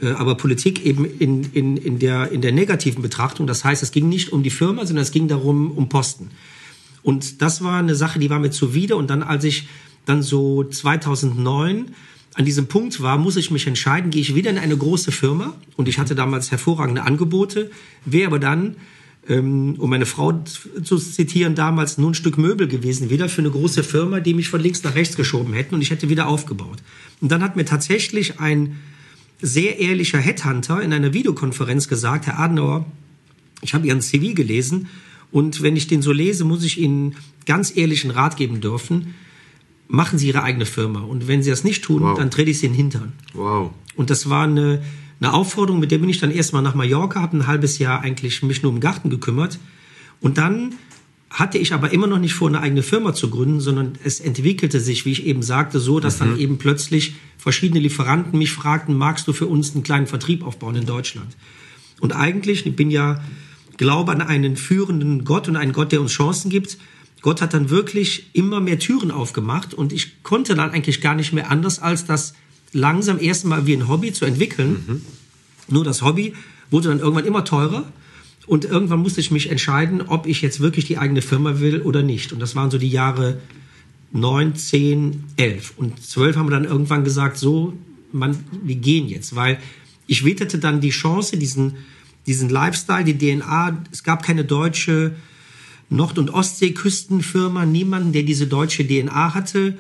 Äh, 0.01 0.13
aber 0.13 0.37
Politik 0.37 0.85
eben 0.85 1.05
in, 1.05 1.45
in, 1.53 1.77
in, 1.77 1.99
der, 1.99 2.31
in 2.31 2.41
der 2.41 2.53
negativen 2.53 3.03
Betrachtung. 3.03 3.47
Das 3.47 3.65
heißt, 3.65 3.83
es 3.83 3.91
ging 3.91 4.09
nicht 4.09 4.33
um 4.33 4.43
die 4.43 4.51
Firma, 4.51 4.87
sondern 4.87 5.03
es 5.03 5.11
ging 5.11 5.29
darum, 5.29 5.73
um 5.73 5.89
Posten. 5.89 6.31
Und 7.03 7.43
das 7.43 7.63
war 7.63 7.79
eine 7.79 7.95
Sache, 7.95 8.19
die 8.19 8.31
war 8.31 8.39
mir 8.39 8.51
zuwider. 8.51 8.97
Und 8.97 9.11
dann, 9.11 9.23
als 9.23 9.45
ich 9.45 9.69
dann 10.07 10.23
so 10.23 10.65
2009 10.65 11.87
an 12.35 12.45
diesem 12.45 12.67
Punkt 12.67 13.01
war, 13.01 13.19
muss 13.19 13.37
ich 13.37 13.51
mich 13.51 13.67
entscheiden, 13.67 14.11
gehe 14.11 14.23
ich 14.23 14.35
wieder 14.35 14.51
in 14.51 14.59
eine 14.59 14.77
große 14.77 15.13
Firma. 15.13 15.55
Und 15.77 15.89
ich 15.89 15.99
hatte 15.99 16.15
damals 16.15 16.51
hervorragende 16.51 17.03
Angebote, 17.03 17.71
wäre 18.05 18.29
aber 18.29 18.39
dann, 18.39 18.77
ähm, 19.29 19.77
um 19.79 19.91
meine 19.91 20.07
Frau 20.07 20.33
zu 20.83 20.99
zitieren, 20.99 21.55
damals 21.55 21.99
nur 21.99 22.11
ein 22.11 22.15
Stück 22.15 22.39
Möbel 22.39 22.69
gewesen, 22.69 23.11
wieder 23.11 23.29
für 23.29 23.43
eine 23.43 23.51
große 23.51 23.83
Firma, 23.83 24.21
die 24.21 24.35
mich 24.35 24.49
von 24.49 24.61
links 24.61 24.83
nach 24.83 24.95
rechts 24.95 25.17
geschoben 25.17 25.55
hätten 25.55 25.75
und 25.75 25.81
ich 25.81 25.91
hätte 25.91 26.09
wieder 26.09 26.27
aufgebaut. 26.27 26.79
Und 27.21 27.33
dann 27.33 27.43
hat 27.43 27.57
mir 27.57 27.65
tatsächlich 27.65 28.41
ein 28.41 28.77
sehr 29.41 29.79
ehrlicher 29.79 30.19
Headhunter 30.19 30.83
in 30.83 30.93
einer 30.93 31.13
Videokonferenz 31.13 31.89
gesagt, 31.89 32.27
Herr 32.27 32.39
Adenauer, 32.39 32.87
ich 33.63 33.75
habe 33.75 33.87
Ihren 33.87 34.01
CV 34.01 34.35
gelesen 34.35 34.89
und 35.35 35.63
wenn 35.63 35.77
ich 35.77 35.87
den 35.87 36.03
so 36.03 36.13
lese, 36.13 36.45
muss 36.45 36.63
ich 36.63 36.79
Ihnen 36.79 37.17
ganz 37.47 37.77
ehrlichen 37.77 38.11
Rat 38.11 38.37
geben 38.37 38.61
dürfen. 38.61 39.15
Machen 39.89 40.19
Sie 40.19 40.29
Ihre 40.29 40.43
eigene 40.43 40.65
Firma. 40.65 41.01
Und 41.01 41.29
wenn 41.29 41.43
Sie 41.43 41.51
das 41.51 41.65
nicht 41.65 41.85
tun, 41.85 42.03
wow. 42.03 42.17
dann 42.17 42.31
trete 42.31 42.51
ich 42.51 42.61
Sie 42.61 42.67
in 42.67 42.73
den 42.73 42.77
Hintern. 42.77 43.13
Wow. 43.33 43.73
Und 43.97 44.11
das 44.11 44.31
war 44.31 44.45
eine, 44.45 44.83
eine 45.21 45.33
Aufforderung, 45.33 45.81
mit 45.81 45.91
der 45.91 45.99
bin 45.99 46.09
ich 46.09 46.19
dann 46.19 46.31
erstmal 46.31 46.63
nach 46.63 46.75
Mallorca, 46.75 47.21
habe 47.21 47.37
ein 47.37 47.47
halbes 47.47 47.79
Jahr 47.79 48.01
eigentlich 48.01 48.43
mich 48.43 48.63
nur 48.63 48.71
um 48.71 48.77
den 48.77 48.83
Garten 48.83 49.11
gekümmert. 49.11 49.59
Und 50.21 50.39
dann 50.39 50.75
hatte 51.31 51.59
ich 51.59 51.73
aber 51.73 51.93
immer 51.93 52.07
noch 52.07 52.19
nicht 52.19 52.35
vor, 52.35 52.49
eine 52.49 52.61
eigene 52.61 52.83
Firma 52.83 53.13
zu 53.13 53.29
gründen, 53.29 53.61
sondern 53.61 53.95
es 54.05 54.21
entwickelte 54.21 54.79
sich, 54.79 55.05
wie 55.05 55.13
ich 55.13 55.27
eben 55.27 55.43
sagte, 55.43 55.81
so, 55.81 55.99
dass 55.99 56.21
mhm. 56.21 56.25
dann 56.25 56.39
eben 56.39 56.59
plötzlich 56.59 57.15
verschiedene 57.39 57.81
Lieferanten 57.81 58.39
mich 58.39 58.53
fragten, 58.53 58.97
magst 58.97 59.27
du 59.27 59.33
für 59.33 59.47
uns 59.47 59.75
einen 59.75 59.83
kleinen 59.83 60.07
Vertrieb 60.07 60.45
aufbauen 60.45 60.77
in 60.77 60.87
Deutschland? 60.87 61.37
Und 62.01 62.13
eigentlich, 62.13 62.65
ich 62.67 62.77
bin 62.77 62.91
ja, 62.91 63.23
glaube 63.77 64.13
an 64.13 64.23
einen 64.23 64.57
führenden 64.57 65.25
Gott 65.25 65.49
und 65.49 65.57
einen 65.57 65.73
Gott, 65.73 65.91
der 65.91 66.01
uns 66.01 66.13
Chancen 66.13 66.51
gibt. 66.51 66.79
Gott 67.21 67.41
hat 67.41 67.55
dann 67.55 67.71
wirklich 67.71 68.31
immer 68.33 68.61
mehr 68.61 68.79
Türen 68.79 69.11
aufgemacht 69.11 69.75
und 69.75 69.93
ich 69.93 70.23
konnte 70.23 70.55
dann 70.55 70.71
eigentlich 70.71 71.01
gar 71.01 71.15
nicht 71.15 71.33
mehr 71.33 71.51
anders, 71.51 71.81
als 71.81 72.05
das 72.05 72.35
langsam 72.75 73.19
erstmal 73.19 73.67
wie 73.67 73.75
ein 73.75 73.89
Hobby 73.89 74.13
zu 74.13 74.27
entwickeln. 74.27 74.85
Mhm. 74.87 75.03
Nur 75.69 75.85
das 75.85 76.03
Hobby 76.03 76.35
wurde 76.71 76.89
dann 76.89 76.99
irgendwann 76.99 77.25
immer 77.25 77.45
teurer 77.45 77.91
und 78.47 78.65
irgendwann 78.65 79.01
musste 79.01 79.21
ich 79.21 79.31
mich 79.31 79.51
entscheiden, 79.51 80.03
ob 80.03 80.27
ich 80.27 80.43
jetzt 80.43 80.61
wirklich 80.61 80.85
die 80.85 80.99
eigene 80.99 81.23
Firma 81.23 81.61
will 81.61 81.81
oder 81.81 82.03
nicht. 82.03 82.33
Und 82.33 82.41
das 82.41 82.55
waren 82.55 82.71
so 82.71 82.77
die 82.77 82.91
Jahre 82.91 83.41
9, 84.13 84.55
10, 84.55 85.25
11. 85.37 85.75
Und 85.77 86.05
12 86.05 86.37
haben 86.37 86.47
wir 86.47 86.51
dann 86.51 86.65
irgendwann 86.65 87.05
gesagt, 87.05 87.39
so, 87.39 87.73
man, 88.13 88.37
wir 88.63 88.77
gehen 88.77 89.09
jetzt. 89.09 89.35
Weil 89.35 89.59
ich 90.07 90.25
witterte 90.25 90.59
dann 90.59 90.81
die 90.81 90.91
Chance, 90.91 91.39
diesen, 91.39 91.77
diesen 92.27 92.51
Lifestyle, 92.51 93.05
die 93.05 93.17
DNA, 93.17 93.83
es 93.91 94.05
gab 94.05 94.23
keine 94.23 94.45
deutsche 94.45 95.17
Nord- 95.89 96.19
und 96.19 96.31
Ostseeküstenfirma, 96.31 97.65
niemanden, 97.65 98.13
der 98.13 98.25
diese 98.25 98.47
deutsche 98.47 98.87
DNA 98.87 99.35
hatte. 99.35 99.79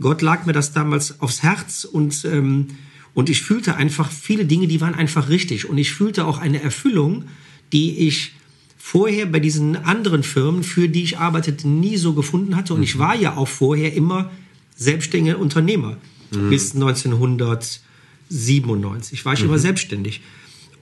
Gott 0.00 0.22
lag 0.22 0.46
mir 0.46 0.52
das 0.52 0.72
damals 0.72 1.20
aufs 1.20 1.42
Herz 1.42 1.84
und, 1.84 2.24
ähm, 2.24 2.68
und 3.14 3.28
ich 3.28 3.42
fühlte 3.42 3.76
einfach 3.76 4.10
viele 4.10 4.46
Dinge, 4.46 4.66
die 4.66 4.80
waren 4.80 4.94
einfach 4.94 5.28
richtig. 5.28 5.68
Und 5.68 5.78
ich 5.78 5.92
fühlte 5.92 6.24
auch 6.24 6.38
eine 6.38 6.62
Erfüllung, 6.62 7.24
die 7.72 8.08
ich 8.08 8.32
vorher 8.78 9.26
bei 9.26 9.40
diesen 9.40 9.76
anderen 9.76 10.22
Firmen, 10.22 10.62
für 10.62 10.88
die 10.88 11.02
ich 11.02 11.18
arbeitete, 11.18 11.68
nie 11.68 11.98
so 11.98 12.14
gefunden 12.14 12.56
hatte. 12.56 12.72
Und 12.72 12.80
mhm. 12.80 12.84
ich 12.84 12.98
war 12.98 13.14
ja 13.14 13.36
auch 13.36 13.48
vorher 13.48 13.92
immer 13.92 14.30
selbstständiger 14.74 15.38
Unternehmer. 15.38 15.98
Mhm. 16.30 16.48
Bis 16.48 16.72
1997 16.74 19.24
war 19.24 19.34
ich 19.34 19.40
mhm. 19.40 19.46
immer 19.46 19.58
selbstständig. 19.58 20.20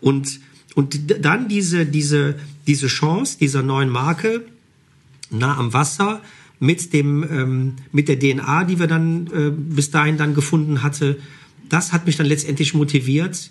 Und, 0.01 0.41
und 0.75 1.25
dann 1.25 1.49
diese, 1.49 1.87
diese, 1.87 2.39
diese 2.67 2.87
Chance 2.87 3.39
dieser 3.41 3.63
neuen 3.63 3.89
Marke, 3.89 4.45
nah 5.31 5.57
am 5.57 5.73
Wasser, 5.73 6.21
mit 6.61 6.93
dem, 6.93 7.23
ähm, 7.23 7.77
mit 7.93 8.09
der 8.09 8.19
DNA, 8.19 8.65
die 8.65 8.79
wir 8.79 8.87
dann 8.87 9.27
äh, 9.29 9.51
bis 9.51 9.91
dahin 9.91 10.17
dann 10.17 10.35
gefunden 10.35 10.83
hatte, 10.83 11.19
das 11.69 11.93
hat 11.93 12.07
mich 12.07 12.17
dann 12.17 12.27
letztendlich 12.27 12.75
motiviert, 12.75 13.51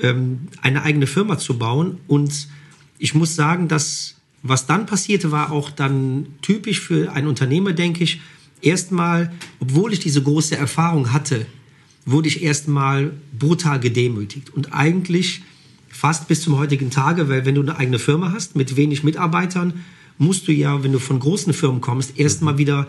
ähm, 0.00 0.48
eine 0.62 0.82
eigene 0.82 1.06
Firma 1.06 1.38
zu 1.38 1.58
bauen. 1.58 1.98
Und 2.06 2.48
ich 2.98 3.14
muss 3.14 3.34
sagen, 3.34 3.68
dass 3.68 4.16
was 4.42 4.66
dann 4.66 4.86
passierte, 4.86 5.32
war 5.32 5.50
auch 5.50 5.70
dann 5.70 6.26
typisch 6.42 6.80
für 6.80 7.12
einen 7.12 7.26
Unternehmer, 7.26 7.72
denke 7.72 8.04
ich. 8.04 8.20
Erstmal, 8.60 9.32
obwohl 9.60 9.92
ich 9.92 10.00
diese 10.00 10.22
große 10.22 10.56
Erfahrung 10.56 11.12
hatte, 11.12 11.46
wurde 12.04 12.28
ich 12.28 12.42
erstmal 12.42 13.12
brutal 13.36 13.80
gedemütigt. 13.80 14.50
Und 14.50 14.72
eigentlich 14.72 15.42
fast 15.88 16.28
bis 16.28 16.42
zum 16.42 16.56
heutigen 16.56 16.90
Tage, 16.90 17.28
weil 17.28 17.44
wenn 17.44 17.54
du 17.54 17.62
eine 17.62 17.76
eigene 17.76 17.98
Firma 17.98 18.32
hast 18.32 18.56
mit 18.56 18.76
wenig 18.76 19.02
Mitarbeitern, 19.02 19.84
musst 20.18 20.48
du 20.48 20.52
ja, 20.52 20.82
wenn 20.82 20.92
du 20.92 20.98
von 20.98 21.20
großen 21.20 21.52
Firmen 21.52 21.80
kommst, 21.80 22.18
erstmal 22.18 22.58
wieder 22.58 22.86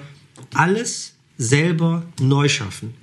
alles 0.54 1.14
selber 1.38 2.04
neu 2.20 2.50
schaffen. 2.50 2.94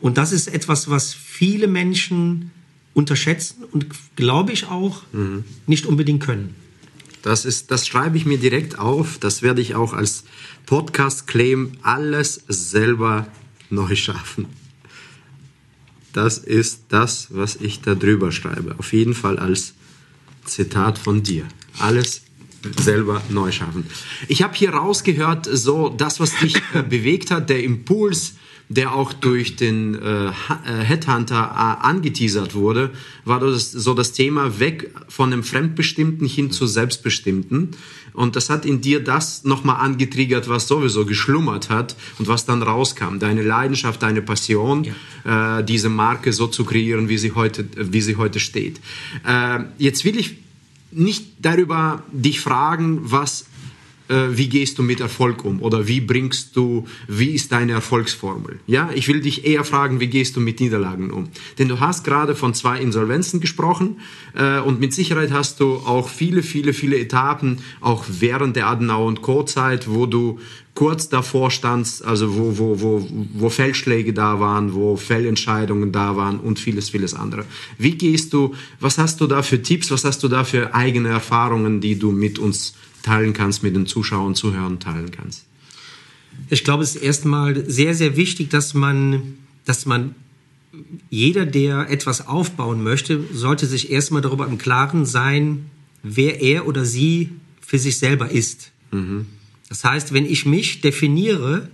Und 0.00 0.18
das 0.18 0.32
ist 0.32 0.48
etwas, 0.48 0.90
was 0.90 1.14
viele 1.14 1.68
Menschen 1.68 2.50
unterschätzen 2.94 3.64
und 3.70 3.86
glaube 4.16 4.52
ich 4.52 4.66
auch 4.66 5.02
mhm. 5.12 5.44
nicht 5.66 5.86
unbedingt 5.86 6.22
können. 6.22 6.54
Das, 7.22 7.46
ist, 7.46 7.70
das 7.70 7.86
schreibe 7.86 8.18
ich 8.18 8.26
mir 8.26 8.38
direkt 8.38 8.78
auf. 8.78 9.18
Das 9.18 9.40
werde 9.40 9.62
ich 9.62 9.74
auch 9.74 9.94
als 9.94 10.24
Podcast 10.66 11.26
claim. 11.26 11.72
Alles 11.82 12.42
selber 12.48 13.26
neu 13.70 13.96
schaffen. 13.96 14.46
Das 16.12 16.38
ist 16.38 16.84
das, 16.90 17.28
was 17.30 17.56
ich 17.56 17.80
da 17.80 17.94
drüber 17.94 18.30
schreibe. 18.30 18.78
Auf 18.78 18.92
jeden 18.92 19.14
Fall 19.14 19.38
als 19.38 19.72
Zitat 20.44 20.98
von 20.98 21.22
dir. 21.22 21.46
Alles 21.78 22.23
selber 22.78 23.22
neu 23.28 23.52
schaffen. 23.52 23.86
Ich 24.28 24.42
habe 24.42 24.54
hier 24.54 24.70
rausgehört, 24.70 25.48
so 25.50 25.88
das, 25.88 26.20
was 26.20 26.36
dich 26.38 26.56
äh, 26.74 26.82
bewegt 26.88 27.30
hat, 27.30 27.50
der 27.50 27.62
Impuls, 27.62 28.34
der 28.68 28.94
auch 28.94 29.12
durch 29.12 29.56
den 29.56 29.94
äh, 29.94 30.26
äh 30.28 30.30
Headhunter 30.64 31.36
äh, 31.82 31.86
angeteasert 31.86 32.54
wurde, 32.54 32.90
war 33.24 33.40
das, 33.40 33.70
so 33.70 33.94
das 33.94 34.12
Thema 34.12 34.58
weg 34.58 34.90
von 35.08 35.30
dem 35.30 35.42
Fremdbestimmten 35.42 36.26
hin 36.26 36.50
zu 36.50 36.66
Selbstbestimmten. 36.66 37.70
Und 38.14 38.36
das 38.36 38.48
hat 38.48 38.64
in 38.64 38.80
dir 38.80 39.02
das 39.02 39.42
nochmal 39.42 39.84
angetriggert, 39.84 40.48
was 40.48 40.68
sowieso 40.68 41.04
geschlummert 41.04 41.68
hat 41.68 41.96
und 42.18 42.28
was 42.28 42.46
dann 42.46 42.62
rauskam. 42.62 43.18
Deine 43.18 43.42
Leidenschaft, 43.42 44.02
deine 44.02 44.22
Passion, 44.22 44.86
ja. 45.24 45.58
äh, 45.58 45.64
diese 45.64 45.88
Marke 45.88 46.32
so 46.32 46.46
zu 46.46 46.64
kreieren, 46.64 47.08
wie 47.08 47.18
sie 47.18 47.32
heute, 47.32 47.66
wie 47.76 48.00
sie 48.00 48.16
heute 48.16 48.38
steht. 48.38 48.80
Äh, 49.26 49.64
jetzt 49.78 50.04
will 50.04 50.16
ich 50.16 50.43
nicht 50.94 51.44
darüber 51.44 52.02
dich 52.12 52.40
fragen, 52.40 53.00
was 53.10 53.46
wie 54.08 54.48
gehst 54.48 54.78
du 54.78 54.82
mit 54.82 55.00
Erfolg 55.00 55.44
um 55.44 55.62
oder 55.62 55.88
wie 55.88 56.00
bringst 56.00 56.56
du, 56.56 56.86
wie 57.08 57.30
ist 57.30 57.52
deine 57.52 57.72
Erfolgsformel? 57.72 58.60
Ja, 58.66 58.90
ich 58.94 59.08
will 59.08 59.20
dich 59.20 59.46
eher 59.46 59.64
fragen, 59.64 59.98
wie 60.00 60.08
gehst 60.08 60.36
du 60.36 60.40
mit 60.40 60.60
Niederlagen 60.60 61.10
um? 61.10 61.28
Denn 61.58 61.68
du 61.68 61.80
hast 61.80 62.04
gerade 62.04 62.34
von 62.34 62.52
zwei 62.52 62.80
Insolvenzen 62.80 63.40
gesprochen 63.40 64.00
äh, 64.34 64.60
und 64.60 64.78
mit 64.78 64.92
Sicherheit 64.92 65.32
hast 65.32 65.60
du 65.60 65.76
auch 65.76 66.08
viele, 66.08 66.42
viele, 66.42 66.74
viele 66.74 66.98
Etappen, 66.98 67.58
auch 67.80 68.04
während 68.08 68.56
der 68.56 68.66
Adenauer 68.66 69.06
und 69.06 69.22
Co-Zeit, 69.22 69.88
wo 69.88 70.04
du 70.04 70.38
kurz 70.74 71.08
davor 71.08 71.50
standst, 71.50 72.04
also 72.04 72.36
wo, 72.36 72.58
wo, 72.58 72.80
wo, 72.80 73.08
wo 73.34 73.48
Fehlschläge 73.48 74.12
da 74.12 74.40
waren, 74.40 74.74
wo 74.74 74.96
Fehlentscheidungen 74.96 75.92
da 75.92 76.16
waren 76.16 76.40
und 76.40 76.58
vieles, 76.58 76.90
vieles 76.90 77.14
andere. 77.14 77.44
Wie 77.78 77.92
gehst 77.92 78.32
du, 78.32 78.54
was 78.80 78.98
hast 78.98 79.20
du 79.20 79.26
da 79.26 79.42
für 79.42 79.62
Tipps, 79.62 79.90
was 79.90 80.04
hast 80.04 80.22
du 80.22 80.28
da 80.28 80.44
für 80.44 80.74
eigene 80.74 81.08
Erfahrungen, 81.08 81.80
die 81.80 81.98
du 81.98 82.10
mit 82.10 82.38
uns 82.38 82.74
teilen 83.04 83.32
kannst, 83.32 83.62
mit 83.62 83.76
den 83.76 83.86
Zuschauern, 83.86 84.34
Zuhörern 84.34 84.80
teilen 84.80 85.10
kannst? 85.10 85.44
Ich 86.50 86.64
glaube, 86.64 86.82
es 86.82 86.96
ist 86.96 87.02
erstmal 87.02 87.68
sehr, 87.70 87.94
sehr 87.94 88.16
wichtig, 88.16 88.50
dass 88.50 88.74
man, 88.74 89.34
dass 89.64 89.86
man 89.86 90.14
jeder, 91.10 91.46
der 91.46 91.90
etwas 91.90 92.26
aufbauen 92.26 92.82
möchte, 92.82 93.22
sollte 93.32 93.66
sich 93.66 93.90
erstmal 93.92 94.22
darüber 94.22 94.46
im 94.46 94.58
Klaren 94.58 95.06
sein, 95.06 95.66
wer 96.02 96.42
er 96.42 96.66
oder 96.66 96.84
sie 96.84 97.30
für 97.60 97.78
sich 97.78 97.98
selber 97.98 98.30
ist. 98.30 98.72
Mhm. 98.90 99.26
Das 99.68 99.84
heißt, 99.84 100.12
wenn 100.12 100.26
ich 100.26 100.46
mich 100.46 100.80
definiere, 100.80 101.68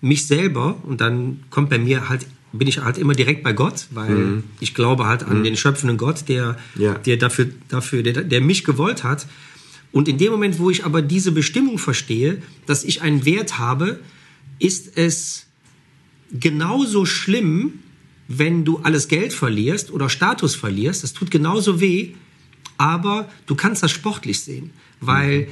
mich 0.00 0.26
selber, 0.26 0.76
und 0.84 1.00
dann 1.00 1.40
kommt 1.50 1.70
bei 1.70 1.78
mir 1.78 2.08
halt, 2.08 2.26
bin 2.52 2.66
ich 2.66 2.78
halt 2.78 2.98
immer 2.98 3.14
direkt 3.14 3.42
bei 3.42 3.52
Gott, 3.52 3.86
weil 3.90 4.10
mhm. 4.10 4.44
ich 4.60 4.74
glaube 4.74 5.06
halt 5.06 5.22
an 5.22 5.40
mhm. 5.40 5.44
den 5.44 5.56
schöpfenden 5.56 5.98
Gott, 5.98 6.28
der, 6.28 6.56
ja. 6.76 6.94
der 6.94 7.16
dafür, 7.16 7.48
dafür 7.68 8.02
der, 8.02 8.24
der 8.24 8.40
mich 8.40 8.64
gewollt 8.64 9.04
hat. 9.04 9.26
Und 9.92 10.08
in 10.08 10.18
dem 10.18 10.32
Moment, 10.32 10.58
wo 10.58 10.70
ich 10.70 10.84
aber 10.84 11.02
diese 11.02 11.32
Bestimmung 11.32 11.78
verstehe, 11.78 12.42
dass 12.66 12.84
ich 12.84 13.02
einen 13.02 13.24
Wert 13.24 13.58
habe, 13.58 14.00
ist 14.58 14.96
es 14.96 15.46
genauso 16.32 17.06
schlimm, 17.06 17.80
wenn 18.28 18.64
du 18.64 18.78
alles 18.78 19.08
Geld 19.08 19.32
verlierst 19.32 19.90
oder 19.90 20.10
Status 20.10 20.54
verlierst. 20.54 21.02
Das 21.02 21.14
tut 21.14 21.30
genauso 21.30 21.80
weh, 21.80 22.10
aber 22.76 23.28
du 23.46 23.54
kannst 23.54 23.82
das 23.82 23.90
sportlich 23.90 24.40
sehen, 24.40 24.70
weil 25.00 25.48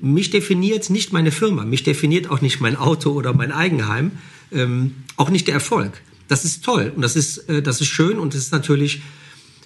mhm. 0.00 0.14
mich 0.14 0.30
definiert 0.30 0.90
nicht 0.90 1.12
meine 1.12 1.30
Firma, 1.30 1.64
mich 1.64 1.84
definiert 1.84 2.28
auch 2.28 2.40
nicht 2.40 2.60
mein 2.60 2.76
Auto 2.76 3.12
oder 3.12 3.32
mein 3.32 3.52
Eigenheim, 3.52 4.10
ähm, 4.50 4.96
auch 5.16 5.30
nicht 5.30 5.46
der 5.46 5.54
Erfolg. 5.54 6.02
Das 6.26 6.44
ist 6.44 6.64
toll 6.64 6.92
und 6.94 7.02
das 7.02 7.14
ist, 7.14 7.48
äh, 7.48 7.62
das 7.62 7.80
ist 7.80 7.88
schön 7.88 8.18
und 8.18 8.34
es 8.34 8.42
ist 8.42 8.52
natürlich 8.52 9.02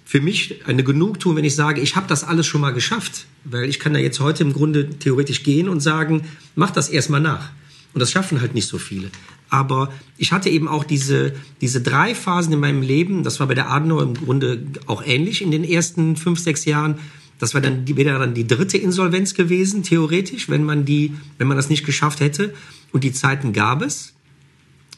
für 0.06 0.20
mich 0.20 0.60
eine 0.66 0.84
Genugtuung, 0.84 1.34
wenn 1.34 1.44
ich 1.44 1.56
sage, 1.56 1.80
ich 1.80 1.96
habe 1.96 2.06
das 2.06 2.22
alles 2.22 2.46
schon 2.46 2.60
mal 2.60 2.70
geschafft, 2.70 3.26
weil 3.42 3.68
ich 3.68 3.80
kann 3.80 3.92
da 3.92 3.98
jetzt 3.98 4.20
heute 4.20 4.44
im 4.44 4.52
Grunde 4.52 4.88
theoretisch 4.88 5.42
gehen 5.42 5.68
und 5.68 5.80
sagen, 5.80 6.22
mach 6.54 6.70
das 6.70 6.88
erstmal 6.88 7.20
nach. 7.20 7.50
Und 7.92 7.98
das 7.98 8.12
schaffen 8.12 8.40
halt 8.40 8.54
nicht 8.54 8.68
so 8.68 8.78
viele. 8.78 9.10
Aber 9.50 9.92
ich 10.16 10.30
hatte 10.30 10.48
eben 10.48 10.68
auch 10.68 10.84
diese, 10.84 11.34
diese 11.60 11.80
drei 11.80 12.14
Phasen 12.14 12.52
in 12.52 12.60
meinem 12.60 12.82
Leben, 12.82 13.24
das 13.24 13.40
war 13.40 13.48
bei 13.48 13.54
der 13.54 13.68
Adenauer 13.68 14.04
im 14.04 14.14
Grunde 14.14 14.64
auch 14.86 15.04
ähnlich 15.04 15.42
in 15.42 15.50
den 15.50 15.64
ersten 15.64 16.14
fünf, 16.14 16.38
sechs 16.38 16.66
Jahren. 16.66 17.00
Das 17.40 17.54
war 17.54 17.60
dann 17.60 17.88
wäre 17.88 18.18
dann 18.20 18.32
die 18.32 18.46
dritte 18.46 18.78
Insolvenz 18.78 19.34
gewesen, 19.34 19.82
theoretisch, 19.82 20.48
wenn 20.48 20.62
man 20.62 20.84
die, 20.84 21.14
wenn 21.38 21.48
man 21.48 21.56
das 21.56 21.68
nicht 21.68 21.84
geschafft 21.84 22.20
hätte. 22.20 22.54
Und 22.92 23.02
die 23.02 23.12
Zeiten 23.12 23.52
gab 23.52 23.82
es. 23.82 24.14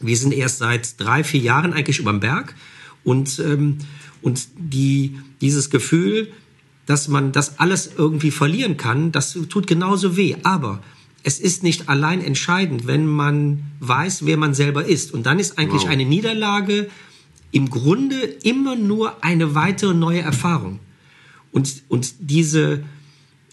Wir 0.01 0.19
sind 0.19 0.35
erst 0.35 0.59
seit 0.59 1.01
drei, 1.01 1.25
vier 1.25 1.41
Jahren 1.41 1.73
eigentlich 1.73 1.99
überm 1.99 2.21
Berg. 2.21 2.55
Und 3.05 3.39
ähm, 3.39 3.79
und 4.23 4.49
die, 4.57 5.19
dieses 5.41 5.71
Gefühl, 5.71 6.29
dass 6.87 7.09
man 7.09 7.33
das 7.33 7.59
alles 7.59 7.91
irgendwie 7.97 8.31
verlieren 8.31 8.77
kann, 8.77 9.13
das 9.13 9.39
tut 9.49 9.67
genauso 9.67 10.17
weh. 10.17 10.37
Aber 10.43 10.83
es 11.23 11.39
ist 11.39 11.63
nicht 11.63 11.89
allein 11.89 12.23
entscheidend, 12.23 12.87
wenn 12.87 13.07
man 13.07 13.65
weiß, 13.81 14.25
wer 14.25 14.37
man 14.37 14.55
selber 14.55 14.85
ist. 14.85 15.13
Und 15.13 15.27
dann 15.27 15.39
ist 15.39 15.59
eigentlich 15.59 15.83
wow. 15.83 15.91
eine 15.91 16.05
Niederlage 16.05 16.89
im 17.51 17.71
Grunde 17.71 18.17
immer 18.43 18.77
nur 18.77 19.23
eine 19.25 19.55
weitere 19.55 19.95
neue 19.95 20.21
Erfahrung. 20.21 20.81
Und, 21.53 21.83
und 21.89 22.15
diese, 22.21 22.85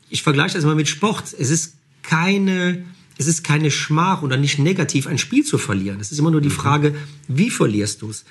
ich 0.09 0.23
vergleiche 0.23 0.55
das 0.55 0.65
mal 0.65 0.75
mit 0.75 0.87
Sport. 0.87 1.35
Es 1.37 1.49
ist 1.49 1.75
keine, 2.03 2.85
es 3.17 3.27
ist 3.27 3.43
keine 3.43 3.71
Schmach 3.71 4.21
oder 4.21 4.37
nicht 4.37 4.59
negativ, 4.59 5.07
ein 5.07 5.17
Spiel 5.17 5.43
zu 5.43 5.57
verlieren. 5.57 5.99
Es 5.99 6.11
ist 6.11 6.19
immer 6.19 6.31
nur 6.31 6.41
die 6.41 6.49
mhm. 6.49 6.53
Frage, 6.53 6.95
wie 7.27 7.49
verlierst 7.49 8.01
du 8.01 8.09
es? 8.09 8.25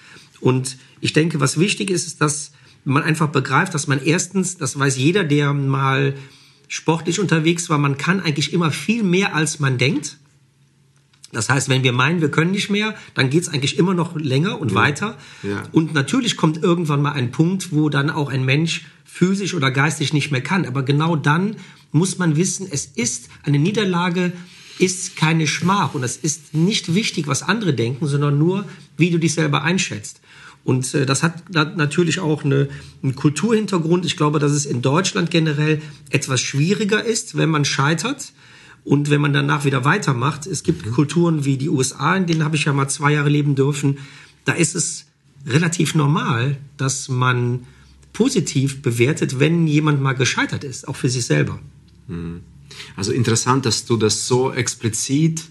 Und 0.45 0.77
ich 1.01 1.15
denke, 1.15 1.41
was 1.41 1.59
wichtig 1.59 1.89
ist, 1.89 2.07
ist, 2.07 2.21
dass 2.21 2.53
man 2.85 3.03
einfach 3.03 3.29
begreift, 3.29 3.73
dass 3.73 3.87
man 3.87 3.99
erstens, 4.05 4.59
das 4.59 4.79
weiß 4.79 4.99
jeder, 4.99 5.25
der 5.25 5.55
mal 5.55 6.15
sportlich 6.69 7.19
unterwegs 7.19 7.71
war, 7.71 7.79
man 7.79 7.97
kann 7.97 8.21
eigentlich 8.21 8.53
immer 8.53 8.71
viel 8.71 9.05
mehr, 9.05 9.35
als 9.35 9.59
man 9.59 9.79
denkt. 9.79 10.19
Das 11.33 11.49
heißt, 11.49 11.71
wenn 11.71 11.83
wir 11.83 11.93
meinen, 11.93 12.21
wir 12.21 12.31
können 12.31 12.51
nicht 12.51 12.69
mehr, 12.69 12.95
dann 13.15 13.31
geht 13.31 13.45
es 13.45 13.49
eigentlich 13.49 13.79
immer 13.79 13.95
noch 13.95 14.17
länger 14.17 14.61
und 14.61 14.73
ja. 14.73 14.77
weiter. 14.77 15.17
Ja. 15.43 15.63
Und 15.73 15.95
natürlich 15.95 16.37
kommt 16.37 16.63
irgendwann 16.63 17.01
mal 17.01 17.13
ein 17.13 17.31
Punkt, 17.31 17.73
wo 17.73 17.89
dann 17.89 18.11
auch 18.11 18.29
ein 18.29 18.45
Mensch 18.45 18.85
physisch 19.07 19.55
oder 19.55 19.71
geistig 19.71 20.13
nicht 20.13 20.31
mehr 20.31 20.43
kann. 20.43 20.67
Aber 20.67 20.83
genau 20.83 21.17
dann 21.17 21.57
muss 21.91 22.19
man 22.19 22.37
wissen, 22.37 22.69
es 22.71 22.85
ist 22.85 23.31
eine 23.45 23.59
Niederlage, 23.59 24.33
ist 24.79 25.17
keine 25.17 25.47
Schmach 25.47 25.95
und 25.95 26.03
es 26.03 26.17
ist 26.17 26.55
nicht 26.55 26.95
wichtig, 26.95 27.27
was 27.27 27.43
andere 27.43 27.75
denken, 27.75 28.07
sondern 28.07 28.39
nur, 28.39 28.65
wie 28.97 29.11
du 29.11 29.19
dich 29.19 29.35
selber 29.35 29.63
einschätzt. 29.63 30.21
Und 30.65 30.95
äh, 30.95 31.07
das 31.07 31.23
hat 31.23 31.51
natürlich 31.53 32.21
auch 32.21 32.45
eine, 32.45 32.69
einen 33.03 33.15
Kulturhintergrund. 33.15 34.07
Ich 34.07 34.17
glaube, 34.17 34.39
dass 34.39 34.53
es 34.53 34.67
in 34.67 34.83
Deutschland 34.83 35.31
generell 35.31 35.83
etwas 36.11 36.41
schwieriger 36.41 37.05
ist, 37.05 37.37
wenn 37.37 37.51
man 37.51 37.65
scheitert 37.65 38.33
und 38.83 39.11
wenn 39.11 39.21
man 39.21 39.33
danach 39.33 39.65
wieder 39.65 39.85
weitermacht. 39.85 40.47
Es 40.47 40.63
gibt 40.63 40.87
mhm. 40.87 40.93
Kulturen 40.93 41.45
wie 41.45 41.59
die 41.59 41.69
USA, 41.69 42.17
in 42.17 42.27
denen 42.27 42.45
habe 42.45 42.57
ich 42.57 42.65
ja 42.65 42.73
mal 42.73 42.89
zwei 42.89 43.13
Jahre 43.13 43.29
leben 43.29 43.55
dürfen. 43.55 43.99
Da 44.45 44.53
ist 44.53 44.75
es 44.75 45.07
relativ 45.47 45.95
normal, 45.95 46.57
dass 46.79 47.09
man 47.09 47.67
positiv 48.15 48.81
bewertet, 48.81 49.41
wenn 49.41 49.67
jemand 49.67 50.01
mal 50.01 50.15
gescheitert 50.15 50.65
ist, 50.65 50.89
auch 50.89 50.97
für 50.97 51.11
sich 51.11 51.27
selber. 51.27 51.59
Mhm. 52.09 52.41
Also 52.97 53.13
interessant, 53.13 53.67
dass 53.67 53.85
du 53.85 53.97
das 53.97 54.27
so 54.27 54.53
explizit 54.53 55.43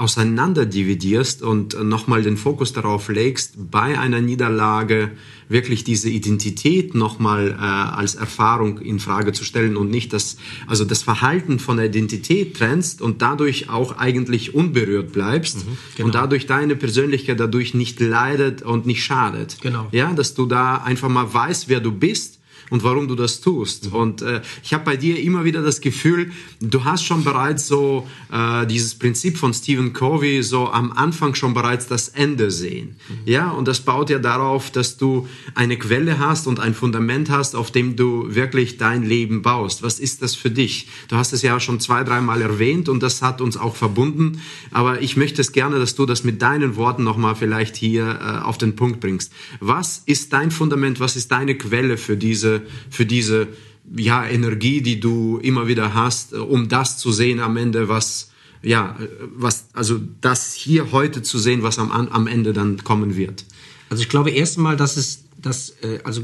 auseinanderdividierst 0.00 1.42
und 1.42 1.78
nochmal 1.82 2.22
den 2.22 2.38
Fokus 2.38 2.72
darauf 2.72 3.10
legst, 3.10 3.70
bei 3.70 3.98
einer 3.98 4.22
Niederlage 4.22 5.10
wirklich 5.50 5.84
diese 5.84 6.08
Identität 6.08 6.94
nochmal 6.94 7.50
äh, 7.50 7.54
als 7.62 8.14
Erfahrung 8.14 8.78
in 8.78 8.98
Frage 8.98 9.32
zu 9.32 9.44
stellen 9.44 9.76
und 9.76 9.90
nicht 9.90 10.14
das, 10.14 10.38
also 10.66 10.86
das 10.86 11.02
Verhalten 11.02 11.58
von 11.58 11.76
der 11.76 11.86
Identität 11.86 12.56
trennst 12.56 13.02
und 13.02 13.20
dadurch 13.20 13.68
auch 13.68 13.98
eigentlich 13.98 14.54
unberührt 14.54 15.12
bleibst 15.12 15.66
mhm, 15.66 15.76
genau. 15.96 16.06
und 16.06 16.14
dadurch 16.14 16.46
deine 16.46 16.76
Persönlichkeit 16.76 17.38
dadurch 17.38 17.74
nicht 17.74 18.00
leidet 18.00 18.62
und 18.62 18.86
nicht 18.86 19.04
schadet. 19.04 19.58
Genau. 19.60 19.88
Ja, 19.92 20.14
dass 20.14 20.32
du 20.32 20.46
da 20.46 20.76
einfach 20.76 21.10
mal 21.10 21.32
weißt, 21.32 21.68
wer 21.68 21.80
du 21.80 21.92
bist 21.92 22.39
und 22.70 22.84
warum 22.84 23.08
du 23.08 23.14
das 23.14 23.40
tust. 23.40 23.86
Mhm. 23.86 23.96
Und 23.96 24.22
äh, 24.22 24.40
ich 24.62 24.72
habe 24.72 24.84
bei 24.84 24.96
dir 24.96 25.20
immer 25.20 25.44
wieder 25.44 25.62
das 25.62 25.80
Gefühl, 25.80 26.30
du 26.60 26.84
hast 26.84 27.04
schon 27.04 27.24
bereits 27.24 27.66
so 27.66 28.08
äh, 28.32 28.66
dieses 28.66 28.94
Prinzip 28.94 29.36
von 29.36 29.52
Stephen 29.52 29.92
Covey 29.92 30.42
so 30.42 30.70
am 30.70 30.92
Anfang 30.92 31.34
schon 31.34 31.52
bereits 31.52 31.86
das 31.88 32.08
Ende 32.08 32.50
sehen. 32.50 32.96
Mhm. 33.08 33.14
Ja, 33.24 33.50
und 33.50 33.68
das 33.68 33.80
baut 33.80 34.10
ja 34.10 34.18
darauf, 34.18 34.70
dass 34.70 34.96
du 34.96 35.28
eine 35.54 35.76
Quelle 35.76 36.18
hast 36.18 36.46
und 36.46 36.60
ein 36.60 36.74
Fundament 36.74 37.28
hast, 37.28 37.56
auf 37.56 37.70
dem 37.70 37.96
du 37.96 38.34
wirklich 38.34 38.78
dein 38.78 39.02
Leben 39.02 39.42
baust. 39.42 39.82
Was 39.82 39.98
ist 39.98 40.22
das 40.22 40.34
für 40.34 40.50
dich? 40.50 40.88
Du 41.08 41.16
hast 41.16 41.32
es 41.32 41.42
ja 41.42 41.58
schon 41.60 41.80
zwei, 41.80 42.04
dreimal 42.04 42.40
erwähnt 42.40 42.88
und 42.88 43.02
das 43.02 43.22
hat 43.22 43.40
uns 43.40 43.56
auch 43.56 43.76
verbunden. 43.76 44.40
Aber 44.70 45.02
ich 45.02 45.16
möchte 45.16 45.40
es 45.40 45.52
gerne, 45.52 45.78
dass 45.78 45.96
du 45.96 46.06
das 46.06 46.22
mit 46.24 46.40
deinen 46.40 46.76
Worten 46.76 47.02
nochmal 47.02 47.34
vielleicht 47.34 47.76
hier 47.76 48.18
äh, 48.20 48.44
auf 48.44 48.58
den 48.58 48.76
Punkt 48.76 49.00
bringst. 49.00 49.32
Was 49.58 50.02
ist 50.06 50.32
dein 50.32 50.50
Fundament? 50.50 51.00
Was 51.00 51.16
ist 51.16 51.32
deine 51.32 51.56
Quelle 51.56 51.96
für 51.96 52.16
diese 52.16 52.59
für 52.90 53.06
diese 53.06 53.48
ja, 53.96 54.26
Energie, 54.26 54.82
die 54.82 55.00
du 55.00 55.38
immer 55.38 55.66
wieder 55.66 55.94
hast, 55.94 56.32
um 56.34 56.68
das 56.68 56.98
zu 56.98 57.12
sehen 57.12 57.40
am 57.40 57.56
Ende, 57.56 57.88
was, 57.88 58.30
ja, 58.62 58.96
was, 59.34 59.68
also 59.72 60.00
das 60.20 60.54
hier 60.54 60.92
heute 60.92 61.22
zu 61.22 61.38
sehen, 61.38 61.62
was 61.62 61.78
am, 61.78 61.90
am 61.90 62.26
Ende 62.26 62.52
dann 62.52 62.84
kommen 62.84 63.16
wird? 63.16 63.44
Also 63.88 64.02
ich 64.02 64.08
glaube 64.08 64.30
erstmal, 64.30 64.76
dass 64.76 64.96
es, 64.96 65.24
dass, 65.36 65.70
äh, 65.82 66.00
also 66.04 66.22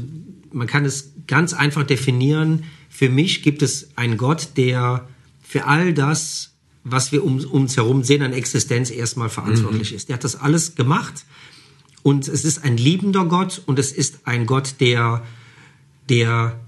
man 0.51 0.67
kann 0.67 0.85
es 0.85 1.11
ganz 1.27 1.53
einfach 1.53 1.83
definieren. 1.83 2.63
Für 2.89 3.09
mich 3.09 3.43
gibt 3.43 3.61
es 3.61 3.89
einen 3.95 4.17
Gott, 4.17 4.49
der 4.55 5.07
für 5.43 5.65
all 5.65 5.93
das, 5.93 6.53
was 6.83 7.11
wir 7.11 7.23
um, 7.23 7.39
um 7.39 7.63
uns 7.63 7.75
herum 7.75 8.03
sehen 8.03 8.21
an 8.21 8.33
Existenz, 8.33 8.89
erstmal 8.89 9.29
verantwortlich 9.29 9.91
mhm. 9.91 9.97
ist. 9.97 10.09
Der 10.09 10.15
hat 10.15 10.23
das 10.23 10.37
alles 10.37 10.75
gemacht 10.75 11.25
und 12.03 12.27
es 12.27 12.45
ist 12.45 12.63
ein 12.63 12.77
liebender 12.77 13.25
Gott 13.25 13.61
und 13.65 13.79
es 13.79 13.91
ist 13.91 14.19
ein 14.23 14.45
Gott, 14.45 14.75
der, 14.79 15.25
der, 16.09 16.59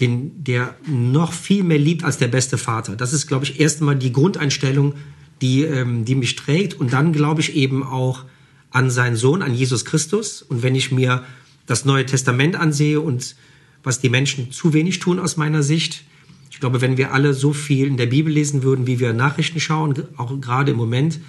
den, 0.00 0.42
der 0.42 0.74
noch 0.86 1.32
viel 1.32 1.62
mehr 1.62 1.78
liebt 1.78 2.04
als 2.04 2.18
der 2.18 2.28
beste 2.28 2.58
Vater. 2.58 2.96
Das 2.96 3.12
ist, 3.12 3.26
glaube 3.26 3.44
ich, 3.44 3.60
erstmal 3.60 3.96
die 3.96 4.12
Grundeinstellung, 4.12 4.94
die, 5.40 5.62
ähm, 5.62 6.04
die 6.04 6.14
mich 6.14 6.36
trägt. 6.36 6.74
Und 6.74 6.92
dann 6.92 7.12
glaube 7.12 7.40
ich 7.40 7.54
eben 7.54 7.82
auch 7.82 8.24
an 8.70 8.90
seinen 8.90 9.16
Sohn, 9.16 9.42
an 9.42 9.54
Jesus 9.54 9.84
Christus. 9.84 10.42
Und 10.42 10.62
wenn 10.62 10.74
ich 10.74 10.92
mir 10.92 11.24
das 11.66 11.84
Neue 11.84 12.06
Testament 12.06 12.56
ansehe 12.56 13.00
und 13.00 13.36
was 13.82 14.00
die 14.00 14.08
Menschen 14.08 14.52
zu 14.52 14.72
wenig 14.72 14.98
tun 14.98 15.18
aus 15.18 15.36
meiner 15.36 15.62
Sicht, 15.62 16.04
ich 16.50 16.60
glaube, 16.60 16.80
wenn 16.80 16.96
wir 16.96 17.12
alle 17.12 17.32
so 17.32 17.52
viel 17.52 17.86
in 17.86 17.96
der 17.96 18.06
Bibel 18.06 18.32
lesen 18.32 18.62
würden, 18.62 18.86
wie 18.86 19.00
wir 19.00 19.12
Nachrichten 19.12 19.60
schauen, 19.60 19.94
auch 20.16 20.38
gerade 20.40 20.72
im 20.72 20.76
Moment, 20.76 21.20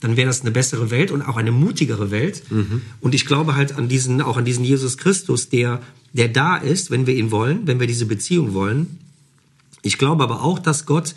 dann 0.00 0.16
wäre 0.16 0.26
das 0.26 0.42
eine 0.42 0.50
bessere 0.50 0.90
Welt 0.90 1.10
und 1.10 1.22
auch 1.22 1.36
eine 1.36 1.52
mutigere 1.52 2.10
Welt. 2.10 2.42
Mhm. 2.50 2.82
Und 3.00 3.14
ich 3.14 3.26
glaube 3.26 3.56
halt 3.56 3.76
an 3.76 3.88
diesen, 3.88 4.20
auch 4.20 4.36
an 4.36 4.44
diesen 4.44 4.64
Jesus 4.64 4.98
Christus, 4.98 5.48
der, 5.48 5.82
der 6.12 6.28
da 6.28 6.56
ist, 6.56 6.90
wenn 6.90 7.06
wir 7.06 7.14
ihn 7.14 7.30
wollen, 7.30 7.66
wenn 7.66 7.80
wir 7.80 7.86
diese 7.86 8.06
Beziehung 8.06 8.52
wollen. 8.54 8.98
Ich 9.82 9.98
glaube 9.98 10.22
aber 10.22 10.42
auch, 10.42 10.58
dass 10.58 10.86
Gott 10.86 11.14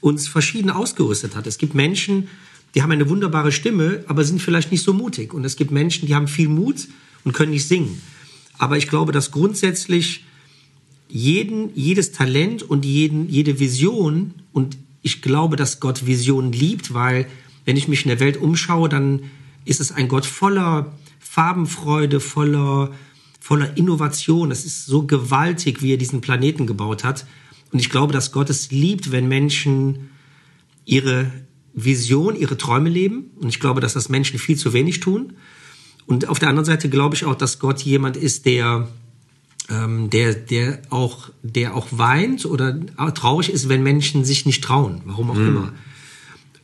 uns 0.00 0.28
verschieden 0.28 0.70
ausgerüstet 0.70 1.36
hat. 1.36 1.46
Es 1.46 1.58
gibt 1.58 1.74
Menschen, 1.74 2.28
die 2.74 2.82
haben 2.82 2.90
eine 2.90 3.08
wunderbare 3.08 3.52
Stimme, 3.52 4.04
aber 4.06 4.24
sind 4.24 4.40
vielleicht 4.40 4.72
nicht 4.72 4.82
so 4.82 4.92
mutig. 4.92 5.34
Und 5.34 5.44
es 5.44 5.56
gibt 5.56 5.70
Menschen, 5.70 6.06
die 6.06 6.14
haben 6.14 6.28
viel 6.28 6.48
Mut 6.48 6.88
und 7.24 7.32
können 7.32 7.50
nicht 7.50 7.66
singen. 7.66 8.00
Aber 8.58 8.76
ich 8.76 8.88
glaube, 8.88 9.12
dass 9.12 9.30
grundsätzlich 9.30 10.24
jeden, 11.08 11.70
jedes 11.74 12.12
Talent 12.12 12.62
und 12.62 12.84
jeden, 12.84 13.28
jede 13.28 13.58
Vision, 13.58 14.34
und 14.52 14.76
ich 15.02 15.22
glaube, 15.22 15.56
dass 15.56 15.80
Gott 15.80 16.06
Visionen 16.06 16.52
liebt, 16.52 16.94
weil 16.94 17.26
wenn 17.64 17.76
ich 17.76 17.88
mich 17.88 18.04
in 18.04 18.08
der 18.08 18.20
Welt 18.20 18.36
umschaue, 18.36 18.88
dann 18.88 19.24
ist 19.64 19.80
es 19.80 19.92
ein 19.92 20.08
Gott 20.08 20.26
voller 20.26 20.92
Farbenfreude, 21.18 22.20
voller, 22.20 22.90
voller 23.38 23.76
Innovation. 23.76 24.50
Es 24.50 24.64
ist 24.64 24.86
so 24.86 25.06
gewaltig, 25.06 25.82
wie 25.82 25.92
er 25.92 25.98
diesen 25.98 26.20
Planeten 26.20 26.66
gebaut 26.66 27.04
hat. 27.04 27.26
Und 27.72 27.78
ich 27.78 27.90
glaube, 27.90 28.12
dass 28.12 28.32
Gott 28.32 28.50
es 28.50 28.70
liebt, 28.70 29.12
wenn 29.12 29.28
Menschen 29.28 30.10
ihre 30.84 31.30
Vision, 31.72 32.34
ihre 32.34 32.56
Träume 32.56 32.88
leben. 32.88 33.30
Und 33.36 33.48
ich 33.48 33.60
glaube, 33.60 33.80
dass 33.80 33.92
das 33.92 34.08
Menschen 34.08 34.38
viel 34.38 34.56
zu 34.56 34.72
wenig 34.72 35.00
tun. 35.00 35.34
Und 36.06 36.28
auf 36.28 36.40
der 36.40 36.48
anderen 36.48 36.64
Seite 36.64 36.88
glaube 36.88 37.14
ich 37.14 37.24
auch, 37.24 37.36
dass 37.36 37.60
Gott 37.60 37.80
jemand 37.82 38.16
ist, 38.16 38.44
der, 38.46 38.88
ähm, 39.68 40.10
der, 40.10 40.34
der, 40.34 40.82
auch, 40.90 41.30
der 41.42 41.76
auch 41.76 41.86
weint 41.92 42.44
oder 42.44 42.76
traurig 43.14 43.52
ist, 43.52 43.68
wenn 43.68 43.84
Menschen 43.84 44.24
sich 44.24 44.46
nicht 44.46 44.64
trauen, 44.64 45.02
warum 45.04 45.30
auch 45.30 45.36
mm. 45.36 45.46
immer. 45.46 45.72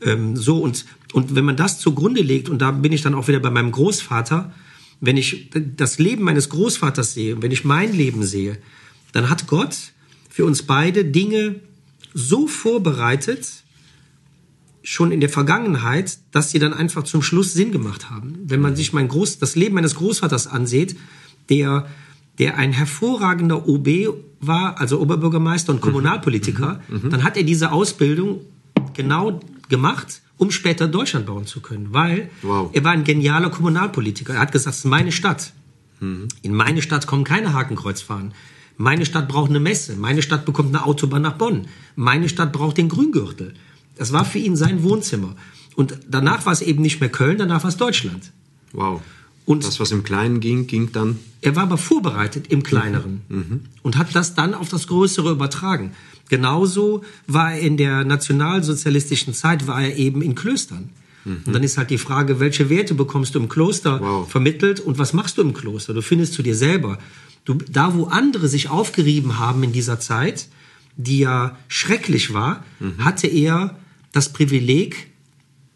Ähm, 0.02 0.36
so, 0.36 0.58
und, 0.58 0.84
und 1.12 1.34
wenn 1.34 1.44
man 1.44 1.56
das 1.56 1.78
zugrunde 1.78 2.22
legt, 2.22 2.48
und 2.48 2.60
da 2.60 2.70
bin 2.70 2.92
ich 2.92 3.02
dann 3.02 3.14
auch 3.14 3.28
wieder 3.28 3.40
bei 3.40 3.50
meinem 3.50 3.72
Großvater, 3.72 4.52
wenn 5.00 5.16
ich 5.16 5.50
das 5.76 5.98
Leben 5.98 6.24
meines 6.24 6.48
Großvaters 6.48 7.14
sehe, 7.14 7.42
wenn 7.42 7.50
ich 7.50 7.64
mein 7.64 7.92
Leben 7.92 8.24
sehe, 8.24 8.58
dann 9.12 9.28
hat 9.30 9.46
Gott 9.46 9.76
für 10.30 10.44
uns 10.44 10.62
beide 10.62 11.04
Dinge 11.04 11.56
so 12.14 12.46
vorbereitet, 12.46 13.46
schon 14.82 15.10
in 15.10 15.20
der 15.20 15.28
Vergangenheit, 15.28 16.18
dass 16.30 16.50
sie 16.50 16.58
dann 16.58 16.72
einfach 16.72 17.02
zum 17.02 17.20
Schluss 17.20 17.52
Sinn 17.52 17.72
gemacht 17.72 18.08
haben. 18.08 18.38
Wenn 18.44 18.60
man 18.60 18.76
sich 18.76 18.92
mein 18.92 19.08
Groß, 19.08 19.38
das 19.38 19.56
Leben 19.56 19.74
meines 19.74 19.96
Großvaters 19.96 20.46
ansieht, 20.46 20.96
der, 21.48 21.88
der 22.38 22.56
ein 22.56 22.72
hervorragender 22.72 23.68
OB 23.68 23.88
war, 24.40 24.80
also 24.80 25.00
Oberbürgermeister 25.00 25.72
und 25.72 25.78
mhm. 25.78 25.86
Kommunalpolitiker, 25.86 26.80
mhm. 26.88 27.00
Mhm. 27.02 27.10
dann 27.10 27.24
hat 27.24 27.36
er 27.36 27.42
diese 27.42 27.72
Ausbildung 27.72 28.40
genau 28.94 29.40
gemacht, 29.68 30.20
um 30.36 30.50
später 30.50 30.88
Deutschland 30.88 31.26
bauen 31.26 31.46
zu 31.46 31.60
können, 31.60 31.92
weil 31.92 32.30
wow. 32.42 32.70
er 32.72 32.84
war 32.84 32.92
ein 32.92 33.04
genialer 33.04 33.50
Kommunalpolitiker. 33.50 34.34
Er 34.34 34.40
hat 34.40 34.52
gesagt, 34.52 34.74
es 34.74 34.80
ist 34.80 34.84
meine 34.84 35.12
Stadt. 35.12 35.52
Mhm. 36.00 36.28
In 36.42 36.54
meine 36.54 36.82
Stadt 36.82 37.06
kommen 37.06 37.24
keine 37.24 37.52
Hakenkreuzfahren. 37.52 38.32
Meine 38.76 39.06
Stadt 39.06 39.28
braucht 39.28 39.50
eine 39.50 39.60
Messe. 39.60 39.96
Meine 39.96 40.22
Stadt 40.22 40.44
bekommt 40.44 40.74
eine 40.74 40.84
Autobahn 40.84 41.22
nach 41.22 41.38
Bonn. 41.38 41.66
Meine 41.94 42.28
Stadt 42.28 42.52
braucht 42.52 42.76
den 42.76 42.88
Grüngürtel. 42.88 43.54
Das 43.96 44.12
war 44.12 44.24
für 44.24 44.38
ihn 44.38 44.56
sein 44.56 44.82
Wohnzimmer. 44.82 45.34
Und 45.74 45.98
danach 46.08 46.44
war 46.46 46.52
es 46.52 46.62
eben 46.62 46.82
nicht 46.82 47.00
mehr 47.00 47.10
Köln, 47.10 47.38
danach 47.38 47.62
war 47.62 47.68
es 47.68 47.76
Deutschland. 47.76 48.32
Wow. 48.72 49.00
Und 49.46 49.64
das, 49.64 49.78
was 49.78 49.92
im 49.92 50.02
Kleinen 50.02 50.40
ging, 50.40 50.66
ging 50.66 50.90
dann. 50.92 51.18
Er 51.40 51.54
war 51.54 51.62
aber 51.62 51.78
vorbereitet 51.78 52.48
im 52.48 52.62
Kleineren 52.62 53.22
mhm. 53.28 53.36
mhm. 53.36 53.60
und 53.82 53.96
hat 53.96 54.14
das 54.14 54.34
dann 54.34 54.54
auf 54.54 54.68
das 54.68 54.88
Größere 54.88 55.30
übertragen. 55.30 55.92
Genauso 56.28 57.04
war 57.26 57.52
er 57.52 57.60
in 57.60 57.76
der 57.76 58.04
nationalsozialistischen 58.04 59.34
Zeit, 59.34 59.66
war 59.66 59.82
er 59.82 59.96
eben 59.96 60.22
in 60.22 60.34
Klöstern. 60.34 60.90
Mhm. 61.24 61.42
Und 61.44 61.52
dann 61.52 61.62
ist 61.62 61.78
halt 61.78 61.90
die 61.90 61.98
Frage, 61.98 62.40
welche 62.40 62.68
Werte 62.68 62.94
bekommst 62.94 63.34
du 63.34 63.38
im 63.38 63.48
Kloster 63.48 64.00
wow. 64.00 64.28
vermittelt 64.28 64.80
und 64.80 64.98
was 64.98 65.12
machst 65.12 65.38
du 65.38 65.42
im 65.42 65.54
Kloster? 65.54 65.94
Du 65.94 66.02
findest 66.02 66.34
zu 66.34 66.42
dir 66.42 66.56
selber. 66.56 66.98
Du, 67.44 67.54
da, 67.54 67.94
wo 67.94 68.04
andere 68.04 68.48
sich 68.48 68.70
aufgerieben 68.70 69.38
haben 69.38 69.62
in 69.62 69.72
dieser 69.72 70.00
Zeit, 70.00 70.48
die 70.96 71.20
ja 71.20 71.56
schrecklich 71.68 72.34
war, 72.34 72.64
mhm. 72.80 73.04
hatte 73.04 73.28
er 73.28 73.78
das 74.12 74.32
Privileg, 74.32 75.08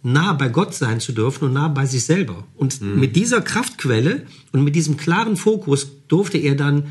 nah 0.02 0.32
bei 0.32 0.48
Gott 0.48 0.74
sein 0.74 0.98
zu 0.98 1.12
dürfen 1.12 1.44
und 1.44 1.52
nah 1.52 1.68
bei 1.68 1.84
sich 1.84 2.04
selber. 2.04 2.44
Und 2.56 2.80
mhm. 2.80 2.98
mit 2.98 3.14
dieser 3.14 3.40
Kraftquelle 3.42 4.26
und 4.50 4.64
mit 4.64 4.74
diesem 4.74 4.96
klaren 4.96 5.36
Fokus 5.36 5.88
durfte 6.08 6.38
er 6.38 6.56
dann 6.56 6.86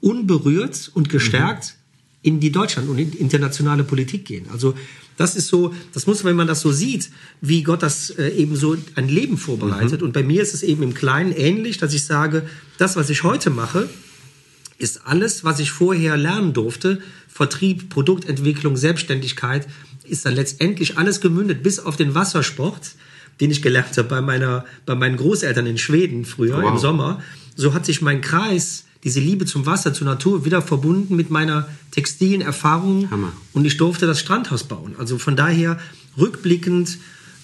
unberührt 0.00 0.90
und 0.94 1.08
gestärkt 1.08 1.74
mhm 1.74 1.79
in 2.22 2.40
die 2.40 2.52
Deutschland 2.52 2.88
und 2.88 2.98
in 2.98 3.12
internationale 3.12 3.84
Politik 3.84 4.24
gehen. 4.26 4.46
Also 4.52 4.74
das 5.16 5.36
ist 5.36 5.48
so, 5.48 5.74
das 5.92 6.06
muss, 6.06 6.24
wenn 6.24 6.36
man 6.36 6.46
das 6.46 6.60
so 6.60 6.72
sieht, 6.72 7.10
wie 7.40 7.62
Gott 7.62 7.82
das 7.82 8.10
äh, 8.10 8.28
eben 8.28 8.56
so 8.56 8.76
ein 8.94 9.08
Leben 9.08 9.36
vorbereitet. 9.36 10.00
Mhm. 10.00 10.08
Und 10.08 10.12
bei 10.12 10.22
mir 10.22 10.42
ist 10.42 10.54
es 10.54 10.62
eben 10.62 10.82
im 10.82 10.94
Kleinen 10.94 11.32
ähnlich, 11.32 11.78
dass 11.78 11.92
ich 11.92 12.04
sage, 12.04 12.48
das, 12.78 12.96
was 12.96 13.10
ich 13.10 13.22
heute 13.22 13.50
mache, 13.50 13.88
ist 14.78 15.06
alles, 15.06 15.44
was 15.44 15.60
ich 15.60 15.70
vorher 15.70 16.16
lernen 16.16 16.52
durfte. 16.52 17.02
Vertrieb, 17.28 17.90
Produktentwicklung, 17.90 18.76
Selbstständigkeit, 18.76 19.66
ist 20.04 20.24
dann 20.26 20.34
letztendlich 20.34 20.98
alles 20.98 21.20
gemündet, 21.20 21.62
bis 21.62 21.78
auf 21.78 21.96
den 21.96 22.14
Wassersport, 22.14 22.92
den 23.40 23.50
ich 23.50 23.62
gelernt 23.62 23.96
habe 23.96 24.08
bei 24.08 24.20
meiner, 24.20 24.64
bei 24.86 24.94
meinen 24.94 25.16
Großeltern 25.16 25.66
in 25.66 25.78
Schweden 25.78 26.24
früher 26.24 26.62
wow. 26.62 26.72
im 26.72 26.78
Sommer. 26.78 27.22
So 27.56 27.74
hat 27.74 27.86
sich 27.86 28.00
mein 28.02 28.20
Kreis 28.20 28.84
diese 29.04 29.20
Liebe 29.20 29.46
zum 29.46 29.66
Wasser, 29.66 29.94
zur 29.94 30.06
Natur 30.06 30.44
wieder 30.44 30.62
verbunden 30.62 31.16
mit 31.16 31.30
meiner 31.30 31.68
textilen 31.90 32.42
Erfahrung. 32.42 33.10
Hammer. 33.10 33.32
Und 33.52 33.64
ich 33.64 33.76
durfte 33.76 34.06
das 34.06 34.20
Strandhaus 34.20 34.64
bauen. 34.64 34.94
Also 34.98 35.18
von 35.18 35.36
daher 35.36 35.78
rückblickend 36.18 36.98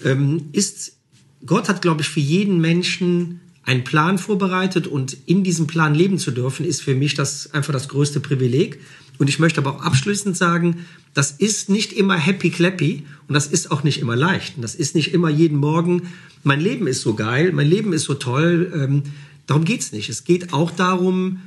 ähm, 0.05 0.51
ist 0.53 0.97
Gott 1.45 1.69
hat, 1.69 1.83
glaube 1.83 2.03
ich, 2.03 2.09
für 2.09 2.21
jeden 2.21 2.61
Menschen 2.61 3.40
einen 3.62 3.85
Plan 3.85 4.19
vorbereitet 4.19 4.87
und 4.87 5.16
in 5.27 5.42
diesem 5.42 5.66
Plan 5.66 5.95
leben 5.95 6.19
zu 6.19 6.31
dürfen, 6.31 6.64
ist 6.64 6.83
für 6.83 6.95
mich 6.95 7.14
das 7.14 7.53
einfach 7.53 7.73
das 7.73 7.88
größte 7.88 8.21
Privileg. 8.21 8.81
Und 9.19 9.29
ich 9.29 9.38
möchte 9.38 9.61
aber 9.61 9.77
auch 9.77 9.83
abschließend 9.83 10.37
sagen, 10.37 10.87
das 11.14 11.33
ist 11.33 11.69
nicht 11.69 11.92
immer 11.92 12.16
happy 12.16 12.51
clappy 12.51 13.05
und 13.29 13.35
das 13.35 13.47
ist 13.47 13.71
auch 13.71 13.83
nicht 13.83 14.01
immer 14.01 14.14
leicht. 14.14 14.57
Und 14.57 14.62
das 14.62 14.75
ist 14.75 14.95
nicht 14.95 15.12
immer 15.12 15.31
jeden 15.31 15.59
Morgen, 15.59 16.03
mein 16.45 16.61
Leben 16.61 16.87
ist 16.87 17.01
so 17.01 17.14
geil, 17.14 17.51
mein 17.53 17.69
Leben 17.69 17.92
ist 17.92 18.05
so 18.05 18.14
toll. 18.14 18.73
Ähm, 18.75 19.03
Darum 19.47 19.65
geht's 19.65 19.93
nicht. 19.93 20.09
Es 20.09 20.25
geht 20.25 20.53
auch 20.53 20.71
darum, 20.71 21.41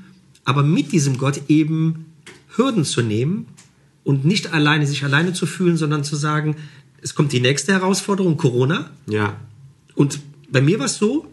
aber 0.46 0.64
mit 0.64 0.92
diesem 0.92 1.18
Gott 1.18 1.42
eben 1.48 2.06
Hürden 2.56 2.86
zu 2.86 3.02
nehmen 3.02 3.48
und 4.04 4.26
nicht 4.26 4.54
alleine 4.54 4.88
sich 4.88 5.04
alleine 5.04 5.34
zu 5.34 5.46
fühlen, 5.46 5.78
sondern 5.78 6.04
zu 6.04 6.16
sagen, 6.16 6.56
es 7.02 7.16
kommt 7.16 7.32
die 7.32 7.40
nächste 7.40 7.74
Herausforderung, 7.74 8.38
Corona. 8.38 8.90
Ja. 9.08 9.38
Und 9.96 10.20
bei 10.52 10.62
mir 10.62 10.80
war 10.80 10.88
es 10.88 10.98
so, 10.98 11.28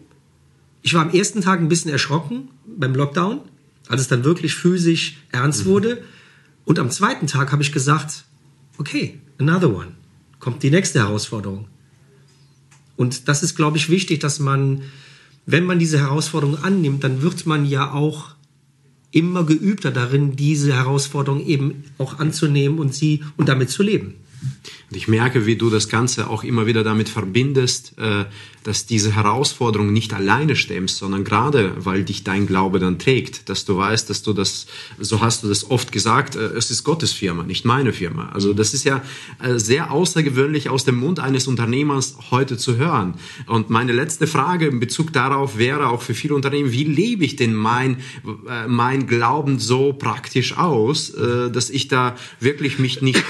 ich 0.81 0.93
war 0.93 1.01
am 1.01 1.09
ersten 1.09 1.41
Tag 1.41 1.59
ein 1.59 1.69
bisschen 1.69 1.91
erschrocken 1.91 2.49
beim 2.65 2.93
Lockdown, 2.93 3.41
als 3.87 4.01
es 4.01 4.07
dann 4.07 4.23
wirklich 4.23 4.55
physisch 4.55 5.17
ernst 5.31 5.65
mhm. 5.65 5.69
wurde. 5.69 6.03
Und 6.65 6.79
am 6.79 6.91
zweiten 6.91 7.27
Tag 7.27 7.51
habe 7.51 7.63
ich 7.63 7.71
gesagt, 7.71 8.25
okay, 8.77 9.19
another 9.37 9.73
one. 9.73 9.93
Kommt 10.39 10.61
die 10.63 10.69
nächste 10.69 10.99
Herausforderung. 10.99 11.67
Und 12.95 13.27
das 13.27 13.43
ist, 13.43 13.55
glaube 13.55 13.77
ich, 13.77 13.89
wichtig, 13.89 14.19
dass 14.19 14.39
man 14.39 14.83
wenn 15.47 15.65
man 15.65 15.79
diese 15.79 15.99
Herausforderung 15.99 16.57
annimmt, 16.63 17.03
dann 17.03 17.21
wird 17.21 17.45
man 17.47 17.65
ja 17.65 17.93
auch 17.93 18.35
immer 19.11 19.45
geübter 19.45 19.91
darin, 19.91 20.35
diese 20.35 20.73
Herausforderung 20.73 21.43
eben 21.43 21.85
auch 21.97 22.19
anzunehmen 22.19 22.77
und 22.77 22.93
sie 22.93 23.23
und 23.37 23.47
damit 23.49 23.69
zu 23.69 23.81
leben. 23.81 24.15
Und 24.89 24.95
ich 24.95 25.09
merke, 25.09 25.45
wie 25.45 25.57
du 25.57 25.69
das 25.69 25.89
Ganze 25.89 26.29
auch 26.29 26.45
immer 26.45 26.65
wieder 26.65 26.81
damit 26.81 27.09
verbindest, 27.09 27.97
äh, 27.97 28.23
dass 28.63 28.85
diese 28.85 29.15
Herausforderung 29.15 29.91
nicht 29.91 30.13
alleine 30.13 30.55
stemmst, 30.55 30.97
sondern 30.97 31.25
gerade, 31.25 31.73
weil 31.77 32.05
dich 32.05 32.23
dein 32.23 32.47
Glaube 32.47 32.79
dann 32.79 32.97
trägt, 32.97 33.49
dass 33.49 33.65
du 33.65 33.77
weißt, 33.77 34.09
dass 34.09 34.23
du 34.23 34.31
das, 34.31 34.67
so 34.97 35.19
hast 35.19 35.43
du 35.43 35.49
das 35.49 35.69
oft 35.69 35.91
gesagt, 35.91 36.37
äh, 36.37 36.39
es 36.39 36.71
ist 36.71 36.85
Gottes 36.85 37.11
Firma, 37.11 37.43
nicht 37.43 37.65
meine 37.65 37.91
Firma. 37.91 38.29
Also 38.29 38.53
das 38.53 38.73
ist 38.73 38.85
ja 38.85 39.03
äh, 39.43 39.59
sehr 39.59 39.91
außergewöhnlich 39.91 40.69
aus 40.69 40.85
dem 40.85 40.95
Mund 40.95 41.19
eines 41.19 41.47
Unternehmers 41.47 42.15
heute 42.31 42.57
zu 42.57 42.77
hören. 42.77 43.15
Und 43.45 43.69
meine 43.69 43.91
letzte 43.91 44.25
Frage 44.25 44.67
in 44.67 44.79
Bezug 44.79 45.11
darauf 45.11 45.57
wäre 45.57 45.89
auch 45.89 46.01
für 46.01 46.13
viele 46.13 46.33
Unternehmen, 46.33 46.71
wie 46.71 46.85
lebe 46.85 47.25
ich 47.25 47.35
denn 47.35 47.53
mein, 47.53 47.97
mein 48.67 49.07
Glauben 49.07 49.59
so 49.59 49.93
praktisch 49.93 50.57
aus, 50.57 51.13
dass 51.51 51.69
ich 51.69 51.87
da 51.87 52.15
wirklich 52.39 52.79
mich 52.79 53.01
nicht, 53.01 53.23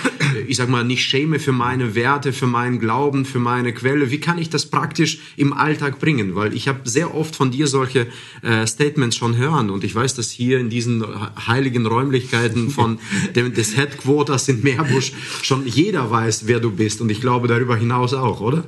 ich 0.48 0.58
sag 0.58 0.70
mal, 0.70 0.84
nicht 0.84 1.04
schäme 1.04 1.40
für 1.40 1.52
meine 1.52 1.96
Werte, 1.96 2.34
für 2.34 2.48
meinen 2.48 2.80
Glauben, 2.80 3.26
für 3.26 3.40
meine 3.40 3.74
Quelle. 3.74 4.12
Wie 4.12 4.20
kann 4.20 4.38
ich 4.38 4.50
das 4.50 4.66
praktisch 4.66 5.20
im 5.36 5.54
Alltag 5.54 6.00
bringen? 6.00 6.36
Weil 6.36 6.54
ich 6.54 6.68
habe 6.68 6.88
sehr 6.90 7.14
oft 7.14 7.36
von 7.36 7.52
dir 7.52 7.68
solche 7.68 8.08
äh, 8.42 8.66
Statements 8.66 9.16
schon 9.16 9.38
hören 9.38 9.70
und 9.70 9.84
ich 9.84 9.94
weiß, 9.94 10.16
dass 10.16 10.32
hier 10.32 10.60
in 10.60 10.70
diesen 10.70 11.04
heiligen 11.48 11.86
Räumlichkeiten 11.86 12.70
von 12.78 13.00
dem, 13.36 13.54
des 13.54 13.78
Headquarters 13.78 14.48
in 14.50 14.64
Meerbusch 14.64 15.14
schon 15.42 15.68
jeder 15.68 16.10
weiß, 16.10 16.48
wer 16.48 16.60
du 16.60 16.72
bist 16.72 17.02
und 17.02 17.10
ich 17.10 17.22
glaube 17.22 17.48
darüber 17.48 17.78
hinaus 17.78 18.14
auch, 18.14 18.42
oder? 18.42 18.68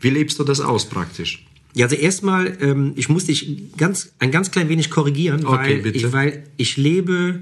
Wie 0.00 0.10
lebst 0.10 0.38
du 0.38 0.44
das 0.44 0.60
aus 0.60 0.88
praktisch? 0.88 1.44
Ja, 1.74 1.86
also 1.86 1.96
erstmal, 1.96 2.56
ähm, 2.60 2.92
ich 2.96 3.08
muss 3.08 3.26
dich 3.26 3.76
ganz, 3.76 4.12
ein 4.18 4.30
ganz 4.30 4.50
klein 4.50 4.68
wenig 4.68 4.90
korrigieren, 4.90 5.46
okay, 5.46 5.84
weil, 5.84 5.96
ich, 5.96 6.12
weil 6.12 6.44
ich 6.56 6.76
lebe 6.76 7.40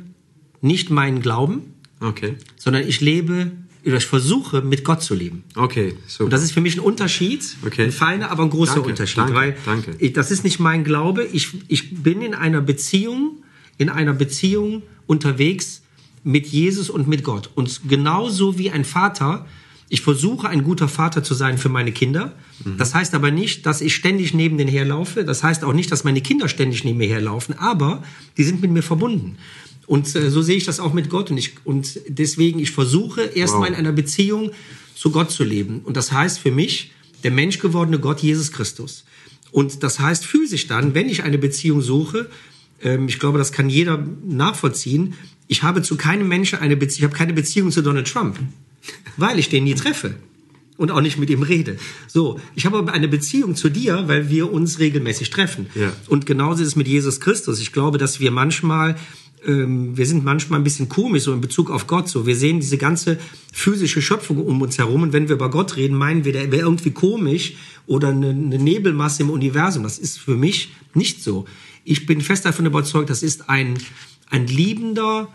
nicht 0.61 0.91
meinen 0.91 1.23
Glauben, 1.23 1.75
okay. 2.01 2.35
sondern 2.57 2.87
ich 2.87 3.01
lebe 3.01 3.53
ich 3.83 4.05
versuche, 4.07 4.63
mit 4.63 4.85
Gott 4.85 5.03
zu 5.03 5.15
leben. 5.15 5.45
Okay, 5.55 5.95
so. 6.07 6.25
Und 6.25 6.33
das 6.33 6.43
ist 6.43 6.53
für 6.53 6.61
mich 6.61 6.77
ein 6.77 6.81
Unterschied, 6.81 7.45
okay. 7.65 7.85
ein 7.85 7.93
feiner, 7.93 8.31
aber 8.31 8.43
ein 8.43 8.51
großer 8.51 8.75
danke, 8.75 8.91
Unterschied. 8.91 9.19
Danke, 9.19 9.35
weil 9.35 9.57
danke. 9.65 9.95
Ich, 9.99 10.13
das 10.13 10.31
ist 10.31 10.45
nicht 10.45 10.59
mein 10.59 10.85
Glaube. 10.85 11.25
Ich, 11.25 11.51
ich 11.69 12.03
bin 12.03 12.23
in 12.23 12.35
einer 12.35 12.61
Beziehung, 12.61 13.43
in 13.77 13.89
einer 13.89 14.13
Beziehung 14.13 14.83
unterwegs 15.07 15.83
mit 16.25 16.47
Jesus 16.47 16.91
und 16.91 17.09
mit 17.09 17.25
Gott. 17.25 17.51
Und 17.55 17.89
genauso 17.89 18.59
wie 18.59 18.71
ein 18.71 18.85
Vater, 18.85 19.47
ich 19.89 20.03
versuche, 20.03 20.49
ein 20.49 20.65
guter 20.65 20.89
Vater 20.89 21.23
zu 21.23 21.35
sein 21.35 21.57
für 21.57 21.69
meine 21.71 21.93
Kinder. 21.93 22.35
Mhm. 22.65 22.77
Das 22.77 22.95
heißt 22.95 23.15
aber 23.15 23.31
nicht, 23.31 23.65
dass 23.65 23.81
ich 23.81 23.95
ständig 23.95 24.35
neben 24.35 24.59
denen 24.59 24.71
herlaufe. 24.71 25.25
Das 25.25 25.43
heißt 25.43 25.65
auch 25.65 25.73
nicht, 25.73 25.91
dass 25.91 26.05
meine 26.05 26.21
Kinder 26.21 26.49
ständig 26.49 26.85
neben 26.85 26.99
mir 26.99 27.09
herlaufen. 27.09 27.57
Aber 27.59 28.03
die 28.37 28.45
sind 28.45 28.61
mit 28.61 28.71
mir 28.71 28.83
verbunden. 28.83 29.39
Und 29.89 30.15
äh, 30.15 30.31
so 30.31 30.43
sehe 30.43 30.57
ich 30.57 30.65
das 30.65 30.79
auch 30.79 30.93
mit 30.93 31.11
Gott. 31.11 31.31
Und, 31.31 31.39
ich, 31.39 31.55
und 31.65 32.01
deswegen, 32.07 32.61
ich 32.61 32.71
versuche 32.71 33.23
erstmal 33.23 33.63
wow. 33.63 33.69
in 33.71 33.75
einer 33.75 33.93
Beziehung 33.93 34.53
zu 34.95 35.11
Gott 35.11 35.33
zu 35.33 35.43
leben. 35.43 35.81
Und 35.83 35.97
das 35.97 36.13
heißt 36.13 36.39
für 36.39 36.53
mich, 36.53 36.93
der 37.25 37.31
menschgewordene 37.33 37.99
Gott, 37.99 38.21
Jesus 38.21 38.53
Christus. 38.53 39.05
Und 39.51 39.83
das 39.83 39.99
heißt 39.99 40.25
physisch 40.25 40.67
dann, 40.67 40.95
wenn 40.95 41.09
ich 41.09 41.23
eine 41.23 41.39
Beziehung 41.39 41.81
suche, 41.81 42.29
ähm, 42.83 43.09
ich 43.09 43.19
glaube, 43.19 43.39
das 43.39 43.51
kann 43.51 43.71
jeder 43.71 44.07
nachvollziehen, 44.27 45.15
ich 45.47 45.63
habe 45.63 45.83
zu 45.83 45.97
keinem 45.97 46.29
Menschen 46.29 46.59
eine 46.59 46.77
Beziehung, 46.77 46.99
ich 46.99 47.05
habe 47.05 47.17
keine 47.17 47.33
Beziehung 47.33 47.73
zu 47.73 47.83
Donald 47.83 48.07
Trump, 48.07 48.39
weil 49.17 49.39
ich 49.39 49.49
den 49.49 49.65
nie 49.65 49.75
treffe 49.75 50.17
und 50.77 50.91
auch 50.91 51.01
nicht 51.01 51.19
mit 51.19 51.31
ihm 51.31 51.43
rede. 51.43 51.79
So, 52.07 52.39
ich 52.55 52.67
habe 52.67 52.77
aber 52.77 52.93
eine 52.93 53.09
Beziehung 53.09 53.57
zu 53.57 53.71
dir, 53.71 54.05
weil 54.07 54.29
wir 54.29 54.53
uns 54.53 54.79
regelmäßig 54.79 55.31
treffen. 55.31 55.67
Ja. 55.75 55.93
Und 56.09 56.27
genauso 56.27 56.63
ist 56.63 56.69
es 56.69 56.77
mit 56.77 56.87
Jesus 56.87 57.21
Christus. 57.21 57.59
Ich 57.61 57.73
glaube, 57.73 57.97
dass 57.97 58.21
wir 58.21 58.31
manchmal 58.31 58.97
ähm, 59.47 59.97
wir 59.97 60.07
sind 60.07 60.25
manchmal 60.25 60.61
ein 60.61 60.65
bisschen 60.65 60.89
komisch 60.89 61.25
so 61.25 61.33
in 61.33 61.41
Bezug 61.41 61.71
auf 61.71 61.87
Gott. 61.87 62.09
So, 62.09 62.27
wir 62.27 62.37
sehen 62.37 62.61
diese 62.61 62.79
ganze 62.79 63.19
physische 63.53 64.03
Schöpfung 64.03 64.39
um 64.39 64.61
uns 64.63 64.79
herum 64.79 65.03
und 65.03 65.13
wenn 65.13 65.29
wir 65.29 65.37
über 65.37 65.51
Gott 65.51 65.77
reden, 65.77 65.97
meinen 65.97 66.25
wir, 66.25 66.33
der 66.33 66.51
wäre 66.53 66.63
irgendwie 66.63 66.91
komisch 66.91 67.55
oder 67.87 68.09
eine, 68.09 68.31
eine 68.31 68.59
Nebelmasse 68.59 69.23
im 69.23 69.31
Universum. 69.31 69.83
Das 69.83 69.99
ist 69.99 70.19
für 70.19 70.37
mich 70.37 70.71
nicht 70.95 71.23
so. 71.23 71.47
Ich 71.85 72.07
bin 72.07 72.21
fest 72.21 72.45
davon 72.45 72.67
überzeugt, 72.67 73.11
das 73.11 73.23
ist 73.23 73.49
ein 73.49 73.79
ein 74.31 74.47
liebender, 74.47 75.29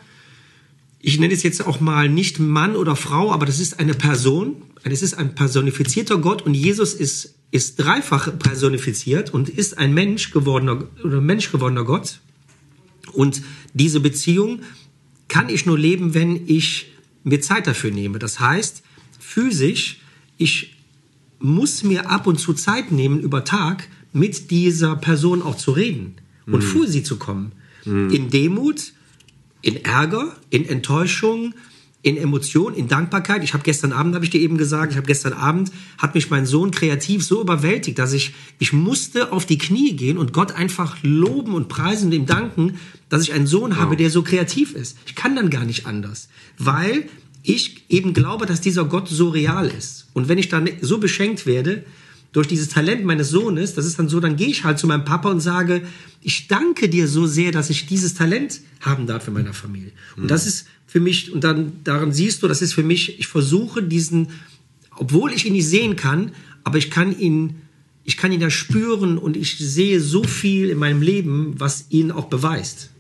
ich 1.00 1.20
nenne 1.20 1.34
es 1.34 1.44
jetzt 1.44 1.66
auch 1.66 1.80
mal 1.80 2.08
nicht 2.10 2.40
Mann 2.40 2.76
oder 2.76 2.96
Frau, 2.96 3.32
aber 3.32 3.46
das 3.46 3.60
ist 3.60 3.80
eine 3.80 3.94
Person. 3.94 4.58
Es 4.84 5.02
ist 5.02 5.16
ein 5.16 5.36
personifizierter 5.36 6.18
Gott 6.18 6.42
und 6.42 6.54
Jesus 6.54 6.94
ist 6.94 7.36
ist 7.52 7.76
dreifach 7.80 8.40
personifiziert 8.40 9.32
und 9.32 9.48
ist 9.48 9.78
ein 9.78 9.94
Mensch 9.94 10.32
gewordener 10.32 10.88
oder 11.04 11.22
Mensch 11.22 11.52
gewordener 11.52 11.84
Gott. 11.84 12.20
Und 13.12 13.44
diese 13.74 14.00
Beziehung 14.00 14.62
kann 15.28 15.50
ich 15.50 15.66
nur 15.66 15.78
leben, 15.78 16.14
wenn 16.14 16.48
ich 16.48 16.92
mir 17.24 17.42
Zeit 17.42 17.68
dafür 17.68 17.92
nehme. 17.92 18.20
Das 18.20 18.40
heißt, 18.40 18.84
physisch, 19.20 20.00
ich 20.38 20.76
muss 21.40 21.84
mir 21.84 22.10
ab 22.10 22.28
und 22.28 22.40
zu 22.40 22.54
Zeit 22.54 22.92
nehmen, 22.92 23.20
über 23.20 23.44
Tag 23.44 23.88
mit 24.14 24.52
dieser 24.52 24.96
Person 24.96 25.42
auch 25.42 25.58
zu 25.58 25.72
reden 25.72 26.16
und 26.46 26.64
mhm. 26.64 26.68
vor 26.68 26.88
sie 26.88 27.04
zu 27.04 27.18
kommen. 27.18 27.54
Mhm. 27.86 28.10
In 28.12 28.30
Demut, 28.30 28.94
in 29.62 29.84
Ärger, 29.84 30.36
in 30.50 30.66
Enttäuschung, 30.66 31.54
in 32.04 32.18
Emotion, 32.18 32.76
in 32.76 32.90
Dankbarkeit. 32.90 33.44
Ich 33.44 33.54
habe 33.54 33.64
gestern 33.64 33.94
Abend, 33.94 34.14
habe 34.14 34.26
ich 34.26 34.32
dir 34.32 34.42
eben 34.42 34.58
gesagt, 34.58 34.92
ich 34.92 34.98
habe 34.98 35.08
gestern 35.08 35.34
Abend, 35.34 35.72
hat 35.98 36.14
mich 36.14 36.30
mein 36.30 36.46
Sohn 36.46 36.70
kreativ 36.70 37.26
so 37.26 37.42
überwältigt, 37.42 37.98
dass 37.98 38.12
ich, 38.12 38.34
ich 38.60 38.74
musste 38.74 39.32
auf 39.32 39.46
die 39.46 39.58
Knie 39.58 39.96
gehen 39.96 40.18
und 40.18 40.34
Gott 40.34 40.52
einfach 40.52 40.98
loben 41.02 41.56
und 41.56 41.70
preisen 41.70 42.08
und 42.08 42.12
ihm 42.12 42.26
danken, 42.26 42.78
dass 43.08 43.24
ich 43.24 43.34
einen 43.34 43.48
Sohn 43.48 43.72
wow. 43.72 43.78
habe, 43.78 43.98
der 43.98 44.10
so 44.10 44.22
kreativ 44.22 44.76
ist. 44.76 44.98
Ich 45.08 45.16
kann 45.16 45.36
dann 45.36 45.50
gar 45.50 45.64
nicht 45.64 45.88
anders, 45.88 46.28
weil 46.58 47.06
ich 47.42 47.86
eben 47.90 48.14
glaube, 48.14 48.46
dass 48.46 48.60
dieser 48.60 48.84
Gott 48.84 49.08
so 49.08 49.30
real 49.30 49.68
ist. 49.68 50.08
Und 50.14 50.28
wenn 50.28 50.38
ich 50.38 50.50
dann 50.50 50.70
so 50.82 50.98
beschenkt 50.98 51.46
werde, 51.46 51.86
durch 52.34 52.48
dieses 52.48 52.68
Talent 52.68 53.06
meines 53.06 53.30
Sohnes, 53.30 53.76
das 53.76 53.86
ist 53.86 54.00
dann 54.00 54.10
so, 54.10 54.20
dann 54.20 54.36
gehe 54.36 54.48
ich 54.48 54.64
halt 54.64 54.80
zu 54.80 54.88
meinem 54.88 55.06
Papa 55.06 55.30
und 55.30 55.40
sage, 55.40 55.84
ich 56.22 56.48
danke 56.48 56.90
dir 56.90 57.08
so 57.08 57.28
sehr, 57.28 57.52
dass 57.52 57.70
ich 57.70 57.86
dieses 57.86 58.16
Talent 58.16 58.60
haben 58.82 59.08
darf 59.08 59.28
in 59.28 59.36
meiner 59.36 59.54
Familie. 59.54 59.92
Und 60.18 60.32
das 60.32 60.48
ist 60.48 60.66
für 60.94 61.00
mich, 61.00 61.32
und 61.32 61.44
dann 61.44 61.84
daran 61.84 62.14
siehst 62.14 62.44
du, 62.44 62.48
das 62.48 62.62
ist 62.62 62.76
für 62.76 62.84
mich, 62.84 63.18
ich 63.18 63.26
versuche 63.26 63.82
diesen, 63.82 64.28
obwohl 64.96 65.34
ich 65.34 65.48
ihn 65.48 65.54
nicht 65.54 65.68
sehen 65.68 65.96
kann, 65.96 66.34
aber 66.64 66.78
ich 66.78 66.92
kann 66.92 67.18
ihn, 67.18 67.56
ich 68.04 68.16
kann 68.16 68.32
ihn 68.32 68.40
da 68.40 68.52
spüren 68.52 69.18
und 69.18 69.36
ich 69.36 69.58
sehe 69.58 70.00
so 70.00 70.24
viel 70.24 70.70
in 70.70 70.78
meinem 70.78 71.02
Leben, 71.02 71.56
was 71.58 71.86
ihn 71.90 72.12
auch 72.12 72.26
beweist. 72.26 72.92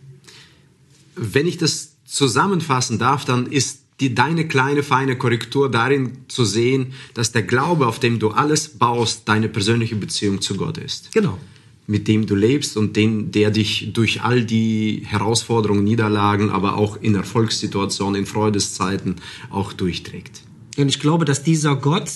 Wenn 1.16 1.46
ich 1.46 1.60
das 1.60 1.92
zusammenfassen 2.04 2.98
darf, 2.98 3.26
dann 3.26 3.46
ist 3.46 3.82
die, 4.00 4.16
deine 4.16 4.48
kleine, 4.48 4.82
feine 4.82 5.16
Korrektur 5.16 5.70
darin 5.70 6.14
zu 6.30 6.46
sehen, 6.46 6.94
dass 7.14 7.32
der 7.32 7.44
Glaube, 7.44 7.86
auf 7.86 8.00
dem 8.00 8.18
du 8.18 8.30
alles 8.30 8.70
baust, 8.70 9.30
deine 9.30 9.50
persönliche 9.50 9.98
Beziehung 9.98 10.42
zu 10.42 10.56
Gott 10.56 10.80
ist. 10.80 11.12
Genau. 11.12 11.38
Mit 11.86 12.08
dem 12.08 12.26
du 12.26 12.36
lebst 12.36 12.78
und 12.78 12.96
den, 12.96 13.32
der 13.32 13.52
dich 13.52 13.92
durch 13.92 14.22
all 14.22 14.46
die 14.46 15.02
Herausforderungen, 15.06 15.84
Niederlagen, 15.84 16.50
aber 16.50 16.78
auch 16.78 16.96
in 17.02 17.14
Erfolgssituationen, 17.14 18.22
in 18.22 18.26
Freudeszeiten 18.26 19.18
auch 19.50 19.74
durchträgt. 19.74 20.44
Und 20.78 20.88
ich 20.88 21.00
glaube, 21.00 21.26
dass 21.26 21.44
dieser 21.44 21.76
Gott, 21.76 22.10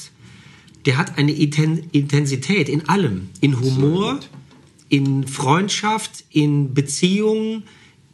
der 0.85 0.97
hat 0.97 1.17
eine 1.17 1.33
Intensität 1.33 2.69
in 2.69 2.87
allem. 2.87 3.29
In 3.41 3.59
Humor, 3.59 4.19
in 4.87 5.27
Freundschaft, 5.27 6.23
in 6.29 6.73
Beziehungen, 6.73 7.63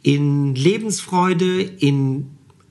in 0.02 0.56
Lebensfreude, 0.56 1.62
in 1.62 2.26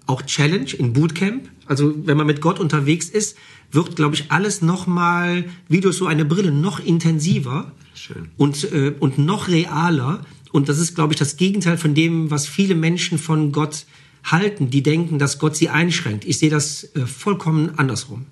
auch 0.06 0.22
Challenge 0.24 0.72
in 0.78 0.94
Bootcamp. 0.94 1.50
Also 1.66 1.94
wenn 2.06 2.18
man 2.18 2.28
mit 2.28 2.42
Gott 2.42 2.60
unterwegs 2.60 3.10
ist, 3.10 3.38
wird, 3.72 3.96
glaube 3.96 4.16
ich, 4.16 4.32
alles 4.32 4.62
nochmal, 4.62 5.46
wie 5.70 5.80
durch 5.80 5.98
so 5.98 6.06
eine 6.06 6.26
Brille, 6.26 6.52
noch 6.52 6.80
intensiver 6.80 7.72
Schön. 8.06 8.32
Und, 8.36 8.70
äh, 8.74 8.94
und 9.00 9.18
noch 9.18 9.48
realer. 9.48 10.26
Und 10.52 10.68
das 10.68 10.78
ist, 10.78 10.94
glaube 10.94 11.14
ich, 11.14 11.20
das 11.20 11.38
Gegenteil 11.38 11.78
von 11.78 11.94
dem, 11.94 12.30
was 12.30 12.48
viele 12.48 12.76
Menschen 12.76 13.18
von 13.18 13.54
Gott 13.54 13.86
halten, 14.26 14.70
die 14.70 14.84
denken, 14.84 15.20
dass 15.20 15.40
Gott 15.40 15.56
sie 15.56 15.70
einschränkt. 15.70 16.26
Ich 16.26 16.38
sehe 16.38 16.50
das 16.50 16.84
äh, 16.96 17.06
vollkommen 17.06 17.78
andersrum. 17.78 18.26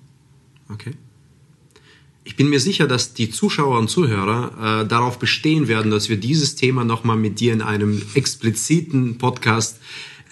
Okay. 0.68 0.92
Ich 2.22 2.36
bin 2.36 2.50
mir 2.50 2.60
sicher, 2.60 2.86
dass 2.86 3.14
die 3.14 3.30
Zuschauer 3.30 3.78
und 3.78 3.88
Zuhörer 3.88 4.82
äh, 4.82 4.86
darauf 4.86 5.18
bestehen 5.18 5.68
werden, 5.68 5.90
dass 5.90 6.10
wir 6.10 6.18
dieses 6.18 6.54
Thema 6.54 6.84
nochmal 6.84 7.16
mit 7.16 7.40
dir 7.40 7.54
in 7.54 7.62
einem 7.62 8.02
expliziten 8.12 9.16
Podcast 9.16 9.80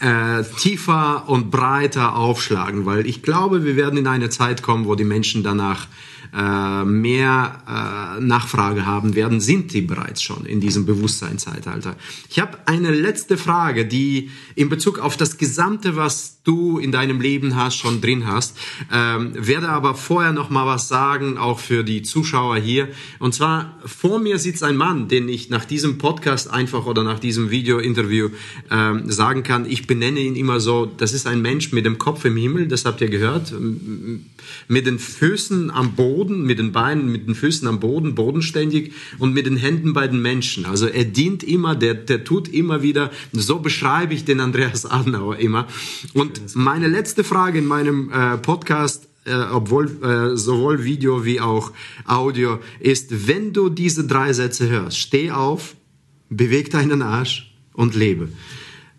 äh, 0.01 0.45
tiefer 0.59 1.31
und 1.31 1.51
breiter 1.51 2.15
aufschlagen, 2.15 2.85
weil 2.85 3.07
ich 3.07 3.23
glaube, 3.23 3.65
wir 3.65 3.77
werden 3.77 3.99
in 3.99 4.07
eine 4.07 4.29
Zeit 4.29 4.63
kommen, 4.63 4.85
wo 4.85 4.97
die 4.97 5.05
Menschen 5.05 5.43
danach 5.43 5.89
äh, 6.37 6.85
mehr 6.85 7.63
äh, 7.67 8.21
Nachfrage 8.21 8.87
haben 8.87 9.15
werden, 9.15 9.41
sind 9.41 9.73
die 9.73 9.83
bereits 9.83 10.23
schon 10.23 10.45
in 10.47 10.61
diesem 10.61 10.87
Bewusstseinszeitalter. 10.87 11.97
Ich 12.29 12.39
habe 12.39 12.59
eine 12.67 12.91
letzte 12.91 13.37
Frage, 13.37 13.87
die 13.87 14.31
in 14.55 14.69
Bezug 14.69 14.99
auf 14.99 15.17
das 15.17 15.39
Gesamte, 15.39 15.97
was 15.97 16.41
du 16.45 16.79
in 16.79 16.91
deinem 16.91 17.21
Leben 17.21 17.57
hast, 17.57 17.77
schon 17.77 18.01
drin 18.01 18.27
hast, 18.27 18.57
ähm, 18.93 19.33
werde 19.35 19.69
aber 19.69 19.95
vorher 19.95 20.33
noch 20.33 20.51
mal 20.51 20.67
was 20.67 20.89
sagen, 20.89 21.37
auch 21.37 21.59
für 21.59 21.85
die 21.85 22.03
Zuschauer 22.03 22.57
hier. 22.57 22.89
Und 23.19 23.35
zwar 23.35 23.79
vor 23.85 24.19
mir 24.19 24.39
sitzt 24.39 24.63
ein 24.63 24.77
Mann, 24.77 25.09
den 25.09 25.29
ich 25.29 25.51
nach 25.51 25.65
diesem 25.65 25.99
Podcast 25.99 26.51
einfach 26.51 26.87
oder 26.87 27.05
nach 27.05 27.19
diesem 27.19 27.51
Video-Interview 27.51 28.31
ähm, 28.71 29.11
sagen 29.11 29.43
kann. 29.43 29.67
Ich 29.67 29.87
benenne 29.87 30.21
ihn 30.21 30.37
immer 30.37 30.61
so. 30.61 30.87
Das 30.87 31.13
ist 31.13 31.27
ein 31.27 31.43
Mensch 31.43 31.73
mit 31.73 31.85
dem 31.85 31.99
Kopf 31.99 32.25
im 32.25 32.37
Himmel. 32.37 32.69
Das 32.69 32.85
habt 32.85 33.01
ihr 33.01 33.09
gehört. 33.09 33.53
Mit 34.69 34.87
den 34.87 34.99
Füßen 34.99 35.71
am 35.71 35.93
Boden, 35.93 36.11
mit 36.29 36.59
den 36.59 36.73
Beinen, 36.73 37.11
mit 37.11 37.27
den 37.27 37.35
Füßen 37.35 37.67
am 37.67 37.81
Boden, 37.81 38.15
bodenständig 38.15 38.93
und 39.19 39.33
mit 39.33 39.47
den 39.47 39.57
Händen 39.57 39.93
bei 39.93 40.07
den 40.07 40.21
Menschen. 40.21 40.67
Also 40.67 40.87
er 40.87 41.05
dient 41.05 41.43
immer, 41.43 41.75
der, 41.75 41.95
der 41.95 42.25
tut 42.25 42.49
immer 42.49 42.83
wieder. 42.83 43.11
So 43.33 43.61
beschreibe 43.61 44.13
ich 44.13 44.25
den 44.25 44.41
Andreas 44.41 44.85
Adenauer 44.85 45.37
immer. 45.37 45.67
Und 46.13 46.55
meine 46.55 46.89
letzte 46.89 47.25
Frage 47.25 47.61
in 47.61 47.67
meinem 47.67 48.11
äh, 48.13 48.37
Podcast 48.37 49.09
äh, 49.25 49.35
obwohl 49.35 50.03
äh, 50.03 50.37
sowohl 50.37 50.85
Video 50.85 51.25
wie 51.25 51.41
auch 51.41 51.73
Audio 52.07 52.59
ist, 52.79 53.29
wenn 53.29 53.53
du 53.53 53.69
diese 53.69 54.07
drei 54.07 54.33
Sätze 54.33 54.69
hörst, 54.69 54.99
steh 54.99 55.31
auf, 55.31 55.77
beweg 56.31 56.71
deinen 56.71 57.03
Arsch 57.03 57.55
und 57.75 57.95
lebe. 57.95 58.31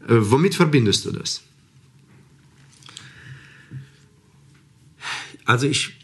Äh, 0.07 0.17
womit 0.19 0.55
verbindest 0.55 1.05
du 1.05 1.11
das? 1.11 1.41
Also 5.45 5.67
ich, 5.67 6.00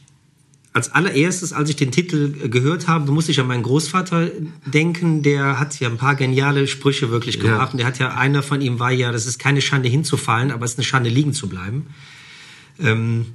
als 0.78 0.94
allererstes, 0.94 1.54
als 1.54 1.72
ich 1.72 1.76
den 1.76 1.90
Titel 1.90 2.50
gehört 2.50 2.88
habe, 2.88 3.12
muss 3.12 3.30
ich 3.30 3.40
an 3.40 3.48
meinen 3.48 3.64
Großvater 3.64 4.30
denken. 4.68 5.24
Der 5.24 5.60
hat 5.60 5.80
ja 5.80 5.90
ein 5.90 5.98
paar 5.98 6.14
geniale 6.14 6.68
Sprüche 6.68 7.10
wirklich 7.10 7.40
gemacht. 7.40 7.70
Ja. 7.70 7.72
Und 7.72 7.78
der 7.80 7.88
hat 7.88 7.98
ja, 7.98 8.16
einer 8.16 8.44
von 8.44 8.62
ihm 8.62 8.78
war 8.78 8.92
ja, 8.92 9.12
das 9.12 9.26
ist 9.26 9.40
keine 9.40 9.62
Schande 9.62 9.90
hinzufallen, 9.90 10.52
aber 10.52 10.66
es 10.66 10.74
ist 10.74 10.78
eine 10.78 10.86
Schande 10.86 11.10
liegen 11.10 11.34
zu 11.34 11.50
bleiben. 11.50 11.88
Ähm, 12.80 13.26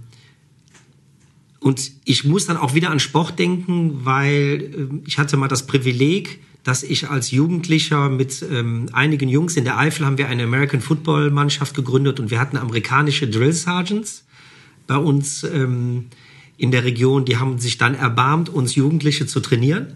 und 1.58 1.90
ich 2.04 2.22
muss 2.24 2.46
dann 2.46 2.56
auch 2.56 2.74
wieder 2.74 2.90
an 2.90 3.00
Sport 3.00 3.40
denken, 3.40 4.04
weil 4.04 5.00
äh, 5.02 5.08
ich 5.08 5.18
hatte 5.18 5.36
mal 5.36 5.48
das 5.48 5.66
Privileg, 5.66 6.38
dass 6.62 6.84
ich 6.84 7.10
als 7.10 7.32
Jugendlicher 7.32 8.08
mit 8.08 8.46
ähm, 8.52 8.88
einigen 8.92 9.28
Jungs 9.28 9.56
in 9.56 9.64
der 9.64 9.78
Eifel 9.78 10.06
haben 10.06 10.16
wir 10.16 10.28
eine 10.28 10.44
American 10.44 10.80
Football 10.80 11.32
Mannschaft 11.32 11.74
gegründet 11.74 12.20
und 12.20 12.30
wir 12.30 12.38
hatten 12.38 12.56
amerikanische 12.56 13.26
Drill 13.26 13.52
Sergeants 13.52 14.24
bei 14.86 14.96
uns 14.96 15.42
ähm, 15.42 16.06
in 16.62 16.70
der 16.70 16.84
Region. 16.84 17.24
Die 17.24 17.38
haben 17.38 17.58
sich 17.58 17.76
dann 17.76 17.96
erbarmt, 17.96 18.48
uns 18.48 18.76
Jugendliche 18.76 19.26
zu 19.26 19.40
trainieren. 19.40 19.94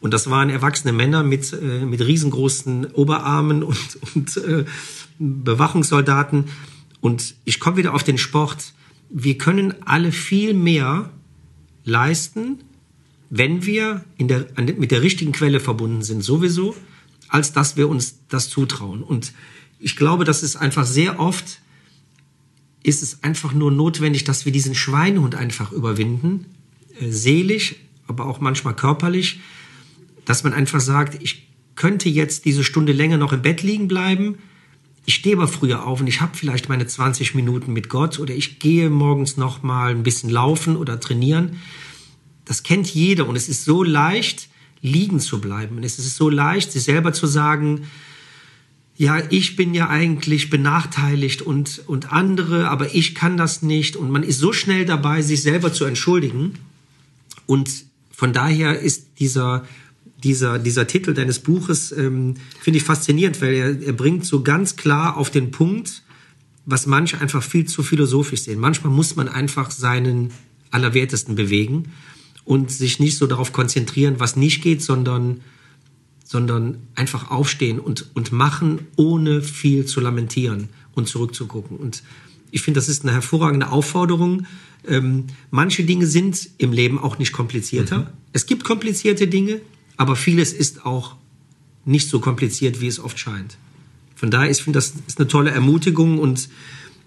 Und 0.00 0.12
das 0.12 0.28
waren 0.28 0.50
erwachsene 0.50 0.92
Männer 0.92 1.22
mit, 1.22 1.52
äh, 1.52 1.86
mit 1.86 2.00
riesengroßen 2.00 2.86
Oberarmen 2.86 3.62
und, 3.62 3.78
und 4.14 4.36
äh, 4.36 4.64
Bewachungssoldaten. 5.20 6.46
Und 7.00 7.36
ich 7.44 7.60
komme 7.60 7.76
wieder 7.76 7.94
auf 7.94 8.02
den 8.02 8.18
Sport. 8.18 8.74
Wir 9.08 9.38
können 9.38 9.74
alle 9.84 10.10
viel 10.10 10.54
mehr 10.54 11.10
leisten, 11.84 12.64
wenn 13.30 13.64
wir 13.64 14.04
der, 14.18 14.46
mit 14.76 14.90
der 14.90 15.02
richtigen 15.02 15.30
Quelle 15.30 15.60
verbunden 15.60 16.02
sind, 16.02 16.24
sowieso, 16.24 16.74
als 17.28 17.52
dass 17.52 17.76
wir 17.76 17.88
uns 17.88 18.18
das 18.28 18.48
zutrauen. 18.48 19.04
Und 19.04 19.32
ich 19.78 19.94
glaube, 19.94 20.24
dass 20.24 20.42
es 20.42 20.56
einfach 20.56 20.84
sehr 20.84 21.20
oft 21.20 21.60
ist 22.88 23.02
es 23.02 23.22
einfach 23.22 23.52
nur 23.52 23.70
notwendig, 23.70 24.24
dass 24.24 24.44
wir 24.44 24.52
diesen 24.52 24.74
Schweinehund 24.74 25.34
einfach 25.34 25.72
überwinden, 25.72 26.46
äh, 27.00 27.10
seelisch, 27.10 27.76
aber 28.06 28.26
auch 28.26 28.40
manchmal 28.40 28.74
körperlich, 28.74 29.40
dass 30.24 30.44
man 30.44 30.52
einfach 30.52 30.80
sagt, 30.80 31.22
ich 31.22 31.48
könnte 31.76 32.08
jetzt 32.08 32.44
diese 32.44 32.64
Stunde 32.64 32.92
länger 32.92 33.18
noch 33.18 33.32
im 33.32 33.42
Bett 33.42 33.62
liegen 33.62 33.88
bleiben, 33.88 34.38
ich 35.08 35.14
stehe 35.14 35.36
aber 35.36 35.48
früher 35.48 35.86
auf 35.86 36.02
und 36.02 36.06
ich 36.06 36.20
habe 36.20 36.36
vielleicht 36.36 36.68
meine 36.68 36.86
20 36.86 37.34
Minuten 37.34 37.72
mit 37.72 37.88
Gott 37.88 38.18
oder 38.18 38.34
ich 38.34 38.58
gehe 38.58 38.90
morgens 38.90 39.38
noch 39.38 39.62
mal 39.62 39.90
ein 39.90 40.02
bisschen 40.02 40.28
laufen 40.28 40.76
oder 40.76 41.00
trainieren. 41.00 41.60
Das 42.44 42.62
kennt 42.62 42.92
jeder 42.92 43.26
und 43.26 43.34
es 43.34 43.48
ist 43.48 43.64
so 43.64 43.82
leicht, 43.82 44.50
liegen 44.82 45.18
zu 45.18 45.40
bleiben. 45.40 45.78
Und 45.78 45.84
es 45.84 45.98
ist 45.98 46.16
so 46.16 46.28
leicht, 46.28 46.72
sich 46.72 46.82
selber 46.82 47.14
zu 47.14 47.26
sagen, 47.26 47.86
ja, 48.98 49.22
ich 49.30 49.54
bin 49.54 49.74
ja 49.74 49.88
eigentlich 49.88 50.50
benachteiligt 50.50 51.40
und, 51.40 51.84
und 51.86 52.12
andere, 52.12 52.68
aber 52.68 52.96
ich 52.96 53.14
kann 53.14 53.36
das 53.36 53.62
nicht. 53.62 53.94
Und 53.94 54.10
man 54.10 54.24
ist 54.24 54.40
so 54.40 54.52
schnell 54.52 54.84
dabei, 54.84 55.22
sich 55.22 55.40
selber 55.40 55.72
zu 55.72 55.84
entschuldigen. 55.84 56.54
Und 57.46 57.70
von 58.10 58.32
daher 58.32 58.80
ist 58.80 59.20
dieser, 59.20 59.64
dieser, 60.24 60.58
dieser 60.58 60.88
Titel 60.88 61.14
deines 61.14 61.38
Buches, 61.38 61.92
ähm, 61.92 62.34
finde 62.60 62.78
ich 62.78 62.82
faszinierend, 62.82 63.40
weil 63.40 63.54
er, 63.54 63.80
er 63.80 63.92
bringt 63.92 64.26
so 64.26 64.42
ganz 64.42 64.74
klar 64.74 65.16
auf 65.16 65.30
den 65.30 65.52
Punkt, 65.52 66.02
was 66.66 66.86
manche 66.86 67.20
einfach 67.20 67.44
viel 67.44 67.66
zu 67.66 67.84
philosophisch 67.84 68.42
sehen. 68.42 68.58
Manchmal 68.58 68.92
muss 68.92 69.14
man 69.14 69.28
einfach 69.28 69.70
seinen 69.70 70.32
Allerwertesten 70.72 71.36
bewegen 71.36 71.92
und 72.44 72.72
sich 72.72 72.98
nicht 72.98 73.16
so 73.16 73.28
darauf 73.28 73.52
konzentrieren, 73.52 74.16
was 74.18 74.34
nicht 74.34 74.60
geht, 74.60 74.82
sondern, 74.82 75.40
sondern 76.28 76.76
einfach 76.94 77.30
aufstehen 77.30 77.80
und, 77.80 78.10
und 78.12 78.32
machen, 78.32 78.80
ohne 78.96 79.40
viel 79.40 79.86
zu 79.86 79.98
lamentieren 79.98 80.68
und 80.92 81.08
zurückzugucken. 81.08 81.78
Und 81.78 82.02
ich 82.50 82.60
finde, 82.60 82.80
das 82.80 82.90
ist 82.90 83.02
eine 83.02 83.12
hervorragende 83.12 83.70
Aufforderung. 83.70 84.46
Ähm, 84.86 85.24
manche 85.50 85.84
Dinge 85.84 86.06
sind 86.06 86.50
im 86.58 86.72
Leben 86.72 86.98
auch 86.98 87.18
nicht 87.18 87.32
komplizierter. 87.32 88.00
Mhm. 88.00 88.06
Es 88.34 88.44
gibt 88.44 88.62
komplizierte 88.62 89.26
Dinge, 89.26 89.62
aber 89.96 90.16
vieles 90.16 90.52
ist 90.52 90.84
auch 90.84 91.16
nicht 91.86 92.10
so 92.10 92.20
kompliziert, 92.20 92.82
wie 92.82 92.88
es 92.88 93.00
oft 93.00 93.18
scheint. 93.18 93.56
Von 94.14 94.30
daher, 94.30 94.50
ich 94.50 94.62
finde, 94.62 94.76
das 94.76 94.92
ist 95.06 95.18
eine 95.18 95.28
tolle 95.28 95.50
Ermutigung 95.50 96.18
und, 96.18 96.50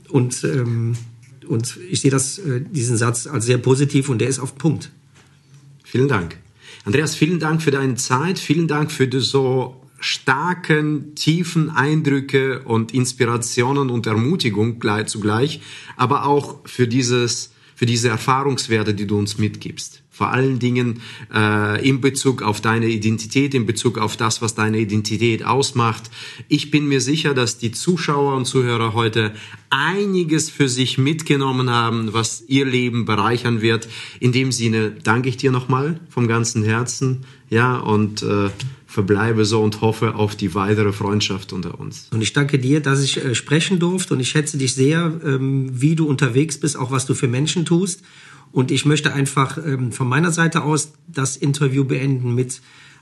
und, 0.10 0.44
ähm, 0.46 0.96
und 1.48 1.78
ich 1.92 2.02
sehe 2.02 2.10
das, 2.10 2.40
äh, 2.40 2.62
diesen 2.62 2.98
Satz 2.98 3.28
als 3.28 3.46
sehr 3.46 3.60
positiv 3.60 4.10
und 4.10 4.18
der 4.18 4.30
ist 4.30 4.40
auf 4.40 4.56
Punkt. 4.56 4.90
Vielen 5.84 6.08
Dank. 6.08 6.38
Andreas, 6.84 7.16
vielen 7.16 7.40
Dank 7.40 7.62
für 7.62 7.72
deine 7.72 7.96
Zeit. 7.96 8.40
Vielen 8.40 8.68
Dank 8.68 8.92
für 8.92 9.08
die 9.08 9.20
so 9.20 9.82
starken, 10.00 11.14
tiefen 11.14 11.70
Eindrücke 11.70 12.64
und 12.64 12.94
Inspirationen 12.94 13.92
und 13.92 14.08
Ermutigung 14.08 14.80
gleich 14.80 15.08
zugleich, 15.08 15.62
aber 15.96 16.26
auch 16.26 16.68
für 16.68 16.88
dieses, 16.88 17.54
für 17.76 17.86
diese 17.86 18.10
Erfahrungswerte, 18.10 18.96
die 18.96 19.06
du 19.06 19.20
uns 19.20 19.38
mitgibst 19.38 20.02
vor 20.22 20.30
allen 20.30 20.60
Dingen 20.60 21.02
äh, 21.34 21.84
in 21.84 22.00
Bezug 22.00 22.44
auf 22.44 22.62
deine 22.62 22.86
Identität, 22.86 23.56
in 23.56 23.66
Bezug 23.66 23.98
auf 23.98 24.18
das, 24.18 24.40
was 24.44 24.54
deine 24.54 24.78
Identität 24.78 25.44
ausmacht. 25.44 26.12
Ich 26.48 26.70
bin 26.70 26.88
mir 26.88 27.02
sicher, 27.02 27.34
dass 27.34 27.58
die 27.58 27.72
Zuschauer 27.72 28.36
und 28.36 28.46
Zuhörer 28.46 28.94
heute 28.94 29.34
einiges 29.72 30.52
für 30.52 30.70
sich 30.70 31.00
mitgenommen 31.00 31.72
haben, 31.72 32.14
was 32.14 32.44
ihr 32.48 32.68
Leben 32.68 33.06
bereichern 33.06 33.62
wird. 33.62 33.90
In 34.20 34.32
dem 34.32 34.52
Sinne 34.52 34.92
danke 34.92 35.28
ich 35.28 35.38
dir 35.38 35.52
nochmal 35.52 36.00
vom 36.08 36.28
ganzen 36.28 36.64
Herzen, 36.64 37.26
ja, 37.50 37.78
und 37.78 38.22
äh, 38.22 38.50
verbleibe 38.86 39.46
so 39.46 39.64
und 39.64 39.82
hoffe 39.82 40.14
auf 40.16 40.36
die 40.36 40.54
weitere 40.54 40.94
Freundschaft 40.94 41.52
unter 41.52 41.80
uns. 41.80 42.10
Und 42.12 42.22
ich 42.22 42.34
danke 42.34 42.60
dir, 42.60 42.80
dass 42.80 43.02
ich 43.02 43.26
äh, 43.26 43.34
sprechen 43.34 43.80
durfte 43.80 44.14
und 44.14 44.20
ich 44.20 44.30
schätze 44.30 44.60
dich 44.60 44.76
sehr, 44.76 45.20
ähm, 45.26 45.70
wie 45.74 45.96
du 45.96 46.06
unterwegs 46.06 46.60
bist, 46.60 46.78
auch 46.78 46.92
was 46.92 47.08
du 47.08 47.16
für 47.16 47.28
Menschen 47.28 47.66
tust. 47.66 48.04
Und 48.52 48.72
ich 48.72 48.86
möchte 48.86 49.14
einfach 49.14 49.58
ähm, 49.58 49.92
von 49.92 50.08
meiner 50.08 50.32
Seite 50.32 50.64
aus 50.64 50.94
das 51.08 51.38
Interview 51.38 51.86
beenden 51.86 52.36
mit 52.36 52.62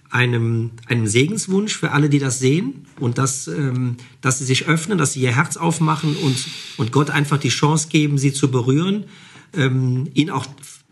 einem, 0.10 0.72
einem 0.88 1.08
Segenswunsch 1.08 1.76
für 1.76 1.91
alle, 1.91 2.10
die 2.10 2.20
das 2.20 2.39
sehen 2.39 2.88
und 3.00 3.18
dass, 3.18 3.47
ähm, 3.47 3.97
dass 4.22 4.39
sie 4.39 4.45
sich 4.45 4.68
öffnen, 4.68 4.97
dass 4.97 5.14
sie 5.14 5.22
ihr 5.22 5.36
Herz 5.36 5.58
aufmachen 5.58 6.16
und, 6.18 6.47
und 6.78 6.91
Gott 6.91 7.10
einfach 7.10 7.38
die 7.38 7.50
Chance 7.50 7.89
geben, 7.89 8.18
sie 8.18 8.34
zu 8.34 8.50
berühren, 8.50 9.06
ähm, 9.54 10.10
ihn 10.14 10.30
auch 10.30 10.45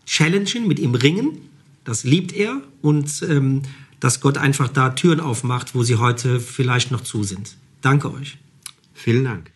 challengen, 0.06 0.68
mit 0.68 0.78
ihm 0.78 0.94
ringen. 0.94 1.38
Das 1.84 2.04
liebt 2.04 2.32
er 2.32 2.60
und 2.80 3.24
ähm, 3.28 3.62
dass 4.00 4.20
Gott 4.20 4.38
einfach 4.38 4.68
da 4.68 4.90
Türen 4.90 5.20
aufmacht, 5.20 5.74
wo 5.74 5.82
sie 5.82 5.96
heute 5.96 6.38
vielleicht 6.38 6.90
noch 6.90 7.00
zu 7.00 7.24
sind. 7.24 7.56
Danke 7.80 8.12
euch. 8.12 8.38
Vielen 8.94 9.24
Dank. 9.24 9.50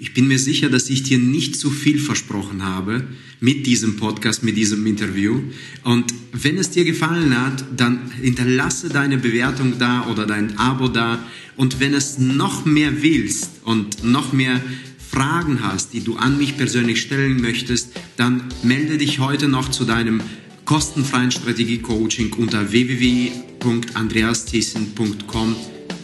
Ich 0.00 0.14
bin 0.14 0.28
mir 0.28 0.38
sicher, 0.38 0.70
dass 0.70 0.90
ich 0.90 1.02
dir 1.02 1.18
nicht 1.18 1.56
zu 1.56 1.72
viel 1.72 1.98
versprochen 1.98 2.64
habe 2.64 3.08
mit 3.40 3.66
diesem 3.66 3.96
Podcast, 3.96 4.44
mit 4.44 4.56
diesem 4.56 4.86
Interview. 4.86 5.40
Und 5.82 6.14
wenn 6.30 6.56
es 6.56 6.70
dir 6.70 6.84
gefallen 6.84 7.36
hat, 7.36 7.64
dann 7.76 8.12
hinterlasse 8.22 8.90
deine 8.90 9.18
Bewertung 9.18 9.76
da 9.80 10.06
oder 10.06 10.24
dein 10.24 10.56
Abo 10.56 10.86
da. 10.86 11.18
Und 11.56 11.80
wenn 11.80 11.94
es 11.94 12.16
noch 12.16 12.64
mehr 12.64 13.02
willst 13.02 13.50
und 13.64 14.04
noch 14.04 14.32
mehr 14.32 14.62
Fragen 15.10 15.64
hast, 15.64 15.94
die 15.94 16.04
du 16.04 16.14
an 16.14 16.38
mich 16.38 16.56
persönlich 16.56 17.00
stellen 17.00 17.40
möchtest, 17.40 17.88
dann 18.16 18.44
melde 18.62 18.98
dich 18.98 19.18
heute 19.18 19.48
noch 19.48 19.68
zu 19.68 19.84
deinem 19.84 20.20
kostenfreien 20.64 21.32
Strategie-Coaching 21.32 22.34
unter 22.34 22.70
www.andreasthyssen.com 22.70 25.56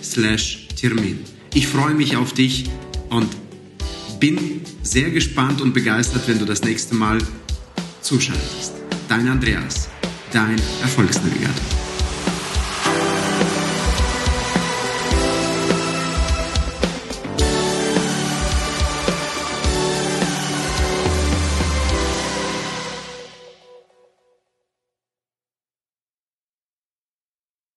slash 0.02 0.66
Termin. 0.74 1.20
Ich 1.54 1.68
freue 1.68 1.94
mich 1.94 2.16
auf 2.16 2.34
dich 2.34 2.64
und 3.10 3.28
bin 4.24 4.62
sehr 4.82 5.10
gespannt 5.10 5.60
und 5.60 5.74
begeistert, 5.74 6.26
wenn 6.26 6.38
du 6.38 6.46
das 6.46 6.62
nächste 6.62 6.94
Mal 6.94 7.18
zuschaltest. 8.00 8.72
Dein 9.06 9.28
Andreas. 9.28 9.88
dein 10.32 10.58
Erfolgsnavigator. 10.82 11.83